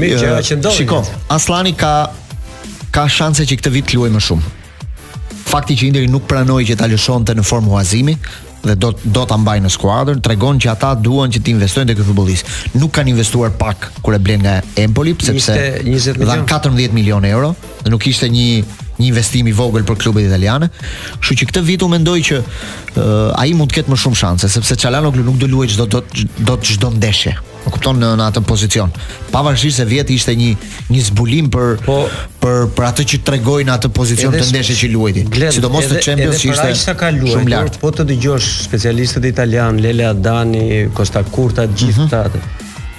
Mirë 0.00 0.22
që 0.22 0.32
që 0.50 0.58
ndodhi. 0.62 0.80
Shikom, 0.80 1.12
Aslani 1.36 1.74
ka 1.76 1.92
ka 2.96 3.04
shanse 3.12 3.44
që 3.46 3.60
këtë 3.60 3.76
vit 3.76 3.94
luaj 3.98 4.14
më 4.16 4.24
shumë 4.30 4.48
fakti 5.50 5.74
që 5.78 5.88
Interi 5.90 6.08
nuk 6.10 6.28
pranoi 6.30 6.64
që 6.68 6.76
ta 6.78 6.88
lëshonte 6.90 7.34
në 7.36 7.44
formë 7.46 7.72
huazimi 7.72 8.14
dhe 8.62 8.74
do 8.76 8.90
do 9.16 9.22
ta 9.24 9.38
mbajnë 9.40 9.64
në 9.64 9.70
skuadër, 9.72 10.18
tregon 10.24 10.58
që 10.60 10.68
ata 10.74 10.90
duan 11.04 11.32
që 11.32 11.40
të 11.40 11.52
investojnë 11.54 11.88
tek 11.90 11.98
ky 12.02 12.06
futbollist. 12.10 12.50
Nuk 12.76 12.92
kanë 12.96 13.14
investuar 13.14 13.54
pak 13.62 13.88
kur 14.04 14.18
e 14.18 14.20
blen 14.20 14.42
nga 14.44 14.58
Empoli, 14.82 15.14
sepse 15.16 15.54
20 15.86 16.20
14 16.20 16.92
milionë 16.96 17.32
euro, 17.32 17.54
dhe 17.80 17.94
nuk 17.94 18.04
ishte 18.12 18.28
një 18.28 18.46
një 19.00 19.08
investim 19.12 19.48
i 19.50 19.54
vogël 19.56 19.84
për 19.88 19.98
klubet 20.04 20.26
italiane. 20.28 20.68
Kështu 21.20 21.38
që 21.40 21.48
këtë 21.50 21.64
vit 21.66 21.84
u 21.86 21.90
mendoj 21.90 22.20
që 22.30 22.40
uh, 22.40 23.40
ai 23.40 23.50
mund 23.56 23.72
të 23.72 23.80
ketë 23.80 23.92
më 23.94 24.00
shumë 24.04 24.20
shanse 24.24 24.50
sepse 24.52 24.76
Çalanoglu 24.80 25.24
nuk 25.26 25.38
do 25.42 25.48
luaj 25.50 25.74
çdo 25.74 25.88
do 25.94 26.02
do 26.50 26.58
të 26.60 26.74
çdo 26.74 26.92
ndeshje. 27.00 27.34
E 27.60 27.68
kupton 27.68 27.98
në, 28.00 28.14
në 28.16 28.24
atë 28.30 28.40
pozicion. 28.48 28.92
Pavarësisht 29.34 29.80
se 29.80 29.84
vjet 29.88 30.08
ishte 30.12 30.32
një 30.40 30.50
një 30.94 31.02
zbulim 31.10 31.50
për 31.52 31.74
po, 31.84 31.98
për 32.40 32.70
për 32.78 32.86
atë 32.88 33.04
që 33.12 33.18
tregoi 33.28 33.66
në 33.68 33.74
atë 33.76 33.90
pozicion 33.96 34.32
të 34.36 34.46
ndeshjes 34.48 34.80
që 34.80 34.90
luajti. 34.94 35.26
Sidomos 35.56 35.90
në 35.92 36.00
Champions 36.06 36.40
që 36.42 36.50
ishte 36.54 37.20
shumë 37.34 37.52
lart. 37.52 37.76
Po 37.82 37.92
të 37.92 38.08
dëgjosh 38.12 38.50
specialistët 38.66 39.28
italianë, 39.28 39.84
Lele 39.86 40.08
Adani, 40.08 40.64
Costa 40.96 41.24
Curta, 41.34 41.64
gjithë 41.68 42.10
të 42.14 42.24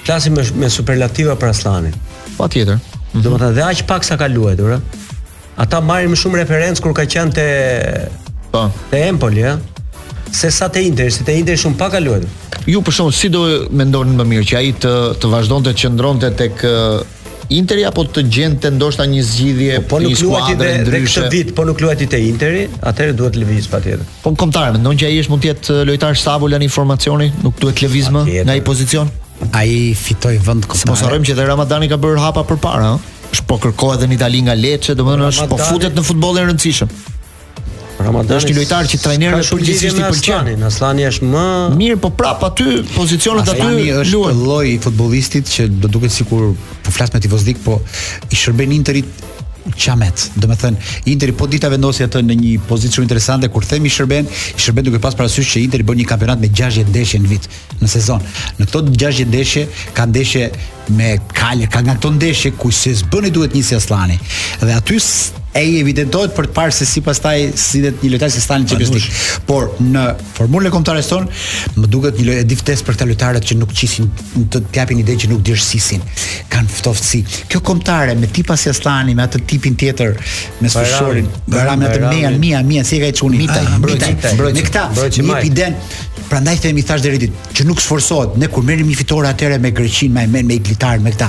Mm 0.01 0.05
-hmm. 0.05 0.15
Klasi 0.17 0.29
me 0.29 0.43
me 0.63 0.69
superlativa 0.69 1.35
për 1.35 1.49
Aslanin. 1.49 1.93
Patjetër. 2.37 2.75
Mm 2.75 2.81
-hmm. 2.81 3.21
Domethënë 3.23 3.53
dhe 3.57 3.61
aq 3.63 3.83
pak 3.87 4.03
sa 4.03 4.17
ka 4.17 4.27
luajtur, 4.27 4.69
ëh 4.77 5.00
ata 5.63 5.79
marrin 5.87 6.11
më 6.13 6.19
shumë 6.21 6.41
referencë 6.43 6.81
kur 6.83 6.95
ka 6.97 7.05
qenë 7.11 7.35
te 7.37 7.47
po 8.53 8.65
te 8.91 9.03
Empoli 9.09 9.45
se 10.31 10.49
sa 10.55 10.69
te 10.71 10.81
Inter, 10.87 11.09
se 11.11 11.25
te 11.27 11.33
Inter 11.35 11.57
shumë 11.59 11.77
pak 11.79 11.97
kaluan. 11.97 12.23
Ju 12.71 12.79
për 12.85 12.93
shkak 12.97 13.17
si 13.17 13.29
do 13.33 13.41
mendonin 13.77 14.15
më 14.19 14.25
mirë 14.31 14.45
që 14.51 14.59
ai 14.61 14.69
të 14.85 14.93
të 15.21 15.31
vazhdonte 15.33 15.73
të 15.73 15.83
qëndronte 15.83 16.35
tek 16.41 16.63
eh, 16.67 17.01
Interi 17.51 17.81
apo 17.83 18.05
të 18.15 18.21
gjente 18.31 18.69
ndoshta 18.71 19.03
një 19.11 19.23
zgjidhje 19.27 19.79
po, 19.83 19.97
po 19.97 19.97
një 19.99 20.11
skuadre 20.15 20.55
dhe, 20.61 20.67
ndryshe. 20.85 21.09
Dhe 21.09 21.25
këtë 21.25 21.31
vit 21.33 21.49
po 21.57 21.65
nuk 21.67 21.81
luajti 21.83 22.05
te 22.13 22.19
Interi, 22.23 22.61
atëherë 22.87 23.15
duhet 23.19 23.39
lëviz 23.41 23.67
patjetër. 23.71 24.05
Po 24.23 24.31
kontar, 24.39 24.71
mendon 24.77 24.95
që 25.01 25.09
ai 25.09 25.17
është 25.19 25.33
mund 25.33 25.43
të 25.43 25.49
jetë 25.51 25.75
eh, 25.77 25.85
lojtar 25.91 26.15
stabil 26.21 26.55
në 26.55 26.61
informacioni, 26.69 27.27
nuk 27.43 27.59
duhet 27.61 27.83
lëviz 27.83 28.07
më 28.17 28.23
nga 28.45 28.53
ai 28.55 28.63
pozicion? 28.71 29.11
Ai 29.59 29.71
fitoi 29.99 30.37
vend 30.47 30.69
Mos 30.93 31.01
harrojmë 31.03 31.25
që 31.27 31.35
te 31.41 31.45
Ramadani 31.49 31.89
ka 31.91 31.97
bërë 31.99 32.21
hapa 32.23 32.45
përpara, 32.47 32.93
ëh 32.95 33.19
është 33.35 33.45
po 33.49 33.57
kërkohet 33.63 34.01
edhe 34.01 34.11
në 34.11 34.17
Itali 34.19 34.41
nga 34.45 34.55
Lecce, 34.57 34.95
domethënë 34.99 35.29
është 35.31 35.47
po 35.51 35.57
futet 35.61 35.95
në 35.97 36.03
futbollin 36.05 36.45
e 36.47 36.51
rëndësishëm. 36.51 36.95
Ramadani 38.01 38.37
është 38.41 38.51
një 38.51 38.57
lojtar 38.57 38.87
që 38.91 38.99
trajnerët 39.03 39.45
e 39.45 39.49
përgjithësisht 39.51 39.99
i 39.99 40.05
pëlqejnë. 40.07 40.55
Aslani 40.67 41.03
është 41.09 41.27
më 41.31 41.43
Mirë, 41.77 41.97
po 42.03 42.11
prap 42.17 42.41
aty 42.47 42.65
pozicionet 42.95 43.51
aty 43.53 43.61
luajnë. 43.61 43.83
Aslani 43.95 43.99
është 44.03 44.47
lloji 44.47 44.75
futbollistit 44.87 45.51
që 45.55 45.67
do 45.83 45.91
duket 45.97 46.15
sikur 46.15 46.49
po 46.57 46.95
flas 46.95 47.13
me 47.13 47.21
Tivozdik, 47.23 47.61
po 47.63 47.77
i 48.33 48.39
shërben 48.41 48.73
Interit 48.75 49.27
Qamet. 49.77 50.29
Do 50.37 50.47
të 50.49 50.55
thënë, 50.61 50.89
Interi 51.11 51.33
po 51.37 51.47
dita 51.49 51.69
vendosi 51.71 52.03
atë 52.05 52.21
në 52.25 52.37
një 52.39 52.53
pozicion 52.67 52.95
shumë 52.95 53.07
interesante 53.07 53.49
kur 53.53 53.65
themi 53.67 53.89
Shërben, 53.93 54.29
Shërben 54.57 54.87
duke 54.87 55.01
pas 55.03 55.15
parasysh 55.17 55.51
që 55.55 55.63
Interi 55.65 55.85
bën 55.87 55.99
një 56.01 56.07
kampionat 56.09 56.41
me 56.41 56.49
60 56.49 56.89
ndeshje 56.91 57.21
në 57.23 57.31
vit, 57.31 57.47
në 57.81 57.91
sezon. 57.95 58.25
Në 58.59 58.67
këto 58.69 58.83
60 58.89 59.29
ndeshje 59.31 59.67
ka 59.97 60.07
ndeshje 60.11 60.47
me 60.97 61.15
kalë, 61.37 61.69
ka 61.73 61.83
nga 61.85 61.97
këto 61.99 62.13
ndeshje 62.17 62.55
ku 62.59 62.73
se 62.73 62.95
zbën 63.03 63.29
i 63.29 63.35
duhet 63.37 63.55
një 63.55 63.63
si 63.69 63.77
Aslani. 63.77 64.17
Dhe 64.65 64.73
aty 64.75 64.99
e 65.53 65.63
i 65.67 65.79
evidentohet 65.83 66.31
për 66.37 66.47
të 66.47 66.53
parë 66.55 66.73
se 66.73 66.85
si 66.87 67.01
pas 67.03 67.19
taj 67.19 67.37
si 67.59 67.81
dhe 67.83 67.91
një 67.99 68.11
lojtarë 68.13 68.31
se 68.37 68.41
stanë 68.43 68.77
në 68.79 68.99
Por 69.47 69.71
në 69.81 70.03
formule 70.37 70.69
komptare 70.71 71.01
son 71.03 71.25
tonë, 71.25 71.39
më 71.75 71.87
duket 71.91 72.19
një 72.21 72.25
lojtarë 72.29 72.45
diftes 72.47 72.83
për 72.87 72.95
të 73.01 73.07
lojtarët 73.09 73.47
që 73.49 73.57
nuk 73.59 73.73
qisin, 73.75 74.07
të 74.47 74.61
tjapin 74.71 75.01
ide 75.01 75.15
që 75.19 75.29
nuk 75.31 75.41
dirësisin, 75.43 76.01
kanë 76.53 76.71
ftoftësi. 76.77 77.21
Kjo 77.51 77.59
komptare 77.67 78.15
me 78.15 78.29
tipa 78.31 78.55
si 78.57 78.71
stani, 78.73 79.15
me 79.15 79.25
atë 79.25 79.41
tipin 79.47 79.75
tjetër, 79.75 80.15
me 80.61 80.71
së 80.71 80.85
bëra 81.51 81.75
me 81.81 81.89
atë 81.89 81.99
meja, 82.07 82.31
mija, 82.31 82.63
mija, 82.63 82.85
si 82.87 82.95
e 82.95 83.03
ka 83.03 83.11
i 83.11 83.19
quni, 83.19 83.43
mitaj, 83.43 84.55
mitaj, 84.55 85.73
Prandaj 86.31 86.55
themi 86.63 86.79
thash 86.87 87.01
deri 87.03 87.17
ditë 87.19 87.49
që 87.57 87.63
nuk 87.67 87.81
sforsohet 87.83 88.37
ne 88.39 88.47
kur 88.51 88.63
merrim 88.63 88.87
një 88.87 88.95
fitore 89.01 89.27
atëre 89.27 89.57
me 89.59 89.71
Greqinë, 89.75 90.13
me 90.15 90.21
Armen, 90.23 90.47
me 90.47 90.55
Iglitar, 90.55 91.01
me 91.03 91.11
këta. 91.11 91.27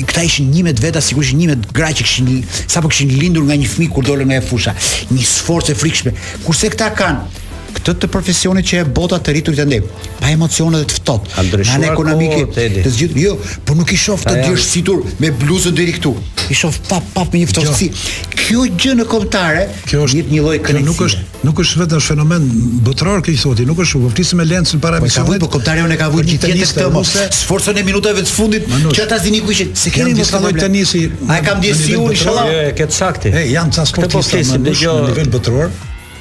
Këta 0.00 0.24
ishin 0.26 0.48
njëmet 0.50 0.82
veta 0.82 0.98
sigurisht 1.06 1.36
njëmet 1.38 1.68
gra 1.76 1.92
që 1.94 2.06
kishin 2.08 2.40
sapo 2.64 2.90
kishin 2.90 3.12
lindur 3.20 3.46
nga 3.46 3.60
një 3.62 3.68
fëmijë 3.70 3.94
kur 3.94 4.08
dolën 4.08 4.26
nga 4.32 4.40
e 4.42 4.46
fusha. 4.50 4.74
Një 5.14 5.28
sforcë 5.36 5.70
e 5.70 5.78
frikshme. 5.84 6.14
Kurse 6.48 6.72
këta 6.74 6.90
kanë 6.98 7.39
këtë 7.80 8.04
të 8.04 8.08
profesionit 8.12 8.66
që 8.70 8.80
e 8.82 8.86
bota 8.96 9.18
të 9.24 9.32
rritur 9.34 9.56
të 9.56 9.66
ndem, 9.68 9.86
Pa 10.20 10.28
emocione 10.34 10.78
dhe 10.82 10.86
të 10.88 10.96
ftohtë. 10.98 11.44
Na 11.80 11.88
ekonomike 11.88 12.66
të 12.84 12.90
zgjidh. 12.92 13.14
Jo, 13.22 13.34
po 13.66 13.74
nuk 13.78 13.90
i 13.92 13.96
shoh 13.98 14.20
të 14.26 14.34
djesh 14.44 14.66
situr 14.68 15.00
me 15.22 15.30
bluzën 15.40 15.72
deri 15.76 15.94
këtu. 15.96 16.12
I 16.52 16.56
shoh 16.60 16.76
pa 16.90 16.98
pa 17.14 17.24
me 17.32 17.40
një 17.40 17.48
ftohtësi. 17.54 17.88
Kjo 18.36 18.66
gjë 18.76 18.96
në 19.00 19.06
kombëtare, 19.08 19.64
kjo 19.88 20.04
është 20.06 20.34
një 20.34 20.42
lloj 20.44 20.58
kënaqësie. 20.66 20.86
Nuk 20.90 21.02
është, 21.06 21.42
nuk 21.48 21.62
është 21.64 21.80
vetëm 21.82 22.00
një 22.02 22.06
fenomen 22.10 22.48
botror 22.84 23.24
këtë 23.24 23.44
thotë, 23.46 23.66
nuk 23.70 23.80
është, 23.86 24.02
po 24.04 24.12
flisim 24.18 24.42
me 24.42 24.48
lencën 24.50 24.82
para 24.84 25.00
me 25.00 25.08
sa 25.08 25.24
vetë. 25.24 25.40
Po, 25.40 25.48
po 25.48 25.52
kombëtaria 25.56 25.88
unë 25.88 25.98
ka 26.02 26.10
vënë 26.12 26.28
një 26.34 26.40
tjetër 26.44 26.64
këtë 26.66 26.88
mos. 26.98 27.14
Sforcën 27.40 27.80
e 27.82 27.86
minutave 27.88 28.26
të 28.28 28.34
fundit 28.36 28.68
që 28.68 29.06
ata 29.08 29.22
zini 29.24 29.40
kuçi 29.46 29.70
se 29.72 29.94
keni 29.96 30.14
një 30.20 30.28
lloj 30.28 30.52
tenisi. 30.60 31.06
Ai 31.32 31.40
kam 31.48 31.64
djesi 31.64 31.96
unë 31.96 32.12
inshallah. 32.18 32.50
Jo, 32.52 32.64
e 32.68 32.72
ke 32.78 32.88
saktë. 33.00 33.34
E 33.40 33.46
janë 33.54 33.78
ca 33.78 33.86
sportistë. 33.88 34.18
Po 34.18 34.26
flisim 34.28 34.68
dëgjoj 34.68 34.98
në 35.00 35.08
nivel 35.14 35.32
botror 35.32 35.72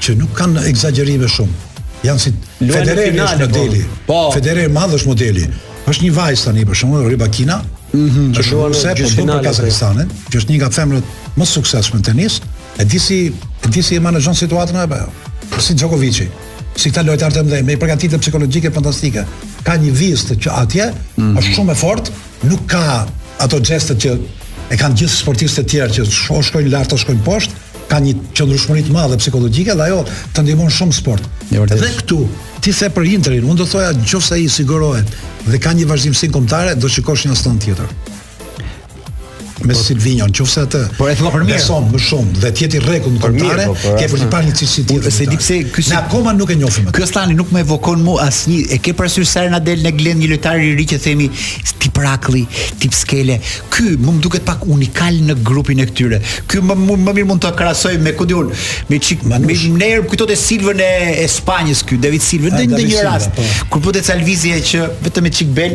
që 0.02 0.16
nuk 0.20 0.34
kanë 0.38 0.64
egzagerime 0.70 1.28
shumë. 1.30 1.68
Janë 2.08 2.24
si 2.24 2.32
Federer 2.70 3.12
është 3.20 3.46
modeli. 3.50 3.82
Po. 4.06 4.06
po. 4.08 4.22
Federer 4.36 4.72
madh 4.74 4.96
është 5.00 5.10
modeli. 5.12 5.48
Është 5.90 6.06
një 6.06 6.14
vajzë 6.16 6.48
tani 6.50 6.68
për 6.70 6.80
shembull, 6.82 7.08
Rybakina. 7.12 7.60
ëh, 7.62 7.76
Mm 8.00 8.36
është 8.38 8.54
luan 8.54 8.74
në 8.80 8.90
gjysmën 9.00 9.26
po 9.28 9.34
po. 9.34 9.44
Kazakistanit, 9.44 10.12
që 10.32 10.38
është 10.42 10.52
një 10.54 10.58
nga 10.62 10.68
femrat 10.70 11.38
më 11.40 11.46
suksesshme 11.54 12.00
në 12.00 12.06
tenis. 12.10 12.40
E 12.80 12.86
di 12.86 13.00
si 13.02 13.18
e 13.34 13.68
di 13.74 13.82
si 13.84 13.96
e 13.96 14.00
menaxhon 14.00 14.36
situatën 14.38 14.78
apo 14.78 15.00
jo. 15.00 15.10
Si 15.60 15.74
Djokovic. 15.74 16.28
Si 16.80 16.92
këta 16.92 17.02
lojtarë 17.08 17.34
të 17.36 17.42
mëdhenj, 17.48 17.66
me 17.66 17.74
i 17.74 17.80
përgatitje 17.82 18.20
psikologjike 18.22 18.70
fantastike. 18.72 19.26
Ka 19.66 19.74
një 19.76 19.92
vizë 19.92 20.38
që 20.44 20.50
atje 20.62 20.86
mm 20.86 20.94
-hmm. 21.18 21.40
është 21.40 21.54
shumë 21.56 21.72
e 21.72 21.76
fortë, 21.84 22.12
nuk 22.44 22.62
ka 22.68 23.08
ato 23.40 23.60
gestet 23.60 23.98
që 24.04 24.10
e 24.72 24.76
kanë 24.78 24.96
gjithë 25.00 25.16
sportistët 25.24 25.66
e 25.66 25.70
tjerë 25.70 25.94
që 25.96 26.06
shkojnë 26.48 26.70
lart 26.70 26.92
shkojnë 26.98 27.24
poshtë, 27.26 27.54
ka 27.90 28.00
një 28.06 28.14
qëndrueshmëri 28.38 28.84
të 28.88 28.94
madhe 28.96 29.18
psikologjike 29.20 29.76
dhe 29.80 29.88
ajo 29.90 30.04
të 30.36 30.46
ndihmon 30.46 30.70
shumë 30.78 30.98
sport. 31.00 31.26
Dhe 31.50 31.92
këtu, 31.98 32.22
ti 32.64 32.74
se 32.80 32.92
për 32.94 33.10
Interin, 33.16 33.48
unë 33.50 33.62
do 33.64 33.68
thoja 33.74 33.92
nëse 33.98 34.38
ai 34.38 34.46
sigurohet 34.56 35.18
dhe 35.50 35.62
ka 35.66 35.74
një 35.80 35.90
vazhdimsi 35.90 36.32
kombëtare, 36.36 36.78
do 36.84 36.92
shikosh 36.96 37.26
një 37.32 37.40
stan 37.42 37.58
tjetër 37.66 37.90
me 39.66 39.74
por, 39.74 39.82
Silvinjo, 39.82 40.28
në 40.30 40.36
qofse 40.40 40.62
atë. 40.68 40.82
Por 40.98 41.10
e 41.12 41.16
thonë 41.20 41.32
për 41.34 41.44
mirë. 41.48 41.60
Son 41.64 41.88
më 41.92 42.02
shumë 42.04 42.44
dhe 42.44 42.52
ti 42.56 42.66
je 42.68 42.80
i 42.80 42.82
rrekut 42.86 43.16
në 43.18 43.22
kontare, 43.24 43.66
po, 43.68 43.78
po, 43.84 43.94
ke 44.00 44.08
për 44.12 44.22
një 44.24 44.30
parë 44.34 44.48
një 44.48 44.56
çështje 44.60 44.84
tjetër. 44.92 45.16
Se 45.18 45.28
di 45.30 45.40
pse 45.42 45.58
ky 45.76 45.86
si 45.90 45.96
akoma 45.98 46.34
nuk 46.38 46.54
e 46.54 46.58
njohim 46.62 46.90
atë. 46.90 46.96
Ky 47.00 47.08
stani 47.10 47.36
nuk 47.38 47.52
më 47.54 47.64
evokon 47.66 48.04
mua 48.06 48.28
asnjë. 48.28 48.62
E 48.76 48.80
ke 48.86 48.94
parasysh 48.98 49.28
sa 49.34 49.46
na 49.54 49.60
del 49.64 49.84
në 49.86 49.94
glend 50.00 50.24
një 50.24 50.32
lojtar 50.32 50.64
i 50.64 50.72
ri 50.80 50.88
që 50.92 51.00
themi 51.04 51.30
tip 51.80 52.00
rakli, 52.04 52.46
tip 52.80 52.96
skele. 52.96 53.40
Ky 53.74 53.96
më 54.00 54.16
duket 54.24 54.48
pak 54.48 54.66
unikal 54.68 55.20
në 55.30 55.38
grupin 55.48 55.84
e 55.84 55.88
këtyre. 55.90 56.22
Ky 56.50 56.64
më 56.66 56.78
më 56.80 57.16
mirë 57.20 57.30
mund 57.32 57.44
ta 57.44 57.52
krahasoj 57.56 57.98
me 58.00 58.14
ku 58.16 58.24
Kudion, 58.30 58.52
me 58.90 59.00
Çik, 59.00 59.24
me 59.26 59.38
Mner, 59.40 60.02
kujto 60.10 60.26
të 60.28 60.36
Silvën 60.40 60.82
e 60.82 61.26
Spanjës 61.30 61.82
ky, 61.86 61.98
David 62.02 62.22
ah, 62.24 62.26
Silva, 62.26 62.52
ndonjë 62.62 63.06
rast. 63.06 63.30
Po. 63.36 63.46
Kur 63.74 63.82
po 63.86 63.94
te 63.96 64.02
Salvizia 64.06 64.58
që 64.66 64.86
vetëm 65.06 65.26
me 65.28 65.32
Çik 65.36 65.48
Bel, 65.56 65.74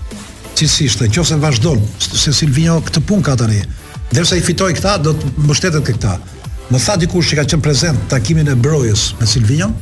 Cilësisht, 0.55 1.05
nëse 1.05 1.39
vazhdon, 1.43 1.83
se 1.99 2.33
Silvino 2.33 2.79
këtë 2.87 3.03
punë 3.11 3.27
ka 3.29 3.37
tani. 3.43 3.61
Derisa 4.15 4.39
i 4.41 4.47
fitoj 4.47 4.73
këta, 4.79 4.97
do 5.05 5.13
të 5.15 5.35
mbështetet 5.45 5.87
këta. 5.93 6.17
Më 6.73 6.79
tha 6.87 6.97
dikush 7.03 7.33
që 7.35 7.43
ka 7.43 7.47
qenë 7.53 7.63
prezant 7.67 7.99
takimin 8.11 8.49
e 8.51 8.55
Brojës 8.57 9.11
me 9.21 9.27
Silvinion, 9.29 9.73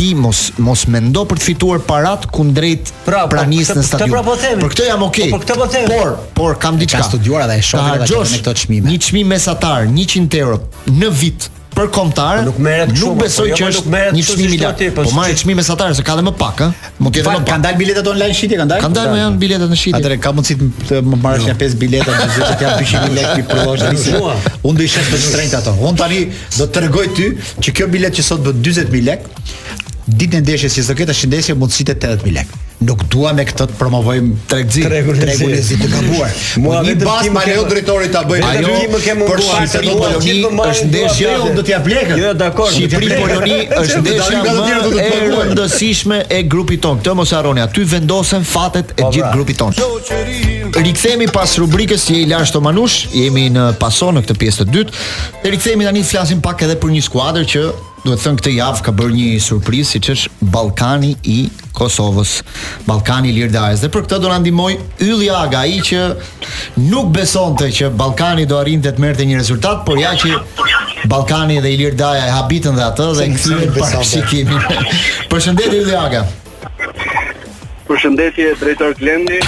ti 0.03 0.11
mos 0.19 0.41
mos 0.59 0.83
mendo 0.91 1.23
për 1.31 1.39
të 1.39 1.47
fituar 1.53 1.83
parat 1.87 2.27
kundrejt 2.35 2.91
pra, 3.07 3.23
po, 3.29 3.37
pranis 3.37 3.71
në 3.77 3.85
stadium. 3.87 4.17
Pra 4.17 4.25
po 4.27 4.35
për 4.43 4.75
këtë 4.75 4.89
jam 4.91 5.05
okay. 5.07 5.31
Po 5.31 5.39
për 5.39 5.47
këtë 5.47 5.59
po 5.63 5.71
them. 5.71 5.89
Por 5.95 6.13
por 6.41 6.59
kam 6.65 6.81
diçka. 6.81 7.05
Ka 7.05 7.11
studiuar 7.13 7.47
dhe 7.53 7.61
e 7.63 7.65
shoh 7.71 7.89
edhe 7.95 8.21
me 8.21 8.43
këto 8.43 8.57
çmime. 8.65 8.91
Një 8.91 9.01
çmim 9.07 9.31
mesatar 9.37 9.87
100 9.87 10.39
euro 10.43 10.59
në 10.91 11.13
vit 11.23 11.51
për 11.73 11.87
kontar 11.89 12.43
po, 12.43 12.51
nuk 12.51 12.59
merret 12.61 12.91
kështu 12.93 13.07
nuk 13.07 13.21
besoj 13.23 13.47
po, 13.47 13.55
jo, 13.55 13.59
që 13.63 13.69
është 13.71 13.93
një 14.13 14.25
çmim 14.35 14.51
i 14.59 14.59
lartë 14.61 14.89
po 14.99 15.05
marr 15.17 15.33
çmim 15.41 15.57
mesatar 15.57 15.95
se 15.97 16.05
ka 16.05 16.17
dhe 16.19 16.25
më 16.27 16.35
pak 16.43 16.61
ë 16.67 16.69
mund 17.01 17.15
të 17.15 17.23
jetë 17.23 17.31
më 17.31 17.39
pak 17.39 17.47
kanë 17.49 17.65
dalë 17.65 17.79
biletat 17.81 18.11
online 18.13 18.37
shitje 18.37 18.59
kanë 18.61 18.73
dalë 18.75 18.85
kanë 18.85 18.99
dalë 18.99 19.15
më 19.15 19.23
janë 19.23 19.41
biletat 19.45 19.73
në 19.73 19.79
shitje 19.81 20.03
atëre 20.03 20.19
ka 20.27 20.35
mundësi 20.37 20.59
të 20.93 21.01
më 21.09 21.21
marrësh 21.25 21.47
jo. 21.47 21.49
një 21.49 21.57
pesë 21.65 21.81
bileta 21.81 22.19
me 22.19 22.29
zyrtar 22.37 22.55
të 22.61 22.67
japë 22.69 22.85
200 22.85 23.17
lekë 23.19 23.49
për 23.49 23.65
lojë 23.71 24.69
unë 24.69 24.81
do 24.83 24.85
të 24.85 24.91
shes 24.99 25.11
të 25.15 25.23
30 25.39 25.59
ato 25.63 25.77
un 25.89 25.97
tani 26.03 26.21
do 26.59 26.69
të 26.77 26.85
rregoj 26.85 27.07
ty 27.17 27.31
që 27.65 27.77
kjo 27.79 27.89
bilet 27.97 28.21
që 28.21 28.29
sot 28.29 28.45
bë 28.51 28.59
40000 28.61 29.01
lekë 29.09 29.45
ditën 30.17 30.39
e 30.43 30.45
ndeshjes 30.45 30.77
që 30.77 30.85
do 30.89 30.97
ketë 31.01 31.17
shëndetësi 31.21 31.57
mundësitë 31.57 31.97
80000 31.99 32.37
lekë 32.39 32.61
nuk 32.87 33.03
dua 33.13 33.33
me 33.37 33.45
këtë 33.49 33.67
të 33.73 33.77
promovojm 33.79 34.31
tregzi 34.51 34.83
tregun 34.85 35.19
e 35.27 35.37
zi 35.65 35.79
të 35.81 35.89
gabuar 35.93 36.37
mua 36.65 36.81
një 36.87 36.95
bas 37.03 37.29
ma 37.35 37.45
leo 37.47 37.65
drejtori 37.71 38.09
ta 38.13 38.23
bëj 38.29 38.43
ajo 38.51 38.73
më 38.93 39.01
ke 39.05 39.15
munduar 39.19 39.67
se 39.71 39.83
do 39.85 39.93
jo, 39.93 40.05
të 40.47 40.53
bëj 40.57 40.73
është 40.73 40.89
ndeshja 40.91 41.37
do 41.59 41.65
t'ia 41.69 41.81
blekë 41.87 42.19
jo 42.21 42.33
dakor 42.43 42.73
Shqipëri 42.75 43.11
Poloni 43.13 43.59
është 43.79 44.01
ndeshja 44.07 44.43
më 44.47 44.97
e 45.03 45.21
rëndësishme 45.37 46.21
e 46.39 46.43
grupit 46.55 46.83
tonë. 46.87 47.03
këtë 47.03 47.17
mos 47.23 47.35
harroni 47.37 47.65
aty 47.65 47.87
vendosen 47.95 48.47
fatet 48.55 48.95
e 48.97 49.01
po, 49.05 49.11
gjithë 49.15 49.31
grupit 49.37 49.59
tonë. 49.61 49.79
Jo, 49.79 49.89
rikthehemi 50.83 51.27
pas 51.33 51.55
rubrikës 51.63 52.09
që 52.09 52.17
i 52.23 52.27
lash 52.33 52.55
manush 52.67 53.07
jemi 53.15 53.47
në 53.55 53.71
paso 53.81 54.11
në 54.17 54.23
këtë 54.27 54.39
pjesë 54.43 54.65
të 54.65 54.71
dytë 54.75 55.07
e 55.43 55.55
rikthehemi 55.55 55.87
tani 55.89 56.05
flasim 56.09 56.41
pak 56.45 56.65
edhe 56.67 56.79
për 56.83 56.95
një 56.97 57.05
skuadër 57.07 57.49
që 57.55 57.67
duhet 58.03 58.19
thënë 58.25 58.41
këtë 58.41 58.55
javë 58.59 58.83
ka 58.89 58.95
bërë 58.99 59.15
një 59.15 59.27
surprizë 59.45 59.97
siç 59.97 60.13
është 60.17 60.49
Ballkani 60.53 61.13
i 61.31 61.39
Kosovës, 61.77 62.33
Ballkani 62.87 63.33
i 63.33 63.37
Lirë 63.37 63.53
dhe 63.81 63.91
për 63.93 64.05
këtë 64.05 64.19
do 64.23 64.31
na 64.31 64.39
ndihmoj 64.43 64.73
Ylli 65.07 65.31
Aga, 65.35 65.63
ai 65.65 65.81
që 65.85 66.83
nuk 66.89 67.09
besonte 67.15 67.71
që 67.73 67.91
Ballkani 67.99 68.47
do 68.51 68.59
arrinte 68.61 68.93
të 68.93 69.01
merrte 69.03 69.27
një 69.31 69.41
rezultat, 69.41 69.83
por 69.89 70.01
ja 70.01 70.13
që 70.13 70.37
Ballkani 71.09 71.61
dhe 71.65 71.73
Ilir 71.77 71.97
Daja 71.99 72.29
e 72.29 72.37
habitën 72.37 72.77
dhe 72.79 72.87
atë 72.91 73.09
dhe 73.19 73.31
kthyen 73.35 73.73
parashikimin. 73.79 74.71
Përshëndetje 75.33 75.83
Ylli 75.83 75.97
Aga. 75.99 76.27
Përshëndetje 77.89 78.53
drejtori 78.61 78.99
Glendi. 79.01 79.41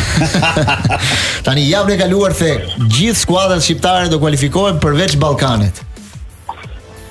Tani 1.47 1.69
javën 1.69 1.95
e 1.95 2.01
kaluar 2.05 2.35
the, 2.37 2.55
gjithë 2.89 3.21
skuadrat 3.21 3.65
shqiptare 3.65 4.11
do 4.13 4.19
kualifikohen 4.23 4.81
përveç 4.83 5.15
Ballkanit 5.23 5.85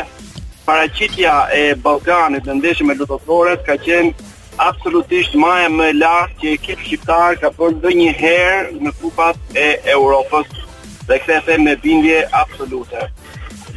paraqitja 0.66 1.36
e 1.54 1.64
Ballkanit 1.84 2.46
në 2.48 2.56
ndeshje 2.60 2.86
me 2.88 2.96
lutotorët 2.98 3.62
ka 3.68 3.76
qenë 3.86 4.10
absolutisht 4.62 5.34
më 5.38 5.54
e 5.68 5.72
më 5.78 5.88
lart 6.02 6.34
që 6.42 6.54
ekip 6.56 6.82
shqiptar 6.86 7.38
ka 7.42 7.50
bërë 7.58 7.78
ndonjëherë 7.80 8.76
në 8.86 8.92
kupat 9.02 9.36
e 9.58 9.66
Europës 9.96 10.50
dhe 11.08 11.18
kthehet 11.22 11.62
me 11.62 11.76
bindje 11.84 12.24
absolute. 12.34 13.06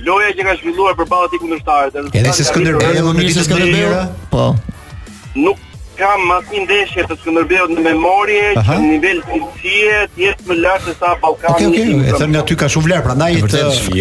Loja 0.06 0.30
që 0.36 0.44
ka 0.46 0.54
zhvilluar 0.60 0.94
përballë 0.98 1.10
ballati 1.28 1.40
kundërshtarët. 1.42 2.12
Edhe 2.14 2.34
si 2.36 2.44
Skënderbeu, 2.46 2.92
edhe 2.98 3.32
si 3.34 3.44
Skënderbeu. 3.46 4.04
Po. 4.30 4.44
Nuk 5.34 5.58
kam 5.98 6.30
asnjë 6.36 6.60
ndeshje 6.66 7.06
të 7.10 7.16
Skënderbeut 7.18 7.72
në 7.74 7.84
memorie, 7.88 8.44
që 8.58 8.66
në 8.68 8.84
nivel 8.92 9.24
fizike, 9.26 10.04
jetë 10.22 10.46
më 10.52 10.60
lart 10.60 10.86
se 10.86 10.94
sa 11.00 11.16
Ballkani. 11.22 11.56
Okej, 11.56 11.70
okay, 11.70 11.96
okay. 11.96 12.12
e 12.14 12.20
thënë 12.22 12.42
aty 12.44 12.58
ka 12.62 12.70
shumë 12.74 12.90
vlerë, 12.90 13.06
prandaj. 13.08 13.32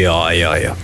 Jo, 0.03 0.19
jo, 0.43 0.53
jo. 0.67 0.75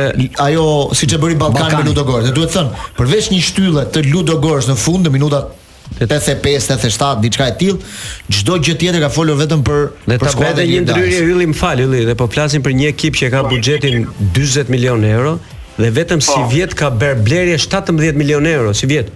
ajo 0.47 0.67
siç 0.97 1.15
e 1.17 1.21
bëri 1.21 1.37
Ballkani 1.41 1.83
me 1.83 1.91
Ludogorë. 1.91 2.25
Dhe 2.27 2.33
duhet 2.37 2.55
thënë, 2.55 2.87
përveç 2.97 3.29
një 3.35 3.43
shtylle 3.51 3.85
të 3.93 4.05
Ludogorës 4.09 4.71
në 4.71 4.79
fund 4.81 5.07
në 5.07 5.13
minutat 5.19 5.53
85, 6.01 6.65
87, 6.65 7.21
diçka 7.23 7.47
e 7.47 7.55
tillë, 7.61 7.93
çdo 8.35 8.57
gjë 8.59 8.75
tjetër 8.81 9.05
ka 9.05 9.11
folur 9.15 9.37
vetëm 9.39 9.61
për 9.69 9.85
dhe 10.11 10.17
për 10.23 10.33
skuadrën 10.35 10.65
e 10.65 10.67
një 10.73 10.81
ndryrje 10.87 11.21
hylli 11.29 11.47
më 11.53 11.57
fal, 11.61 11.79
hylli, 11.81 12.01
dhe 12.09 12.17
po 12.19 12.27
flasim 12.33 12.65
për 12.65 12.75
një 12.81 12.89
ekip 12.91 13.17
që 13.21 13.31
ka 13.33 13.45
po, 13.47 13.53
buxhetin 13.53 14.09
40 14.35 14.73
milion 14.73 15.07
euro 15.13 15.37
dhe 15.77 15.93
vetëm 15.97 16.21
si 16.25 16.35
po. 16.35 16.49
vjet 16.51 16.75
ka 16.77 16.91
bler 16.91 17.15
blerje 17.23 17.55
17 17.69 18.19
milion 18.19 18.45
euro, 18.51 18.75
si 18.77 18.91
vjet 18.91 19.13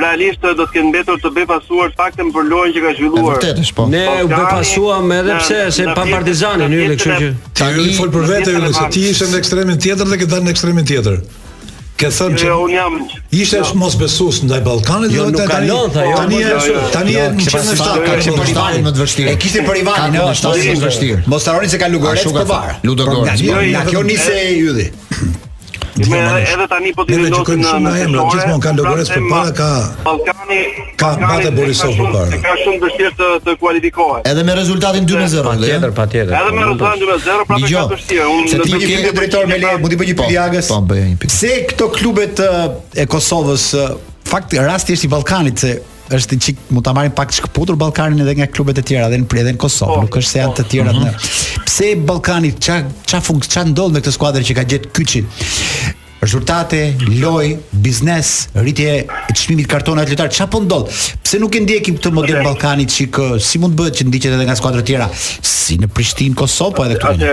realisht 0.03 0.43
do 0.43 0.55
të 0.59 0.67
kenë 0.75 0.93
mbetur 0.93 1.21
të 1.23 1.33
befasuar 1.39 1.93
faktën 1.99 2.33
për 2.35 2.49
lojën 2.53 2.75
që 2.77 2.85
ka 2.87 2.95
zhvilluar. 2.99 3.37
Vërtet 3.37 3.63
është 3.65 3.79
po. 3.79 3.89
Ne 3.95 4.07
po, 4.07 4.25
u 4.27 4.31
befasuam 4.35 5.13
edhe 5.19 5.39
pse 5.43 5.61
se 5.79 5.89
pa 5.97 6.07
Partizanin 6.11 6.75
hyrë, 6.79 6.99
kështu 7.03 7.21
që 7.25 7.35
tani 7.61 7.93
fol 7.99 8.15
për 8.15 8.29
vete 8.33 8.57
hyrë 8.57 8.73
se 8.79 8.89
ti 8.95 9.07
ishe 9.13 9.31
në 9.33 9.43
ekstremin 9.43 9.79
tjetër 9.83 10.11
dhe 10.13 10.21
ke 10.25 10.31
dalë 10.35 10.49
në 10.51 10.57
ekstremin 10.57 10.87
tjetër. 10.93 11.19
Ke 12.01 12.09
thënë 12.17 12.39
që 12.41 12.47
jo, 12.49 12.55
un 12.65 12.71
jam 12.73 12.95
ishte 13.37 13.59
jo. 13.61 13.75
mos 13.77 13.93
besues 14.01 14.39
ndaj 14.49 14.61
Ballkanit 14.65 15.13
jo, 15.13 15.27
dhe 15.35 15.45
tani 15.51 15.69
jo, 15.69 15.81
tani 15.93 16.39
është 16.49 16.87
tani 16.95 17.17
në 17.37 17.45
çfarë 17.45 17.75
është 17.75 17.91
ka 17.99 18.15
qenë 18.15 18.35
për 18.39 18.53
Ivanin 18.55 18.89
më 18.89 18.95
të 18.97 19.03
vështirë. 19.03 19.35
E 19.35 19.37
kishte 19.43 19.67
për 19.69 19.83
Ivanin 19.83 20.17
më 20.17 20.25
të 20.41 20.55
vështirë. 20.87 21.21
Mos 21.35 21.51
harroni 21.53 21.69
se 21.75 21.83
ka 21.85 21.93
Lugoret 21.93 22.25
të 22.25 22.47
parë. 22.55 22.79
Lugoret. 22.89 23.45
Na 23.77 23.85
kjo 23.91 24.07
nisi 24.09 24.33
e 24.33 24.49
yyli. 24.63 24.89
Dhe 25.97 26.21
edhe 26.53 26.67
tani 26.69 26.93
po 26.95 27.05
ti 27.07 27.13
vendosim 27.19 27.63
në 27.63 27.73
në 27.85 27.91
emër, 28.05 28.21
gjithmonë 28.33 28.63
kanë 28.65 28.83
logores 28.85 29.11
për 29.13 29.25
para 29.33 29.53
ka 29.59 29.69
Ballkani 30.05 30.59
ka 31.01 31.11
bate 31.23 31.51
Borisov 31.57 31.95
për 31.99 32.13
para. 32.15 32.39
Ka 32.45 32.55
shumë 32.63 32.79
vështirë 32.85 33.13
të 33.19 33.31
të 33.47 33.55
kualifikohet. 33.63 34.29
Edhe 34.31 34.45
me 34.49 34.55
rezultatin 34.59 35.09
2-0, 35.11 35.45
patjetër, 35.51 35.95
patjetër. 35.99 36.37
Edhe 36.41 36.55
me 36.57 36.65
rezultatin 36.65 37.13
2-0 37.13 37.45
prapë 37.51 37.73
ka 37.75 37.85
vështirë. 37.95 38.29
Unë 38.37 38.51
do 38.53 38.65
të 38.65 38.73
bëj 38.73 38.91
një 39.07 39.15
drejtor 39.19 39.51
me 39.51 39.61
le, 39.63 39.75
mund 39.83 39.95
të 39.95 40.01
bëj 40.03 40.13
një 40.13 40.17
po, 40.21 40.29
Piliagës. 40.31 40.71
Po 40.73 40.81
bëj 40.93 41.05
një 41.09 41.19
pikë. 41.25 41.37
Se 41.41 41.55
këto 41.73 41.91
klubet 41.99 42.45
e 42.95 43.07
Kosovës 43.11 43.69
fakt 44.31 44.55
rasti 44.63 44.95
është 44.99 45.09
i 45.11 45.15
Ballkanit 45.19 45.59
se 45.65 45.75
është 46.17 46.39
çik 46.43 46.57
mund 46.75 46.85
ta 46.85 46.93
marrin 46.95 47.11
pak 47.15 47.33
çkputur 47.33 47.79
Ballkanin 47.81 48.19
edhe 48.25 48.35
nga 48.39 48.47
klubet 48.51 48.79
e 48.79 48.83
tjera, 48.83 49.09
dhe 49.13 49.19
në 49.23 49.29
Prizren, 49.31 49.59
Kosovë, 49.61 49.99
oh, 49.99 50.05
nuk 50.07 50.17
është 50.21 50.31
se 50.35 50.41
janë 50.43 50.57
të 50.59 50.63
po. 50.67 50.71
tjera. 50.73 50.91
Uh 50.91 50.99
-huh. 50.99 51.07
Mhm. 51.07 51.65
Pse 51.67 51.89
Ballkani 52.11 52.51
ç'a 52.65 52.77
ç'a 53.07 53.21
funk 53.21 53.47
ç'a 53.51 53.65
ndodh 53.65 53.93
me 53.95 54.01
këtë 54.01 54.13
skuadër 54.19 54.43
që 54.49 54.55
ka 54.55 54.63
gjetë 54.65 54.87
Kyçin? 54.95 55.25
rezultate, 56.23 56.95
loj, 57.23 57.47
biznes, 57.73 58.49
rritje 58.55 58.97
e 59.09 59.33
çmimit 59.35 59.67
kartonat 59.69 60.09
lojtar, 60.09 60.29
çfarë 60.31 60.51
po 60.51 60.61
ndodh? 60.61 60.87
Pse 61.25 61.39
nuk 61.41 61.57
e 61.57 61.61
ndjekim 61.61 61.95
këtë 61.97 62.11
model 62.13 62.35
okay. 62.35 62.45
Ballkanit 62.45 62.91
çik 62.91 63.17
si 63.41 63.59
mund 63.59 63.75
bëhet 63.79 63.95
që 63.99 64.05
ndiqet 64.09 64.33
edhe 64.37 64.45
nga 64.45 64.57
skuadra 64.57 64.81
të 64.83 64.87
tjera, 64.87 65.09
si 65.43 65.75
në 65.79 65.87
Prishtinë, 65.89 66.35
Kosovë 66.35 66.75
po 66.77 66.85
edhe 66.85 66.95
këtu. 66.95 67.25
Atë 67.25 67.33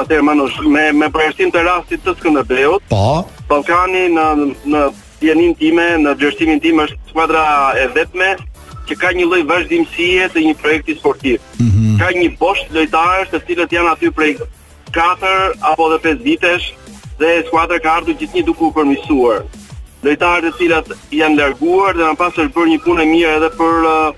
atë 0.00 0.20
Manush, 0.22 0.56
me 0.72 0.92
me 0.92 1.06
përshtim 1.16 1.48
të 1.54 1.60
rastit 1.68 2.00
të 2.04 2.10
Skënderbeut. 2.18 2.80
Po. 2.92 3.24
Ballkani 3.48 4.02
në 4.16 4.26
në 4.72 4.80
janin 5.22 5.54
time, 5.58 5.84
në 6.04 6.14
vlerësimin 6.20 6.60
tim 6.62 6.80
është 6.82 7.10
skuadra 7.12 7.42
e 7.78 7.86
vetme 7.94 8.32
që 8.88 8.96
ka 8.98 9.10
një 9.16 9.26
lloj 9.28 9.42
vazhdimësie 9.48 10.28
të 10.32 10.42
një 10.48 10.54
projekti 10.62 10.94
sportiv. 10.98 11.38
Mm 11.60 11.68
-hmm. 11.68 11.98
Ka 12.00 12.08
një 12.16 12.36
bosh 12.38 12.62
lojtarës 12.74 13.28
të 13.32 13.40
cilët 13.46 13.72
janë 13.72 13.90
aty 13.92 14.10
prej 14.10 14.36
4 14.92 15.52
apo 15.72 15.86
edhe 15.88 15.98
5 16.08 16.22
vitesh 16.24 16.66
dhe 17.18 17.42
skuadra 17.46 17.78
ka 17.78 17.92
ardhur 17.96 18.16
gjithnjë 18.18 18.44
duke 18.46 18.64
u 18.64 18.72
përmirësuar. 18.72 19.42
Lojtarët 20.02 20.44
të 20.44 20.58
cilët 20.58 20.86
janë 21.10 21.36
larguar 21.36 21.96
dhe 21.96 22.02
kanë 22.02 22.16
pasur 22.16 22.48
bërë 22.54 22.68
një 22.70 22.80
punë 22.86 23.04
mirë 23.12 23.36
edhe 23.36 23.50
për 23.60 23.74
uh, 23.86 24.14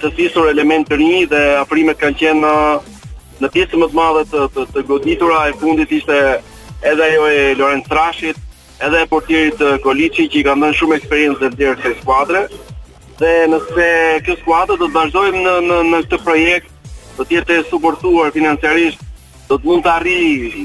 të 0.00 0.14
fisur 0.16 0.48
element 0.48 0.88
të 0.88 0.96
rinj 0.96 1.26
dhe 1.28 1.42
afrimet 1.64 1.98
kanë 1.98 2.18
qenë 2.20 2.42
në 3.42 3.48
pjesë 3.54 3.76
më 3.76 3.86
të 3.90 3.94
madhe 4.00 4.22
të, 4.32 4.38
të, 4.54 4.60
të 4.74 4.80
goditura 4.88 5.48
e 5.48 5.52
fundit 5.60 5.92
ishte 5.92 6.38
edhe 6.90 7.02
ajo 7.04 7.26
e 7.26 7.54
Lorenz 7.58 7.84
Trashit, 7.88 8.36
edhe 8.78 9.04
portierit 9.08 9.56
Koliçi 9.84 10.26
që 10.30 10.40
i 10.40 10.46
ka 10.46 10.54
dhënë 10.58 10.76
shumë 10.78 10.96
eksperiencë 10.98 11.42
dhe 11.42 11.52
vlerë 11.54 11.76
të 11.84 11.92
skuadre. 12.00 12.44
Dhe 13.20 13.32
nëse 13.52 13.88
kjo 14.26 14.34
skuadër 14.40 14.80
do 14.80 14.88
të 14.88 14.96
vazhdojmë 14.98 15.42
në 15.44 15.54
në 15.68 15.78
në 15.92 16.00
këtë 16.06 16.22
projekt, 16.26 16.70
do 17.16 17.22
të 17.26 17.36
jetë 17.38 17.58
e 17.60 17.66
suportuar 17.70 18.32
financiarisht, 18.34 19.02
do 19.48 19.58
të 19.58 19.68
mund 19.68 19.84
të 19.86 19.92
arrijë 19.98 20.64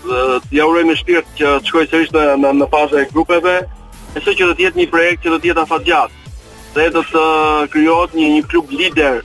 të 0.00 0.20
ja 0.56 0.64
urojmë 0.70 0.94
shpirt 0.96 1.34
që 1.36 1.56
të 1.60 1.68
shkojë 1.68 1.90
sërish 1.90 2.14
në 2.14 2.22
në, 2.44 2.52
në 2.60 2.70
fazën 2.72 3.02
e 3.02 3.08
grupeve, 3.10 3.56
besoj 4.14 4.36
që 4.38 4.48
do 4.50 4.54
të 4.56 4.64
jetë 4.68 4.80
një 4.80 4.88
projekt 4.94 5.26
që 5.26 5.34
do 5.34 5.38
të 5.42 5.50
jetë 5.50 5.64
afatgjat. 5.66 6.14
Dhe 6.76 6.86
do 6.94 7.02
të 7.10 7.24
krijohet 7.74 8.14
një 8.16 8.28
një 8.36 8.44
klub 8.48 8.70
lider 8.70 9.20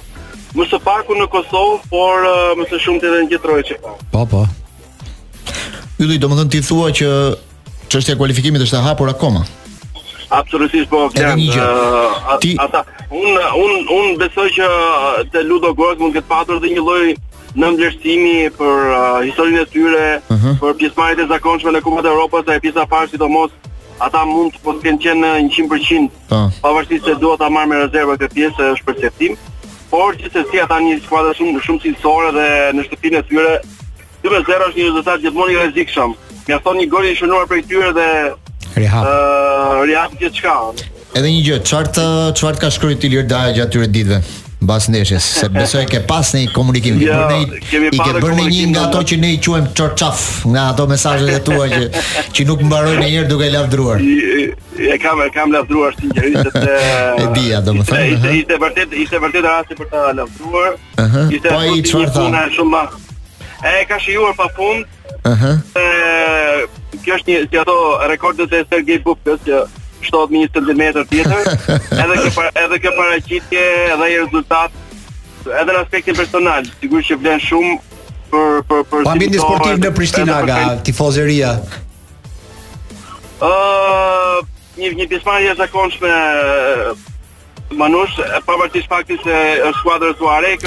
më 0.56 0.64
së 0.72 0.80
në 0.82 1.28
Kosovë, 1.28 1.80
por 1.90 2.16
më 2.58 2.64
së 2.72 2.78
shumti 2.80 3.06
edhe 3.06 3.22
në 3.24 3.30
gjithë 3.32 3.48
rrojë 3.48 3.64
që 3.70 3.76
pa. 3.86 3.92
Po, 4.12 4.26
po. 4.26 4.48
Ylli, 6.00 6.18
do 6.18 6.28
ti 6.50 6.62
thua 6.62 6.90
që 6.92 7.08
çështja 7.94 8.16
e 8.16 8.18
kualifikimit 8.18 8.62
është 8.66 8.78
e 8.80 8.82
hapur 8.86 9.10
akoma. 9.12 9.46
Absolutisht 10.30 10.90
po, 10.90 11.08
Glen. 11.14 11.40
Uh, 11.40 11.56
eh, 11.56 12.58
Ata 12.60 12.86
un 13.12 13.36
un 13.64 13.74
un 13.98 14.08
besoj 14.20 14.50
që 14.58 14.66
eh, 14.68 15.24
te 15.32 15.44
Ludo 15.44 15.74
Gorg 15.78 16.00
mund 16.00 16.14
të 16.16 16.20
ketë 16.20 16.32
patur 16.34 16.60
dhe 16.62 16.72
një 16.74 16.84
lloj 16.88 17.16
në 17.60 17.68
vlerësimi 17.76 18.50
për 18.58 18.90
uh, 18.92 19.22
historinë 19.28 19.62
e 19.66 19.70
tyre, 19.74 20.06
uh 20.18 20.36
mhm. 20.36 20.48
-huh. 20.48 20.60
për 20.62 20.74
pjesëmarrjet 20.80 21.24
e 21.24 21.28
zakonshme 21.36 21.72
në 21.72 21.82
Kupën 21.86 22.06
e 22.10 22.14
Evropës, 22.14 22.44
e 22.56 22.60
pjesa 22.60 22.86
parë 22.94 23.10
sidomos 23.12 23.52
ata 24.00 24.26
mund 24.26 24.52
të 24.54 24.58
mos 24.60 24.64
po 24.64 24.82
kenë 24.84 25.02
qenë 25.04 25.24
në 25.24 25.50
100%. 25.50 26.10
Uh. 26.10 26.10
Po. 26.30 26.52
Pavarësisht 26.64 27.06
se 27.06 27.14
uh. 27.14 27.20
duhet 27.22 27.40
ta 27.40 27.50
marr 27.50 27.68
me 27.70 27.76
rezervë 27.84 28.18
këtë 28.22 28.36
pjesë 28.38 28.62
është 28.74 28.86
perceptim, 28.90 29.32
por 29.92 30.16
gjithsesi 30.20 30.62
ata 30.62 30.76
janë 30.80 30.88
një 30.90 31.04
skuadër 31.06 31.34
shumë 31.40 31.62
shumë 31.68 31.82
cilësore 31.84 32.30
dhe 32.38 32.48
në 32.76 32.82
shtëpinë 32.88 33.18
e 33.22 33.28
tyre 33.30 33.54
2-0 34.24 34.42
është 34.68 34.80
një 34.80 34.88
rezultat 34.90 35.18
gjithmonë 35.22 35.52
i 35.52 35.56
rrezikshëm. 35.56 36.12
Mja 36.46 36.60
thonë 36.62 36.82
një 36.84 36.88
gori 36.94 37.12
shënuar 37.18 37.48
për 37.50 37.58
i 37.58 37.64
tyre 37.70 37.92
dhe 37.96 38.08
Rehab 38.76 39.08
uh, 39.10 39.82
Rehab 39.90 40.12
që 40.22 40.30
qka 40.38 40.58
Edhe 41.18 41.28
një 41.32 41.42
gjë, 41.48 41.58
qartë 41.66 41.94
të 42.38 42.44
qartë 42.44 42.62
ka 42.66 42.70
shkryt 42.76 43.00
të 43.02 43.10
lirë 43.14 43.30
daja 43.32 43.54
gjatë 43.58 43.74
tyre 43.78 43.88
ditve 43.96 44.20
Bas 44.66 44.86
ndeshjes, 44.90 45.26
se 45.42 45.48
besoj 45.54 45.82
ke 45.90 46.04
pas 46.10 46.30
një 46.36 46.52
komunikim 46.54 47.00
ja, 47.02 47.18
jo, 47.18 47.24
bërnej, 47.32 47.90
I 47.90 47.98
ke 47.98 48.22
bërë 48.22 48.46
një 48.46 48.68
nga 48.76 48.84
ato 48.90 49.02
që 49.12 49.18
ne 49.24 49.32
i 49.34 49.40
quem 49.42 49.66
qorqaf 49.78 50.28
Nga 50.52 50.68
ato 50.74 50.86
mesajët 50.92 51.34
e 51.40 51.42
tua 51.50 51.66
që, 51.74 51.82
që 52.38 52.46
nuk 52.52 52.62
mbaroj 52.70 52.94
në 53.02 53.08
njërë 53.16 53.30
duke 53.34 53.50
lafdruar 53.56 54.06
e 54.86 54.98
kam 55.02 55.18
e 55.24 55.26
kam 55.34 55.54
lavdruar 55.56 55.94
sinqerisht 55.98 56.50
se 56.52 56.76
e 57.22 57.30
dia 57.38 57.62
domethënë 57.64 58.30
ishte 58.36 58.58
vërtet 58.62 58.94
ishte 59.06 59.22
vërtet 59.24 59.46
rasti 59.48 59.78
për 59.80 59.88
ta 59.92 60.02
lavdruar 60.18 60.76
ishte 61.32 61.48
po 61.48 61.62
i 61.78 61.84
çfarë 61.88 62.12
thonë 62.18 62.44
shumë 62.58 62.84
e 63.64 63.86
ka 63.88 63.98
shijuar 64.00 64.36
pa 64.36 64.50
fund. 64.56 64.84
Ëh. 65.22 65.32
Uh 65.32 65.42
-huh. 65.42 65.58
Kjo 67.04 67.14
është 67.16 67.28
një 67.32 67.42
si 67.50 67.58
ato 67.60 67.76
rekordet 68.08 68.54
e 68.54 68.66
Sergej 68.70 69.00
Bukës 69.04 69.40
që 69.46 69.58
shtohet 70.02 70.30
me 70.30 70.38
1 70.38 70.50
cm 70.56 70.82
tjetër. 71.10 71.42
edhe 72.04 72.16
kjo 72.34 72.44
edhe 72.56 72.78
kjo 72.80 72.92
paraqitje 73.00 73.64
edhe 73.94 74.04
ai 74.04 74.18
rezultat 74.24 74.72
edhe 75.60 75.72
në 75.74 75.80
aspektin 75.84 76.16
personal, 76.16 76.64
sigurisht 76.80 77.10
që 77.12 77.16
vlen 77.22 77.40
shumë 77.40 77.74
për 78.32 78.50
për 78.70 78.82
për 78.92 79.08
ambientin 79.12 79.40
sportiv 79.42 79.76
në 79.80 79.92
Prishtinë 79.98 80.82
tifozeria. 80.84 81.58
Ëh, 83.40 83.48
uh, 83.50 84.38
një 84.78 84.88
një 85.00 85.06
pjesëmarrje 85.10 85.52
e 85.52 85.56
zakonshme 85.56 86.12
Manush, 87.82 88.16
pavarësisht 88.48 88.88
faktit 88.94 89.20
se 89.24 89.34
është 89.68 89.80
skuadra 89.80 90.48
e 90.52 90.58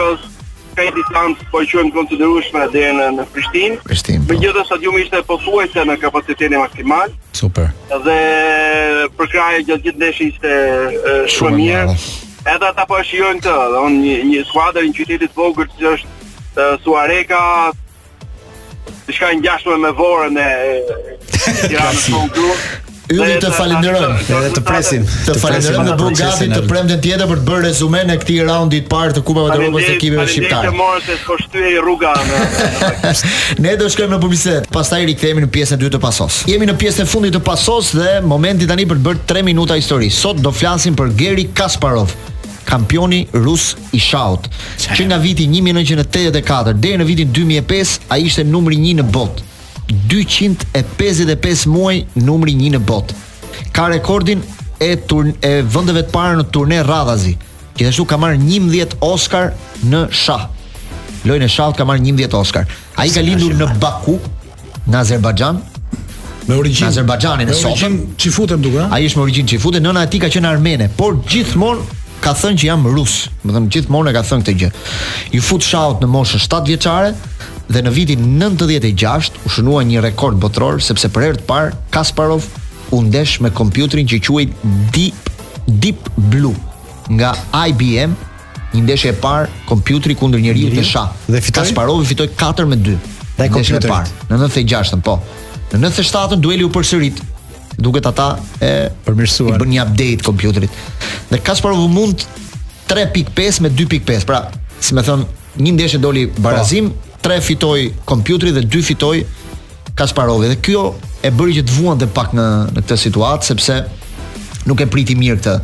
ka 0.79 0.87
një 0.87 0.95
distancë 0.95 1.47
po 1.51 1.59
e 1.63 1.67
quajmë 1.69 1.91
konsiderueshme 1.97 2.63
deri 2.75 2.93
në 2.95 3.07
në 3.19 3.25
Prishtinë. 3.35 3.79
Prishtinë. 3.91 4.21
Po. 4.23 4.35
Megjithëse 4.35 4.69
stadiumi 4.71 5.01
ishte 5.05 5.21
pothuajse 5.27 5.85
në 5.89 5.97
kapacitetin 6.05 6.55
e 6.55 6.61
maksimal. 6.63 7.13
Super. 7.41 7.73
Dhe 7.91 8.17
për 9.19 9.33
krahasim 9.33 9.67
gjatë 9.71 9.87
gjithë 9.89 10.03
ndeshjes 10.03 10.33
ishte 10.33 10.55
shumë 11.35 11.59
mirë. 11.59 11.99
Edhe 12.55 12.71
ata 12.71 12.87
po 12.89 13.01
shijojnë 13.05 13.43
këtë, 13.43 13.69
do 13.75 13.85
të 13.85 14.17
një 14.31 14.45
skuadër 14.53 14.87
një 14.89 14.97
qyteti 15.01 15.29
i 15.29 15.37
vogël 15.37 15.71
që 15.81 15.95
është 15.97 16.73
Suareka 16.85 17.41
diçka 19.09 19.35
një 19.35 19.79
me 19.83 19.91
vore 19.99 20.29
në 20.33 20.47
Tiranës 21.69 22.09
në 22.13 22.25
po 22.35 22.53
Yllin 23.09 23.39
të 23.41 23.49
falenderojmë 23.57 24.17
edhe 24.37 24.49
të 24.59 24.63
presim, 24.69 25.05
të 25.25 25.37
falenderojmë 25.41 25.85
me 25.89 25.95
Bogati 25.99 26.49
të 26.53 26.59
premten 26.69 26.99
tjetër 27.01 27.31
për 27.31 27.41
të 27.41 27.47
bërë 27.49 27.63
rezumen 27.65 28.13
e 28.13 28.17
këtij 28.21 28.43
raundi 28.49 28.81
të 28.85 28.89
parë 28.93 29.15
të 29.17 29.23
Kupave 29.29 29.53
të 29.53 29.57
Evropës 29.57 29.87
të 29.87 29.93
ekipeve 29.97 30.27
shqiptare. 30.29 30.73
Ne 33.69 33.73
do 33.81 33.89
shkojmë 33.91 34.15
në 34.17 34.21
publicitet, 34.23 34.69
pastaj 34.73 35.01
rikthehemi 35.09 35.43
në 35.47 35.51
pjesën 35.53 35.79
e 35.79 35.83
dytë 35.83 35.97
të 35.97 36.01
pasos. 36.05 36.43
Jemi 36.49 36.69
në 36.69 36.75
pjesën 36.81 37.07
e 37.07 37.09
fundit 37.11 37.35
të 37.35 37.41
pasos 37.47 37.93
dhe 37.97 38.19
momenti 38.25 38.69
tani 38.71 38.85
për 38.91 39.01
të 39.01 39.07
bërë 39.09 39.25
3 39.33 39.47
minuta 39.49 39.77
histori. 39.81 40.11
Sot 40.13 40.43
do 40.45 40.53
flasim 40.55 40.97
për 40.99 41.15
Geri 41.19 41.49
Kasparov 41.57 42.13
kampioni 42.69 43.23
rus 43.33 43.71
i 43.97 43.99
shaut 44.01 44.51
që 44.85 45.07
nga 45.09 45.17
viti 45.23 45.47
1984 45.49 46.75
deri 46.85 47.01
në 47.01 47.07
vitin 47.09 47.31
2005 47.33 48.03
ai 48.13 48.27
ishte 48.29 48.45
numri 48.45 48.77
1 48.77 49.01
në 49.01 49.07
botë 49.15 49.47
255 49.89 51.67
muaj 51.67 52.03
numri 52.27 52.53
1 52.55 52.73
në 52.77 52.81
botë. 52.89 53.17
Ka 53.73 53.89
rekordin 53.91 54.43
e 54.85 54.93
turn 55.11 55.33
e 55.43 55.61
vendeve 55.65 56.03
të 56.07 56.13
para 56.13 56.37
në 56.39 56.49
turne 56.55 56.83
radhazi. 56.87 57.37
Gjithashtu 57.79 58.05
ka 58.11 58.19
marr 58.21 58.37
11 58.39 58.97
Oscar 59.07 59.53
në 59.87 60.05
shah. 60.13 60.49
Lojën 61.27 61.45
e 61.45 61.51
shahut 61.51 61.77
ka 61.79 61.85
marr 61.89 62.01
11 62.05 62.37
Oscar. 62.39 62.67
Ai 62.97 63.09
ka 63.15 63.23
lindur 63.25 63.55
në 63.59 63.71
Baku, 63.83 64.19
në 64.89 65.01
Azerbajxhan. 65.03 65.61
Me 66.49 66.57
origjinë 66.57 66.89
në 66.89 66.93
Azerbajxhanin 66.95 67.49
e 67.53 67.57
sotëm. 67.57 67.71
Origjin 67.71 68.19
Çifutem 68.25 68.63
duke? 68.65 68.87
Ai 68.93 69.05
është 69.09 69.19
me 69.21 69.27
origjinë 69.27 69.51
Çifute, 69.55 69.81
nëna 69.85 70.05
e 70.07 70.11
tij 70.11 70.23
ka 70.25 70.31
qenë 70.33 70.49
armene, 70.49 70.87
por 70.97 71.19
gjithmonë 71.29 72.01
ka 72.25 72.33
thënë 72.39 72.59
që 72.63 72.69
jam 72.71 72.87
rus. 72.89 73.17
Do 73.43 73.51
të 73.53 73.57
thënë 73.59 73.71
gjithmonë 73.75 74.13
e 74.13 74.17
ka 74.17 74.23
thënë 74.31 74.47
këtë 74.47 74.55
gjë. 74.63 74.71
Ju 75.37 75.43
fut 75.45 75.67
shahut 75.67 76.01
në 76.03 76.09
moshën 76.15 76.41
7 76.41 76.65
vjeçare, 76.73 77.13
dhe 77.69 77.83
në 77.85 77.91
vitin 77.93 78.23
96 78.41 79.37
u 79.45 79.51
shënua 79.53 79.83
një 79.85 80.01
rekord 80.01 80.39
botëror 80.41 80.81
sepse 80.81 81.09
për 81.13 81.25
herë 81.27 81.39
të 81.43 81.47
parë 81.51 81.75
Kasparov 81.93 82.47
u 82.97 83.03
ndesh 83.05 83.39
me 83.45 83.51
kompjuterin 83.53 84.09
që 84.09 84.21
quhej 84.25 84.47
Deep 84.97 85.33
Deep 85.69 86.07
Blue 86.17 86.55
nga 87.13 87.35
IBM, 87.69 88.15
një 88.77 88.81
ndeshje 88.85 89.11
e 89.13 89.17
parë 89.21 89.47
kompjuteri 89.69 90.17
kundër 90.21 90.43
njeriu 90.45 90.71
të 90.75 90.83
shah. 90.85 91.07
Dhe 91.27 91.41
fitoi 91.45 91.63
Kasparov 91.69 92.01
fitoi 92.09 92.27
4 92.41 92.67
me 92.69 92.77
2. 92.85 92.97
Dhe 93.39 93.47
kompjuterit. 93.55 94.11
Në 94.31 94.39
96-ën, 94.47 95.01
po. 95.07 95.15
Në 95.73 95.81
97-ën 95.87 96.41
dueli 96.45 96.65
u 96.67 96.71
përsërit. 96.75 97.21
Duket 97.81 98.09
ata 98.11 98.27
e 98.65 98.71
përmirësuar. 99.07 99.57
I 99.57 99.61
bën 99.63 99.73
një 99.73 99.83
update 99.87 100.29
kompjuterit. 100.29 100.81
Dhe 101.33 101.41
Kasparov 101.49 101.85
mund 101.97 102.25
3.5 102.93 103.65
me 103.65 103.73
2.5. 103.79 104.25
Pra, 104.29 104.43
si 104.77 104.97
më 104.99 105.07
thon, 105.09 105.25
një 105.65 105.75
ndeshje 105.79 106.03
doli 106.05 106.27
po. 106.29 106.45
barazim, 106.45 106.93
tre 107.29 107.41
fitoi 107.43 107.93
dhe 108.53 108.63
dy 108.65 108.81
fitoi 108.83 109.25
Kasparovi. 109.95 110.49
Dhe 110.49 110.57
kjo 110.65 110.85
e 111.27 111.31
bëri 111.31 111.59
që 111.59 111.65
të 111.69 111.77
vuante 111.77 112.07
pak 112.15 112.33
në 112.33 112.45
në 112.73 112.79
këtë 112.87 112.97
situatë 113.05 113.49
sepse 113.51 113.75
nuk 114.69 114.81
e 114.81 114.87
priti 114.87 115.17
mirë 115.19 115.37
këtë 115.41 115.57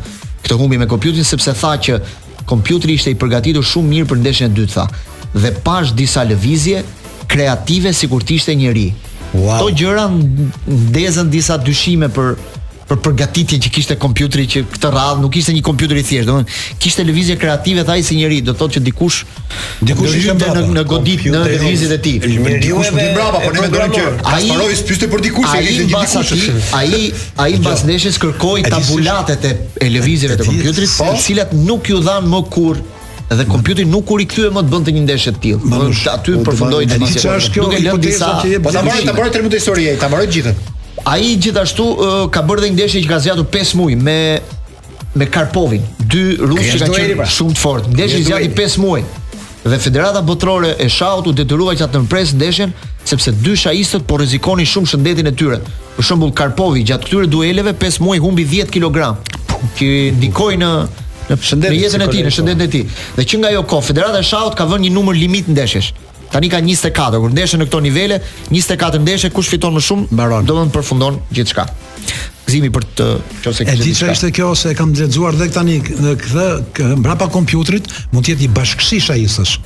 këtë 0.45 0.57
humbje 0.61 0.77
me 0.83 0.87
kompjuterin 0.91 1.25
sepse 1.25 1.53
tha 1.57 1.73
që 1.81 1.97
kompjuteri 2.49 2.99
ishte 2.99 3.09
i 3.09 3.17
përgatitur 3.17 3.65
shumë 3.65 3.89
mirë 3.93 4.09
për 4.11 4.21
ndeshjen 4.21 4.51
e 4.51 4.55
dytë 4.59 4.75
tha. 4.75 4.83
Dhe 5.33 5.51
pash 5.65 5.95
disa 5.97 6.21
lëvizje 6.29 6.83
kreative 7.33 7.93
sikur 7.97 8.21
të 8.23 8.37
ishte 8.37 8.53
njëri. 8.55 8.87
Wow. 9.35 9.57
Kto 9.57 9.73
gjëra 9.79 10.05
ndezën 10.13 11.31
disa 11.33 11.57
dyshime 11.59 12.07
për 12.13 12.35
për 12.89 12.99
përgatitjen 13.05 13.61
që 13.65 13.69
kishte 13.73 13.95
kompjuteri 14.01 14.43
që 14.53 14.61
këtë 14.75 14.89
radh 14.93 15.21
nuk 15.21 15.35
ishte 15.39 15.53
një 15.55 15.61
kompjuter 15.65 15.97
i 15.97 16.03
thjeshtë, 16.05 16.27
domethënë 16.29 16.79
kishte 16.83 17.05
lëvizje 17.07 17.37
kreative 17.41 17.85
thaj 17.85 18.01
si 18.05 18.17
njëri, 18.19 18.39
do 18.45 18.53
thotë 18.57 18.77
që 18.77 18.83
dikush 18.85 19.23
dikush 19.89 20.17
ishte 20.19 20.35
në 20.37 20.65
në 20.77 20.83
godit 20.91 21.25
në 21.33 21.41
lëvizjet 21.49 21.95
e 21.95 21.97
tij. 22.05 22.19
Dikush 22.25 22.91
mundi 22.93 23.07
brapa, 23.17 23.41
por 23.41 23.55
ne 23.55 23.63
mendojmë 23.65 23.97
që 23.97 24.09
ai 24.21 24.41
sparoi 24.45 24.77
spiste 24.83 25.09
për 25.09 25.23
dikush, 25.25 25.53
ai 25.53 25.63
ishte 25.71 25.87
dikush. 25.89 26.73
Ai 26.77 27.13
ai 27.41 27.61
mbas 27.61 27.85
neshës 27.89 28.21
kërkoi 28.21 28.61
tabulatet 28.69 29.47
e 29.49 29.89
lëvizjeve 29.95 30.37
të 30.43 30.49
kompjuterit, 30.51 30.99
të 31.01 31.15
cilat 31.25 31.57
nuk 31.57 31.89
ju 31.89 32.03
dhan 32.05 32.29
më 32.29 32.43
kurrë 32.53 32.93
dhe 33.35 33.47
kompjuteri 33.49 33.87
nuk 33.89 34.05
kur 34.05 34.21
i 34.21 34.27
kthye 34.29 34.51
më 34.53 34.61
të 34.67 34.73
bënte 34.75 34.93
një 34.93 35.01
ndeshje 35.07 35.31
të 35.33 35.43
tillë. 35.43 35.89
Aty 36.13 36.37
përfundoi 36.45 36.85
të 36.93 36.99
mos. 37.01 37.17
Duke 37.57 37.81
lënë 37.81 38.05
disa, 38.05 38.31
po 38.61 38.69
ta 38.75 38.85
mbaroi 38.85 39.01
ta 39.09 39.17
mbaroi 39.17 39.33
tremut 39.33 39.57
historie, 39.57 39.97
ta 39.97 40.11
mbaroi 40.13 40.29
gjithën. 40.29 40.73
A 41.03 41.17
i 41.17 41.35
gjithashtu 41.41 41.83
uh, 41.91 42.29
ka 42.31 42.41
bërë 42.47 42.63
dhe 42.65 42.69
ndeshje 42.75 43.01
që 43.03 43.09
ka 43.09 43.19
zjatu 43.19 43.43
5 43.51 43.75
muaj 43.81 43.95
me, 43.99 44.17
me 45.15 45.25
Karpovin, 45.27 45.83
dy 46.07 46.37
rusë 46.39 46.77
që 46.79 46.81
ka 46.85 46.87
qërë 46.93 47.27
shumë 47.35 47.55
të 47.57 47.61
fortë. 47.61 47.95
ndeshe 47.95 48.21
që 48.21 48.27
zjatu 48.29 48.51
5 48.55 48.77
muaj 48.83 49.01
dhe 49.65 49.79
Federata 49.81 50.21
Botrore 50.21 50.75
e 50.79 50.87
Shaut 50.89 51.25
u 51.27 51.33
detyrua 51.35 51.73
që 51.75 51.87
atë 51.87 52.01
në 52.03 52.25
ndeshjen 52.37 52.73
sepse 53.03 53.31
dy 53.41 53.55
shaistët 53.57 54.05
po 54.07 54.17
rrezikonin 54.17 54.65
shumë 54.65 54.89
shëndetin 54.91 55.27
e 55.29 55.33
tyre 55.35 55.59
për 55.97 56.03
shembull 56.07 56.31
Karpovi 56.33 56.85
gjatë 56.87 57.09
këtyre 57.09 57.27
dueleve 57.27 57.73
5 57.83 57.99
muaj 58.05 58.17
humbi 58.23 58.45
10 58.47 58.71
kg 58.71 59.11
që 59.79 59.89
dikoj 60.21 60.55
në 60.63 60.69
në 61.27 61.37
shëndetin 61.41 62.07
e 62.07 62.09
ti, 62.13 62.23
në 62.23 62.31
shëndetin 62.35 62.65
e 62.67 62.71
tij. 62.71 62.83
dhe 63.19 63.23
që 63.27 63.39
nga 63.43 63.49
jo 63.57 63.63
ko, 63.67 63.81
Federata 63.81 64.19
e 64.21 64.55
ka 64.55 64.65
vënë 64.71 64.83
një 64.87 64.93
numër 64.95 65.15
limit 65.25 65.47
ndeshesh 65.51 65.91
Tani 66.31 66.49
ka 66.49 66.59
24, 66.61 67.19
kur 67.21 67.31
ndeshën 67.33 67.61
në 67.61 67.67
këto 67.69 67.79
nivele, 67.85 68.17
24 68.49 69.01
ndeshë 69.05 69.29
kush 69.35 69.49
fiton 69.53 69.75
më 69.77 69.83
shumë, 69.85 70.05
mbaron. 70.15 70.47
Do 70.49 70.55
të 70.55 70.59
thonë 70.63 70.73
përfundon 70.75 71.19
gjithçka. 71.33 71.67
Gëzimi 72.45 72.69
për 72.73 72.85
të, 72.95 73.07
nëse 73.45 73.65
E 73.65 73.77
gjithçka. 73.77 73.93
Edhe 73.93 74.13
ishte 74.13 74.31
kjo 74.37 74.51
se 74.57 74.73
kam 74.77 74.93
lexuar 74.95 75.37
dhe 75.39 75.47
tani 75.55 75.79
në 75.79 76.17
këtë 76.23 76.89
mbrapa 77.01 77.29
kompjuterit 77.33 77.89
mund 78.13 78.25
të 78.25 78.35
jetë 78.35 78.47
një 78.47 78.51
bashkëshish 78.57 79.11
ai 79.15 79.25
thosh. 79.29 79.57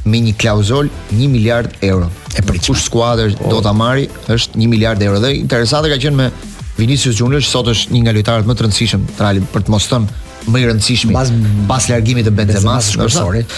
me 0.05 0.17
një 0.27 0.33
klauzol 0.39 0.87
1 1.11 1.31
miliard 1.31 1.67
euro. 1.81 2.07
E 2.37 2.41
për 2.41 2.55
kush 2.65 2.83
skuadër 2.87 3.29
oh. 3.41 3.49
do 3.51 3.57
ta 3.61 3.73
marri 3.73 4.07
është 4.29 4.55
1 4.57 4.67
miliard 4.67 5.01
euro 5.03 5.19
dhe 5.19 5.33
interesante 5.35 5.89
ka 5.89 5.97
qenë 5.99 6.15
me 6.15 6.31
Vinicius 6.79 7.19
Junior 7.19 7.41
që 7.41 7.49
sot 7.55 7.67
është 7.67 7.89
një 7.93 8.01
nga 8.03 8.11
lojtarët 8.15 8.45
më 8.47 8.53
të 8.55 8.63
rëndësishëm 8.63 9.01
të 9.17 9.45
për 9.53 9.61
të 9.67 9.71
mos 9.73 9.87
thënë 9.91 10.07
më 10.51 10.61
i 10.63 10.67
rëndësishmi 10.69 11.15
pas 11.15 11.31
pas 11.69 11.87
largimit 11.91 12.25
të 12.27 12.31
Benzema 12.37 12.77
shkorsorit. 12.83 13.51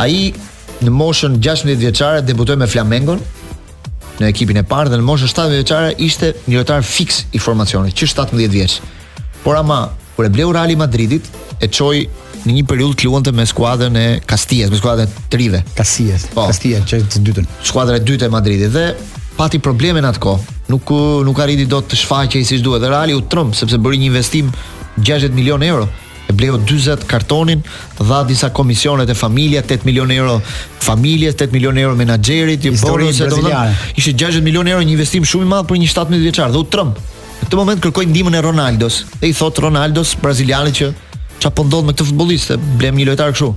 Ai 0.00 0.32
në 0.80 0.94
moshën 0.96 1.36
16 1.44 1.76
vjeçare 1.80 2.22
debutoi 2.24 2.56
me 2.60 2.68
Flamengo 2.70 3.18
në 4.20 4.28
ekipin 4.30 4.60
e 4.60 4.64
parë 4.68 4.92
dhe 4.94 5.00
në 5.00 5.06
moshën 5.10 5.30
17 5.30 5.58
vjeçare 5.58 5.92
ishte 6.06 6.32
një 6.46 6.60
lojtar 6.60 6.84
fiks 6.86 7.22
i 7.36 7.40
formacionit, 7.40 7.94
që 7.96 8.08
17 8.14 8.52
vjeç. 8.54 8.78
Por 9.44 9.56
ama 9.56 9.82
kur 10.16 10.28
e 10.28 10.32
bleu 10.32 10.52
Real 10.56 10.72
Madridit 10.80 11.28
e 11.60 11.68
çoi 11.68 12.06
në 12.40 12.54
një 12.56 12.66
periudhë 12.68 12.96
Kluante 13.02 13.32
me 13.36 13.44
skuadrën 13.48 13.96
e 14.00 14.06
Kastijës, 14.24 14.72
me 14.72 14.80
skuadrën 14.80 15.08
e 15.08 15.24
Trive, 15.32 15.60
Kastijës, 15.76 16.28
po, 16.32 16.46
Kastija 16.48 16.80
që 16.88 17.02
të 17.12 17.22
dytën. 17.26 17.48
Skuadra 17.68 17.98
e 18.00 18.04
dytë 18.04 18.28
e 18.28 18.32
Madridit 18.32 18.72
dhe 18.72 18.86
pati 19.36 19.60
probleme 19.64 20.00
atko. 20.08 20.38
Nuk 20.70 20.86
nuk 21.26 21.38
arriti 21.42 21.64
dot 21.66 21.88
të 21.90 21.96
shfaqej 21.98 22.44
siç 22.46 22.60
duhet. 22.64 22.84
Reali 22.86 23.16
u 23.16 23.24
trëm 23.26 23.48
sepse 23.58 23.78
bëri 23.82 23.98
një 24.00 24.08
investim 24.12 24.52
60 25.00 25.34
milionë 25.34 25.66
euro 25.72 25.88
e 26.30 26.32
bleu 26.38 26.60
40 26.66 27.06
kartonin, 27.06 27.62
dha 28.00 28.22
disa 28.28 28.50
komisionet 28.52 29.08
e 29.10 29.14
familja, 29.14 29.62
8 29.62 29.84
milion 29.84 30.10
euro 30.10 30.42
familjes, 30.80 31.34
8 31.34 31.52
milion 31.52 31.76
euro 31.76 31.96
menaxherit, 31.96 32.64
i 32.64 32.70
bonus 32.70 33.16
se 33.18 33.26
domun. 33.26 33.50
Ishte 33.96 34.14
60 34.16 34.42
milion 34.46 34.66
euro 34.68 34.82
një 34.82 34.94
investim 34.96 35.24
shumë 35.26 35.46
i 35.48 35.52
madh 35.54 35.68
për 35.70 35.80
një 35.82 35.90
17 35.92 36.24
vjeçar 36.24 36.52
dhe 36.54 36.60
u 36.62 36.66
trëmb. 36.72 36.98
Në 37.40 37.48
këtë 37.50 37.56
moment 37.60 37.80
kërkoi 37.84 38.08
ndihmën 38.10 38.36
e 38.38 38.42
Ronaldos. 38.46 39.02
Dhe 39.20 39.30
i 39.30 39.34
thot 39.34 39.58
Ronaldos 39.64 40.14
brazilianit 40.22 40.76
që 40.78 40.90
çfarë 41.40 41.54
po 41.58 41.62
ndodh 41.66 41.86
me 41.88 41.94
këtë 41.96 42.06
futbollist, 42.10 42.50
blem 42.78 42.98
një 43.00 43.06
lojtar 43.10 43.32
kështu. 43.34 43.48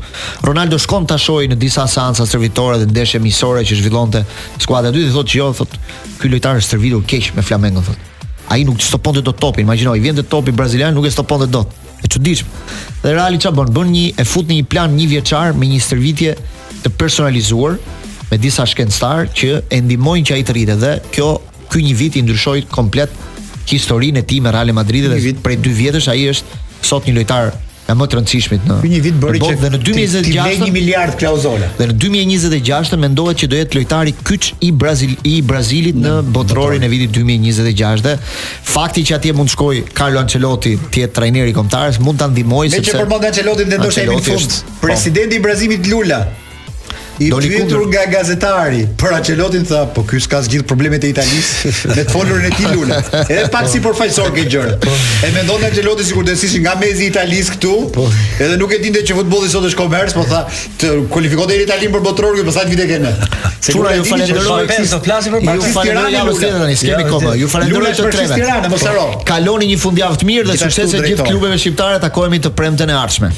Ronaldo 0.48 0.80
shkon 0.82 1.04
ta 1.12 1.18
shohë 1.20 1.50
në 1.54 1.58
disa 1.66 1.84
seanca 1.92 2.24
servitore 2.26 2.80
dhe 2.82 2.88
ndeshje 2.90 3.20
miqësore 3.26 3.62
që 3.70 3.78
zhvillonte 3.84 4.24
skuadra 4.64 4.90
e 4.90 4.96
dytë, 4.98 5.12
thotë 5.20 5.34
që 5.36 5.40
jo, 5.44 5.50
thot, 5.62 5.76
ky 6.22 6.32
lojtar 6.34 6.62
është 6.64 6.78
servitur 6.78 7.04
keq 7.12 7.34
me 7.36 7.44
Flamengo, 7.46 7.84
thot. 7.86 8.00
Ai 8.52 8.64
nuk 8.68 8.82
stoponte 8.84 9.22
dot 9.24 9.38
topin, 9.42 9.68
imagjinoj, 9.68 10.00
vjen 10.04 10.16
te 10.16 10.24
topi 10.34 10.56
brazilian, 10.56 10.96
nuk 10.96 11.08
e 11.08 11.12
stoponte 11.12 11.52
dot 11.52 11.83
e 12.06 12.10
çuditshme. 12.10 12.50
Dhe 13.04 13.14
Reali 13.16 13.38
çfarë 13.40 13.56
bën? 13.60 13.74
Bën 13.78 13.92
një 13.94 14.06
e 14.20 14.24
fut 14.26 14.48
në 14.50 14.58
një 14.62 14.68
plan 14.72 14.92
një 14.96 15.08
vjeçar 15.16 15.54
me 15.58 15.68
një 15.70 15.80
stërvitje 15.86 16.34
të 16.84 16.92
personalizuar 17.00 17.78
me 18.32 18.40
disa 18.42 18.66
shkencëtar 18.68 19.30
që 19.38 19.54
e 19.74 19.80
ndihmojnë 19.86 20.28
që 20.30 20.38
ai 20.38 20.46
të 20.50 20.56
rritë 20.58 20.78
dhe 20.84 20.94
kjo 21.16 21.30
ky 21.74 21.84
një 21.88 21.96
vit 22.00 22.18
i 22.20 22.24
ndryshoi 22.26 22.66
komplet 22.74 23.14
historinë 23.72 24.24
e 24.24 24.28
tij 24.30 24.42
me 24.44 24.52
Real 24.52 24.74
Madridin 24.76 25.14
dhe 25.16 25.36
prej 25.46 25.60
2 25.66 25.78
vjetësh 25.82 26.10
ai 26.14 26.28
është 26.34 26.62
sot 26.88 27.08
një 27.08 27.16
lojtar 27.20 27.54
e 27.88 27.94
më 28.00 28.06
të 28.12 28.16
rëndësishmit 28.18 28.68
në 28.68 28.76
një 28.88 29.00
vit 29.04 29.16
bëri 29.20 29.40
që 29.44 29.54
në 29.74 29.80
2026 29.82 30.70
miliard 30.72 31.16
klauzola. 31.20 31.68
Dhe 31.80 31.88
në 31.90 31.96
2026 32.04 32.94
mendohet 33.02 33.36
me 33.36 33.42
që 33.44 33.50
do 33.52 33.58
jetë 33.60 33.78
lojtari 33.78 34.14
kyç 34.30 34.50
i 34.64 34.70
Brazil 34.72 35.18
i 35.28 35.34
Brazilit 35.46 35.98
në 36.00 36.14
botrorin 36.36 36.84
e 36.84 36.90
vitit 36.92 37.12
2026. 37.18 38.06
Dhe. 38.06 38.16
Fakti 38.74 39.04
që 39.10 39.18
atje 39.20 39.34
mund 39.36 39.52
shkoj 39.52 39.82
shkojë 39.82 39.98
Carlo 39.98 40.24
Ancelotti, 40.24 40.78
ti 40.94 41.04
je 41.04 41.10
trajneri 41.20 41.56
kombëtar, 41.58 42.00
mund 42.06 42.24
ta 42.24 42.30
ndihmojë 42.32 42.78
sepse 42.78 43.04
Me 43.04 43.20
Ancelotti 43.28 43.68
dhe 43.74 43.82
do 43.84 43.92
të 43.92 44.22
fund 44.30 44.56
po. 44.70 44.80
presidenti 44.86 45.42
i 45.42 45.44
Brazilit 45.44 45.88
Lula 45.92 46.24
i 47.22 47.28
Doni 47.30 47.46
pyetur 47.48 47.84
nga 47.94 48.06
gazetari 48.10 48.88
për 48.98 49.12
Ancelotin 49.14 49.66
tha, 49.70 49.84
po 49.94 50.02
ky 50.10 50.18
s'ka 50.24 50.40
zgjidh 50.48 50.64
problemet 50.66 51.04
e 51.06 51.12
Italisë 51.12 51.74
me 51.92 51.96
të 52.00 52.06
folurin 52.10 52.48
e 52.48 52.50
tij 52.56 52.72
Lula. 52.74 52.98
Edhe 53.22 53.44
pak 53.54 53.68
si 53.70 53.82
përfaqësor 53.84 54.32
ke 54.34 54.48
gjë. 54.50 54.64
Po. 54.82 54.96
E 55.28 55.30
mendon 55.36 55.62
Ancelotin 55.70 56.08
sikur 56.08 56.26
do 56.26 56.34
të 56.34 56.48
ishte 56.48 56.64
nga 56.64 56.74
mezi 56.82 57.06
i 57.06 57.12
Italisë 57.12 57.54
këtu, 57.54 57.74
po. 57.94 58.08
edhe 58.42 58.58
nuk 58.58 58.74
e 58.74 58.80
dinte 58.82 59.04
që 59.06 59.18
futbolli 59.20 59.52
sot 59.54 59.68
është 59.70 59.78
komers, 59.84 60.16
po 60.18 60.26
tha, 60.30 60.42
të 60.82 60.90
kualifikohet 61.14 61.54
deri 61.54 61.68
Italin 61.68 61.94
për 61.94 62.04
botror, 62.08 62.34
ky 62.40 62.48
pastaj 62.50 62.66
vite 62.74 62.90
kënë. 62.90 63.14
Tura 63.70 63.94
ju 63.94 64.10
falenderoj 64.10 64.60
për 64.74 65.40
Ju 65.44 65.72
falenderoj 65.78 66.28
Lula 66.32 66.52
tani, 66.64 66.80
skemi 66.82 67.08
kohë. 67.14 67.36
Ju 67.44 67.52
falenderoj 67.54 67.94
të 68.02 68.10
treve, 68.18 68.58
mos 68.74 68.82
po. 68.82 68.90
haro. 68.90 69.06
Kaloni 69.30 69.70
një 69.70 69.78
fundjavë 69.86 70.24
të 70.24 70.32
mirë 70.32 70.50
dhe 70.50 70.60
suksese 70.66 71.06
gjithë 71.06 71.30
klubeve 71.30 71.62
shqiptare, 71.62 72.02
takohemi 72.02 72.42
të 72.42 72.58
premten 72.58 72.90
e 72.90 72.98
ardhshme. 73.06 73.32